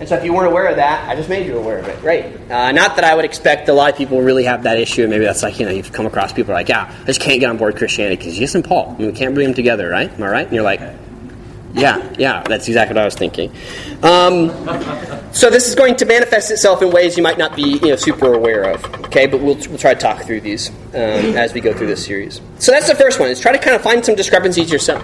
And 0.00 0.08
so, 0.08 0.16
if 0.16 0.24
you 0.24 0.32
weren't 0.32 0.50
aware 0.50 0.66
of 0.66 0.76
that, 0.76 1.08
I 1.08 1.14
just 1.14 1.28
made 1.28 1.46
you 1.46 1.56
aware 1.56 1.78
of 1.78 1.86
it. 1.86 2.00
Great. 2.00 2.24
Uh, 2.50 2.72
not 2.72 2.96
that 2.96 3.04
I 3.04 3.14
would 3.14 3.24
expect 3.24 3.68
a 3.68 3.72
lot 3.72 3.90
of 3.90 3.96
people 3.96 4.20
really 4.20 4.44
have 4.44 4.64
that 4.64 4.78
issue, 4.78 5.02
and 5.02 5.10
maybe 5.10 5.24
that's 5.24 5.42
like, 5.42 5.58
you 5.60 5.66
know, 5.66 5.72
you've 5.72 5.92
come 5.92 6.06
across 6.06 6.32
people 6.32 6.52
like, 6.52 6.68
yeah, 6.68 6.92
I 7.02 7.04
just 7.04 7.20
can't 7.20 7.38
get 7.40 7.48
on 7.50 7.56
board 7.56 7.76
Christianity 7.76 8.16
because 8.16 8.34
Jesus 8.34 8.54
and 8.54 8.64
Paul, 8.64 8.90
I 8.94 8.98
mean, 8.98 9.06
we 9.08 9.12
can't 9.12 9.34
bring 9.34 9.48
them 9.48 9.54
together, 9.54 9.88
right? 9.88 10.10
Am 10.10 10.22
I 10.22 10.28
right? 10.28 10.46
And 10.46 10.52
you're 10.52 10.64
like, 10.64 10.80
yeah, 11.74 12.14
yeah, 12.18 12.42
that's 12.42 12.68
exactly 12.68 12.94
what 12.94 13.02
I 13.02 13.04
was 13.04 13.14
thinking. 13.14 13.50
Um, 14.02 14.50
so 15.32 15.48
this 15.48 15.68
is 15.68 15.74
going 15.74 15.96
to 15.96 16.04
manifest 16.04 16.50
itself 16.50 16.82
in 16.82 16.90
ways 16.90 17.16
you 17.16 17.22
might 17.22 17.38
not 17.38 17.56
be 17.56 17.78
you 17.78 17.88
know, 17.88 17.96
super 17.96 18.34
aware 18.34 18.70
of. 18.70 18.84
Okay, 19.06 19.26
but 19.26 19.40
we'll, 19.40 19.56
we'll 19.68 19.78
try 19.78 19.94
to 19.94 20.00
talk 20.00 20.22
through 20.22 20.42
these 20.42 20.68
um, 20.70 21.36
as 21.36 21.54
we 21.54 21.60
go 21.60 21.72
through 21.72 21.86
this 21.86 22.04
series. 22.04 22.40
So 22.58 22.72
that's 22.72 22.88
the 22.88 22.94
first 22.94 23.18
one: 23.20 23.30
is 23.30 23.40
try 23.40 23.52
to 23.52 23.58
kind 23.58 23.74
of 23.74 23.82
find 23.82 24.04
some 24.04 24.14
discrepancies 24.14 24.70
yourself. 24.70 25.02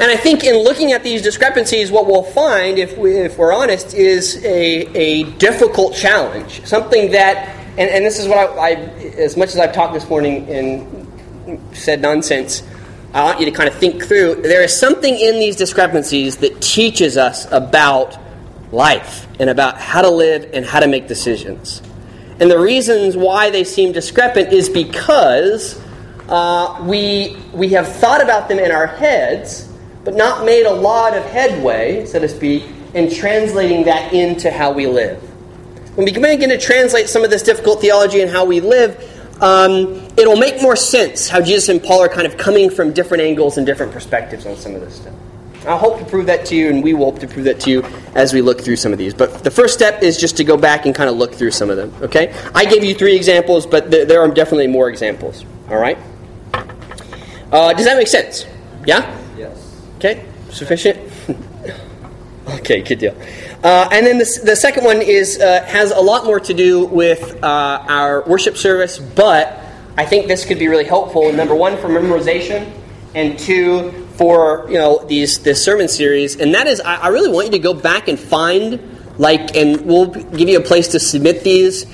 And 0.00 0.10
I 0.10 0.16
think 0.16 0.44
in 0.44 0.64
looking 0.64 0.92
at 0.92 1.02
these 1.02 1.20
discrepancies, 1.20 1.90
what 1.90 2.06
we'll 2.06 2.22
find, 2.22 2.78
if, 2.78 2.96
we, 2.96 3.16
if 3.16 3.36
we're 3.36 3.52
honest, 3.52 3.92
is 3.92 4.42
a, 4.46 4.86
a 4.96 5.24
difficult 5.32 5.94
challenge. 5.94 6.64
Something 6.64 7.10
that, 7.10 7.54
and, 7.76 7.90
and 7.90 8.02
this 8.02 8.18
is 8.18 8.26
what 8.26 8.38
I, 8.38 8.68
I, 8.68 8.70
as 9.18 9.36
much 9.36 9.50
as 9.50 9.58
I've 9.58 9.74
talked 9.74 9.92
this 9.92 10.08
morning 10.08 10.48
and 10.48 11.76
said 11.76 12.00
nonsense, 12.00 12.62
I 13.12 13.24
want 13.24 13.40
you 13.40 13.46
to 13.46 13.52
kind 13.52 13.68
of 13.68 13.74
think 13.74 14.04
through. 14.04 14.36
There 14.36 14.62
is 14.62 14.78
something 14.78 15.18
in 15.18 15.40
these 15.40 15.56
discrepancies 15.56 16.36
that 16.38 16.60
teaches 16.60 17.16
us 17.16 17.50
about 17.50 18.16
life 18.72 19.26
and 19.40 19.50
about 19.50 19.78
how 19.78 20.02
to 20.02 20.10
live 20.10 20.50
and 20.52 20.64
how 20.64 20.78
to 20.78 20.86
make 20.86 21.08
decisions. 21.08 21.82
And 22.38 22.48
the 22.48 22.58
reasons 22.58 23.16
why 23.16 23.50
they 23.50 23.64
seem 23.64 23.92
discrepant 23.92 24.52
is 24.52 24.68
because 24.68 25.80
uh, 26.28 26.82
we, 26.86 27.36
we 27.52 27.70
have 27.70 27.88
thought 27.96 28.22
about 28.22 28.48
them 28.48 28.60
in 28.60 28.70
our 28.70 28.86
heads, 28.86 29.68
but 30.04 30.14
not 30.14 30.46
made 30.46 30.64
a 30.64 30.72
lot 30.72 31.16
of 31.16 31.24
headway, 31.24 32.06
so 32.06 32.20
to 32.20 32.28
speak, 32.28 32.62
in 32.94 33.12
translating 33.12 33.84
that 33.84 34.12
into 34.12 34.52
how 34.52 34.70
we 34.70 34.86
live. 34.86 35.20
When 35.96 36.04
we 36.04 36.12
begin 36.12 36.50
to 36.50 36.58
translate 36.58 37.08
some 37.08 37.24
of 37.24 37.30
this 37.30 37.42
difficult 37.42 37.80
theology 37.80 38.20
and 38.20 38.30
how 38.30 38.44
we 38.44 38.60
live, 38.60 38.96
um, 39.40 40.08
it'll 40.16 40.36
make 40.36 40.60
more 40.60 40.76
sense 40.76 41.28
how 41.28 41.40
Jesus 41.40 41.68
and 41.68 41.82
Paul 41.82 42.02
are 42.02 42.08
kind 42.08 42.26
of 42.26 42.36
coming 42.36 42.70
from 42.70 42.92
different 42.92 43.22
angles 43.22 43.56
and 43.56 43.66
different 43.66 43.92
perspectives 43.92 44.46
on 44.46 44.56
some 44.56 44.74
of 44.74 44.80
this 44.80 44.96
stuff. 44.96 45.14
I 45.66 45.76
hope 45.76 45.98
to 45.98 46.04
prove 46.06 46.26
that 46.26 46.46
to 46.46 46.56
you, 46.56 46.70
and 46.70 46.82
we 46.82 46.94
will 46.94 47.06
hope 47.06 47.18
to 47.20 47.28
prove 47.28 47.44
that 47.44 47.60
to 47.60 47.70
you 47.70 47.82
as 48.14 48.32
we 48.32 48.40
look 48.40 48.62
through 48.62 48.76
some 48.76 48.92
of 48.92 48.98
these. 48.98 49.12
But 49.12 49.44
the 49.44 49.50
first 49.50 49.74
step 49.74 50.02
is 50.02 50.18
just 50.18 50.38
to 50.38 50.44
go 50.44 50.56
back 50.56 50.86
and 50.86 50.94
kind 50.94 51.10
of 51.10 51.16
look 51.16 51.34
through 51.34 51.50
some 51.50 51.68
of 51.68 51.76
them. 51.76 51.92
Okay? 52.02 52.34
I 52.54 52.64
gave 52.64 52.82
you 52.82 52.94
three 52.94 53.14
examples, 53.14 53.66
but 53.66 53.90
th- 53.90 54.08
there 54.08 54.22
are 54.22 54.28
definitely 54.28 54.68
more 54.68 54.88
examples. 54.88 55.44
All 55.68 55.76
right? 55.76 55.98
Uh, 57.52 57.74
does 57.74 57.84
that 57.84 57.96
make 57.98 58.08
sense? 58.08 58.46
Yeah? 58.86 59.18
Yes. 59.36 59.76
Okay? 59.96 60.24
Sufficient? 60.50 60.98
okay, 62.48 62.80
good 62.80 62.98
deal. 62.98 63.14
Uh, 63.62 63.88
and 63.92 64.06
then 64.06 64.16
the, 64.16 64.40
the 64.44 64.56
second 64.56 64.84
one 64.84 65.02
is 65.02 65.38
uh, 65.38 65.62
has 65.66 65.90
a 65.90 66.00
lot 66.00 66.24
more 66.24 66.40
to 66.40 66.54
do 66.54 66.86
with 66.86 67.42
uh, 67.42 67.84
our 67.88 68.22
worship 68.22 68.56
service, 68.56 68.98
but 68.98 69.58
I 69.98 70.06
think 70.06 70.28
this 70.28 70.46
could 70.46 70.58
be 70.58 70.68
really 70.68 70.86
helpful. 70.86 71.30
Number 71.30 71.54
one, 71.54 71.76
for 71.76 71.88
memorization, 71.88 72.72
and 73.14 73.38
two, 73.38 74.06
for 74.14 74.66
you 74.68 74.78
know 74.78 75.04
these 75.06 75.40
this 75.40 75.62
sermon 75.62 75.88
series, 75.88 76.36
and 76.36 76.54
that 76.54 76.66
is 76.66 76.80
I, 76.80 76.96
I 76.96 77.08
really 77.08 77.30
want 77.30 77.46
you 77.46 77.52
to 77.52 77.58
go 77.58 77.74
back 77.74 78.08
and 78.08 78.18
find 78.18 78.80
like, 79.18 79.54
and 79.54 79.82
we'll 79.82 80.06
give 80.06 80.48
you 80.48 80.58
a 80.58 80.62
place 80.62 80.88
to 80.88 81.00
submit 81.00 81.42
these. 81.42 81.86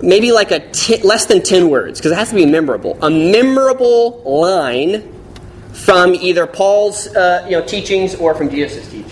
Maybe 0.00 0.32
like 0.32 0.50
a 0.50 0.70
t- 0.70 1.02
less 1.02 1.26
than 1.26 1.42
ten 1.42 1.70
words 1.70 2.00
because 2.00 2.10
it 2.10 2.16
has 2.16 2.30
to 2.30 2.34
be 2.34 2.46
memorable. 2.46 2.98
A 3.00 3.10
memorable 3.10 4.22
line 4.24 5.08
from 5.72 6.14
either 6.14 6.48
Paul's 6.48 7.06
uh, 7.14 7.46
you 7.48 7.52
know 7.52 7.64
teachings 7.64 8.16
or 8.16 8.34
from 8.34 8.50
Jesus' 8.50 8.88
teaching. 8.90 9.11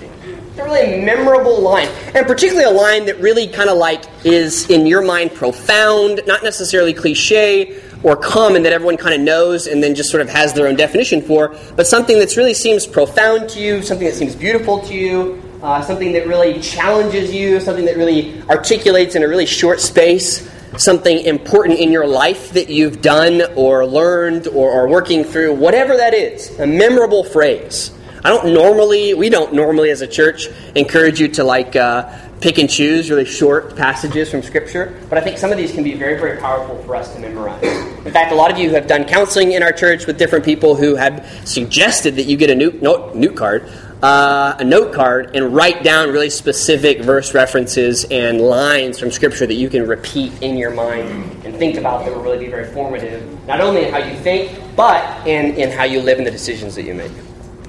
A 0.61 0.65
really 0.65 1.03
memorable 1.03 1.61
line, 1.61 1.89
and 2.15 2.27
particularly 2.27 2.65
a 2.65 2.77
line 2.77 3.07
that 3.07 3.19
really 3.19 3.47
kind 3.47 3.71
of 3.71 3.79
like 3.79 4.05
is 4.25 4.69
in 4.69 4.87
your 4.87 5.01
mind 5.03 5.35
profound, 5.35 6.21
not 6.27 6.43
necessarily 6.43 6.93
cliche, 6.93 7.81
or 8.03 8.15
common 8.15 8.63
that 8.65 8.73
everyone 8.73 8.99
kind 8.99 9.15
of 9.15 9.21
knows 9.21 9.67
and 9.67 9.83
then 9.83 9.95
just 9.95 10.11
sort 10.11 10.21
of 10.23 10.29
has 10.29 10.53
their 10.53 10.67
own 10.67 10.77
definition 10.77 11.23
for, 11.23 11.57
but 11.77 11.87
something 11.87 12.19
that 12.19 12.37
really 12.37 12.53
seems 12.53 12.87
profound 12.87 13.49
to 13.51 13.61
you, 13.61 13.83
something 13.83 14.07
that 14.07 14.15
seems 14.15 14.35
beautiful 14.35 14.81
to 14.81 14.95
you, 14.95 15.43
uh, 15.63 15.81
something 15.81 16.13
that 16.13 16.27
really 16.27 16.61
challenges 16.61 17.33
you, 17.33 17.59
something 17.61 17.87
that 17.87 17.97
really 17.97 18.43
articulates 18.49 19.15
in 19.15 19.23
a 19.23 19.29
really 19.29 19.47
short 19.47 19.81
space 19.81 20.49
something 20.77 21.21
important 21.21 21.79
in 21.79 21.91
your 21.91 22.07
life 22.07 22.53
that 22.53 22.69
you've 22.69 23.03
done 23.03 23.43
or 23.57 23.85
learned 23.85 24.47
or 24.49 24.71
are 24.71 24.89
working 24.89 25.25
through, 25.25 25.53
whatever 25.53 25.97
that 25.97 26.15
is, 26.15 26.57
a 26.61 26.67
memorable 26.67 27.25
phrase. 27.25 27.91
I 28.23 28.29
don't 28.29 28.53
normally, 28.53 29.15
we 29.15 29.31
don't 29.31 29.55
normally 29.55 29.91
as 29.91 30.03
a 30.03 30.07
church 30.07 30.49
encourage 30.75 31.21
you 31.21 31.29
to 31.29 31.45
like 31.45 31.75
uh, 31.75 32.19
pick 32.41 32.59
and 32.59 32.69
choose 32.69 33.11
really 33.11 33.25
short 33.25 33.77
passages 33.77 34.31
from 34.31 34.43
Scripture, 34.43 34.99
but 35.09 35.19
I 35.19 35.21
think 35.21 35.39
some 35.39 35.51
of 35.53 35.59
these 35.59 35.73
can 35.73 35.85
be 35.85 35.95
very, 35.95 36.19
very 36.19 36.39
powerful 36.39 36.83
for 36.85 36.97
us 36.97 37.13
to 37.15 37.21
memorize. 37.21 37.63
In 37.63 38.13
fact, 38.13 38.33
a 38.33 38.35
lot 38.35 38.51
of 38.51 38.59
you 38.59 38.71
have 38.71 38.87
done 38.87 39.05
counseling 39.05 39.53
in 39.53 39.63
our 39.63 39.73
church 39.73 40.07
with 40.07 40.19
different 40.19 40.45
people 40.45 40.75
who 40.75 40.97
have 40.97 41.27
suggested 41.45 42.17
that 42.17 42.25
you 42.25 42.37
get 42.37 42.51
a 42.51 42.55
new 42.55 42.73
note, 42.81 43.15
note 43.15 43.37
card, 43.37 43.71
uh, 44.03 44.57
a 44.59 44.65
note 44.65 44.95
card, 44.95 45.35
and 45.35 45.55
write 45.55 45.83
down 45.83 46.11
really 46.11 46.31
specific 46.31 47.03
verse 47.03 47.35
references 47.35 48.05
and 48.11 48.41
lines 48.41 48.99
from 48.99 49.11
Scripture 49.11 49.47
that 49.47 49.55
you 49.55 49.69
can 49.69 49.87
repeat 49.87 50.43
in 50.43 50.57
your 50.57 50.71
mind 50.71 51.45
and 51.45 51.57
think 51.57 51.77
about 51.77 52.05
that 52.05 52.15
will 52.15 52.23
really 52.23 52.45
be 52.45 52.51
very 52.51 52.71
formative, 52.73 53.47
not 53.47 53.61
only 53.61 53.85
in 53.85 53.93
how 53.93 53.99
you 53.99 54.17
think, 54.21 54.59
but 54.77 55.27
in, 55.27 55.55
in 55.57 55.71
how 55.71 55.85
you 55.85 56.01
live 56.01 56.19
and 56.19 56.27
the 56.27 56.31
decisions 56.31 56.75
that 56.75 56.85
you 56.85 56.95
make. 56.95 57.13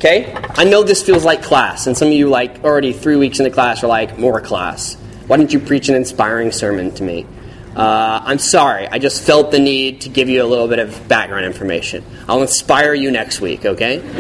Okay? 0.02 0.34
I 0.56 0.64
know 0.64 0.82
this 0.82 1.04
feels 1.04 1.24
like 1.24 1.44
class, 1.44 1.86
and 1.86 1.96
some 1.96 2.08
of 2.08 2.16
you, 2.16 2.28
like, 2.28 2.64
already 2.64 2.92
three 2.92 3.18
weeks 3.18 3.40
into 3.40 3.52
class, 3.52 3.84
are 3.84 3.88
like, 3.88 4.18
more 4.18 4.42
class. 4.42 4.96
Why 5.28 5.38
didn't 5.38 5.54
you 5.54 5.60
preach 5.60 5.90
an 5.90 5.96
inspiring 5.96 6.52
sermon 6.52 6.90
to 6.96 7.04
me? 7.04 7.28
Uh, 7.76 8.20
I'm 8.24 8.40
sorry. 8.40 8.88
I 8.88 8.98
just 8.98 9.22
felt 9.22 9.52
the 9.52 9.60
need 9.60 10.02
to 10.02 10.10
give 10.10 10.28
you 10.28 10.44
a 10.44 10.48
little 10.48 10.68
bit 10.68 10.80
of 10.80 11.08
background 11.08 11.46
information. 11.46 12.04
I'll 12.28 12.42
inspire 12.42 12.96
you 12.96 13.12
next 13.12 13.42
week, 13.42 13.64
okay? 13.64 14.02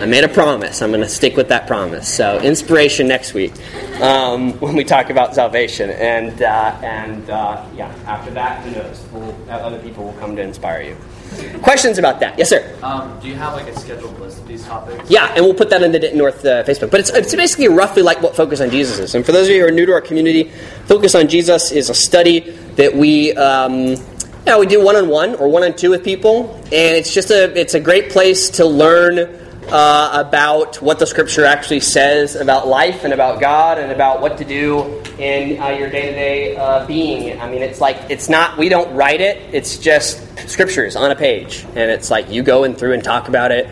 I 0.00 0.06
made 0.06 0.24
a 0.24 0.28
promise. 0.28 0.80
I'm 0.80 0.88
going 0.88 1.02
to 1.02 1.08
stick 1.08 1.36
with 1.36 1.48
that 1.48 1.66
promise. 1.66 2.08
So, 2.08 2.40
inspiration 2.40 3.06
next 3.06 3.34
week 3.34 3.52
um, 4.00 4.52
when 4.60 4.74
we 4.74 4.82
talk 4.82 5.10
about 5.10 5.34
salvation. 5.34 5.90
And, 5.90 6.40
uh, 6.40 6.80
and 6.82 7.28
uh, 7.28 7.62
yeah, 7.76 7.94
after 8.06 8.30
that, 8.30 8.64
who 8.64 8.70
knows? 8.70 9.04
We'll, 9.12 9.36
other 9.50 9.78
people 9.80 10.04
will 10.04 10.14
come 10.14 10.36
to 10.36 10.42
inspire 10.42 10.80
you. 10.80 10.96
Questions 11.62 11.98
about 11.98 12.20
that? 12.20 12.38
Yes, 12.38 12.48
sir. 12.48 12.76
Um, 12.82 13.18
do 13.20 13.28
you 13.28 13.34
have 13.34 13.54
like 13.54 13.68
a 13.68 13.78
scheduled 13.78 14.18
list 14.18 14.38
of 14.38 14.48
these 14.48 14.64
topics? 14.64 15.10
Yeah, 15.10 15.32
and 15.34 15.44
we'll 15.44 15.54
put 15.54 15.70
that 15.70 15.82
in 15.82 15.92
the 15.92 15.98
Denton 15.98 16.18
North 16.18 16.44
uh, 16.44 16.64
Facebook. 16.64 16.90
But 16.90 17.00
it's, 17.00 17.10
it's 17.10 17.34
basically 17.34 17.68
roughly 17.68 18.02
like 18.02 18.20
what 18.20 18.34
Focus 18.34 18.60
on 18.60 18.70
Jesus 18.70 18.98
is. 18.98 19.14
And 19.14 19.24
for 19.24 19.32
those 19.32 19.48
of 19.48 19.54
you 19.54 19.60
who 19.60 19.68
are 19.68 19.70
new 19.70 19.86
to 19.86 19.92
our 19.92 20.00
community, 20.00 20.50
Focus 20.86 21.14
on 21.14 21.28
Jesus 21.28 21.70
is 21.72 21.90
a 21.90 21.94
study 21.94 22.40
that 22.76 22.94
we. 22.94 23.32
Um, 23.34 23.96
yeah, 24.46 24.58
we 24.58 24.66
do 24.66 24.82
one 24.84 24.96
on 24.96 25.08
one 25.08 25.36
or 25.36 25.48
one 25.48 25.62
on 25.62 25.76
two 25.76 25.90
with 25.90 26.02
people, 26.02 26.56
and 26.64 26.96
it's 26.96 27.14
just 27.14 27.30
a 27.30 27.56
it's 27.58 27.74
a 27.74 27.80
great 27.80 28.10
place 28.10 28.50
to 28.50 28.64
learn 28.64 29.38
uh, 29.68 30.24
about 30.26 30.82
what 30.82 30.98
the 30.98 31.06
Scripture 31.06 31.44
actually 31.44 31.80
says 31.80 32.36
about 32.36 32.66
life 32.66 33.04
and 33.04 33.12
about 33.12 33.40
God 33.40 33.78
and 33.78 33.92
about 33.92 34.20
what 34.20 34.38
to 34.38 34.44
do 34.44 35.00
in 35.18 35.60
uh, 35.60 35.68
your 35.68 35.90
day 35.90 36.06
to 36.06 36.12
day 36.12 36.86
being. 36.86 37.40
I 37.40 37.50
mean, 37.50 37.62
it's 37.62 37.80
like 37.80 37.96
it's 38.10 38.28
not 38.28 38.58
we 38.58 38.68
don't 38.68 38.94
write 38.94 39.20
it; 39.20 39.54
it's 39.54 39.78
just 39.78 40.20
scriptures 40.48 40.96
on 40.96 41.10
a 41.10 41.16
page, 41.16 41.64
and 41.64 41.90
it's 41.90 42.10
like 42.10 42.30
you 42.30 42.42
go 42.42 42.64
in 42.64 42.74
through 42.74 42.94
and 42.94 43.04
talk 43.04 43.28
about 43.28 43.52
it, 43.52 43.68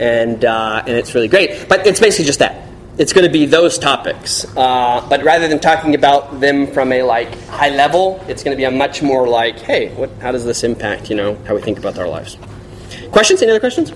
and 0.00 0.44
uh, 0.44 0.82
and 0.86 0.96
it's 0.96 1.14
really 1.14 1.28
great. 1.28 1.68
But 1.68 1.86
it's 1.86 2.00
basically 2.00 2.26
just 2.26 2.38
that. 2.40 2.68
It's 2.96 3.12
going 3.12 3.26
to 3.26 3.32
be 3.32 3.46
those 3.46 3.76
topics, 3.76 4.44
uh, 4.56 5.04
but 5.10 5.24
rather 5.24 5.48
than 5.48 5.58
talking 5.58 5.96
about 5.96 6.38
them 6.38 6.68
from 6.68 6.92
a 6.92 7.02
like 7.02 7.34
high 7.46 7.70
level, 7.70 8.24
it's 8.28 8.44
going 8.44 8.56
to 8.56 8.56
be 8.56 8.64
a 8.64 8.70
much 8.70 9.02
more 9.02 9.26
like, 9.26 9.58
hey, 9.58 9.92
what, 9.94 10.10
how 10.20 10.30
does 10.30 10.44
this 10.44 10.62
impact 10.62 11.10
you 11.10 11.16
know 11.16 11.34
how 11.46 11.56
we 11.56 11.60
think 11.60 11.76
about 11.78 11.98
our 11.98 12.06
lives? 12.06 12.36
Questions? 13.10 13.42
Any 13.42 13.50
other 13.50 13.60
questions? 13.60 13.92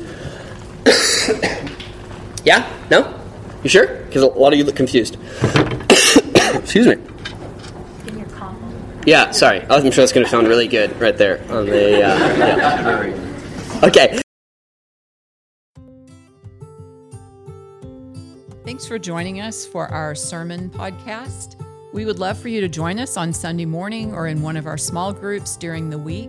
yeah? 2.45 2.69
No? 2.91 3.15
You 3.63 3.71
sure? 3.71 3.87
Because 4.05 4.23
a 4.23 4.27
lot 4.27 4.53
of 4.53 4.59
you 4.59 4.65
look 4.65 4.77
confused. 4.77 5.17
Excuse 6.55 6.87
me. 6.87 6.97
Yeah, 9.07 9.31
sorry. 9.31 9.63
I'm 9.71 9.91
sure 9.91 10.03
that's 10.03 10.13
going 10.13 10.27
to 10.27 10.31
sound 10.31 10.49
really 10.49 10.69
good 10.69 10.99
right 11.01 11.17
there 11.17 11.41
on 11.51 11.67
the. 11.67 12.03
Uh, 12.03 12.37
yeah. 12.37 13.81
Okay. 13.83 14.21
Thanks 18.65 18.87
for 18.87 18.99
joining 18.99 19.41
us 19.41 19.65
for 19.65 19.89
our 19.89 20.15
sermon 20.15 20.69
podcast. 20.69 21.57
We 21.95 22.05
would 22.05 22.19
love 22.19 22.39
for 22.39 22.49
you 22.49 22.61
to 22.61 22.69
join 22.69 22.99
us 22.99 23.17
on 23.17 23.33
Sunday 23.33 23.65
morning 23.65 24.13
or 24.13 24.27
in 24.27 24.43
one 24.43 24.59
of 24.59 24.67
our 24.67 24.77
small 24.77 25.13
groups 25.13 25.57
during 25.57 25.89
the 25.89 25.99
week. 25.99 26.29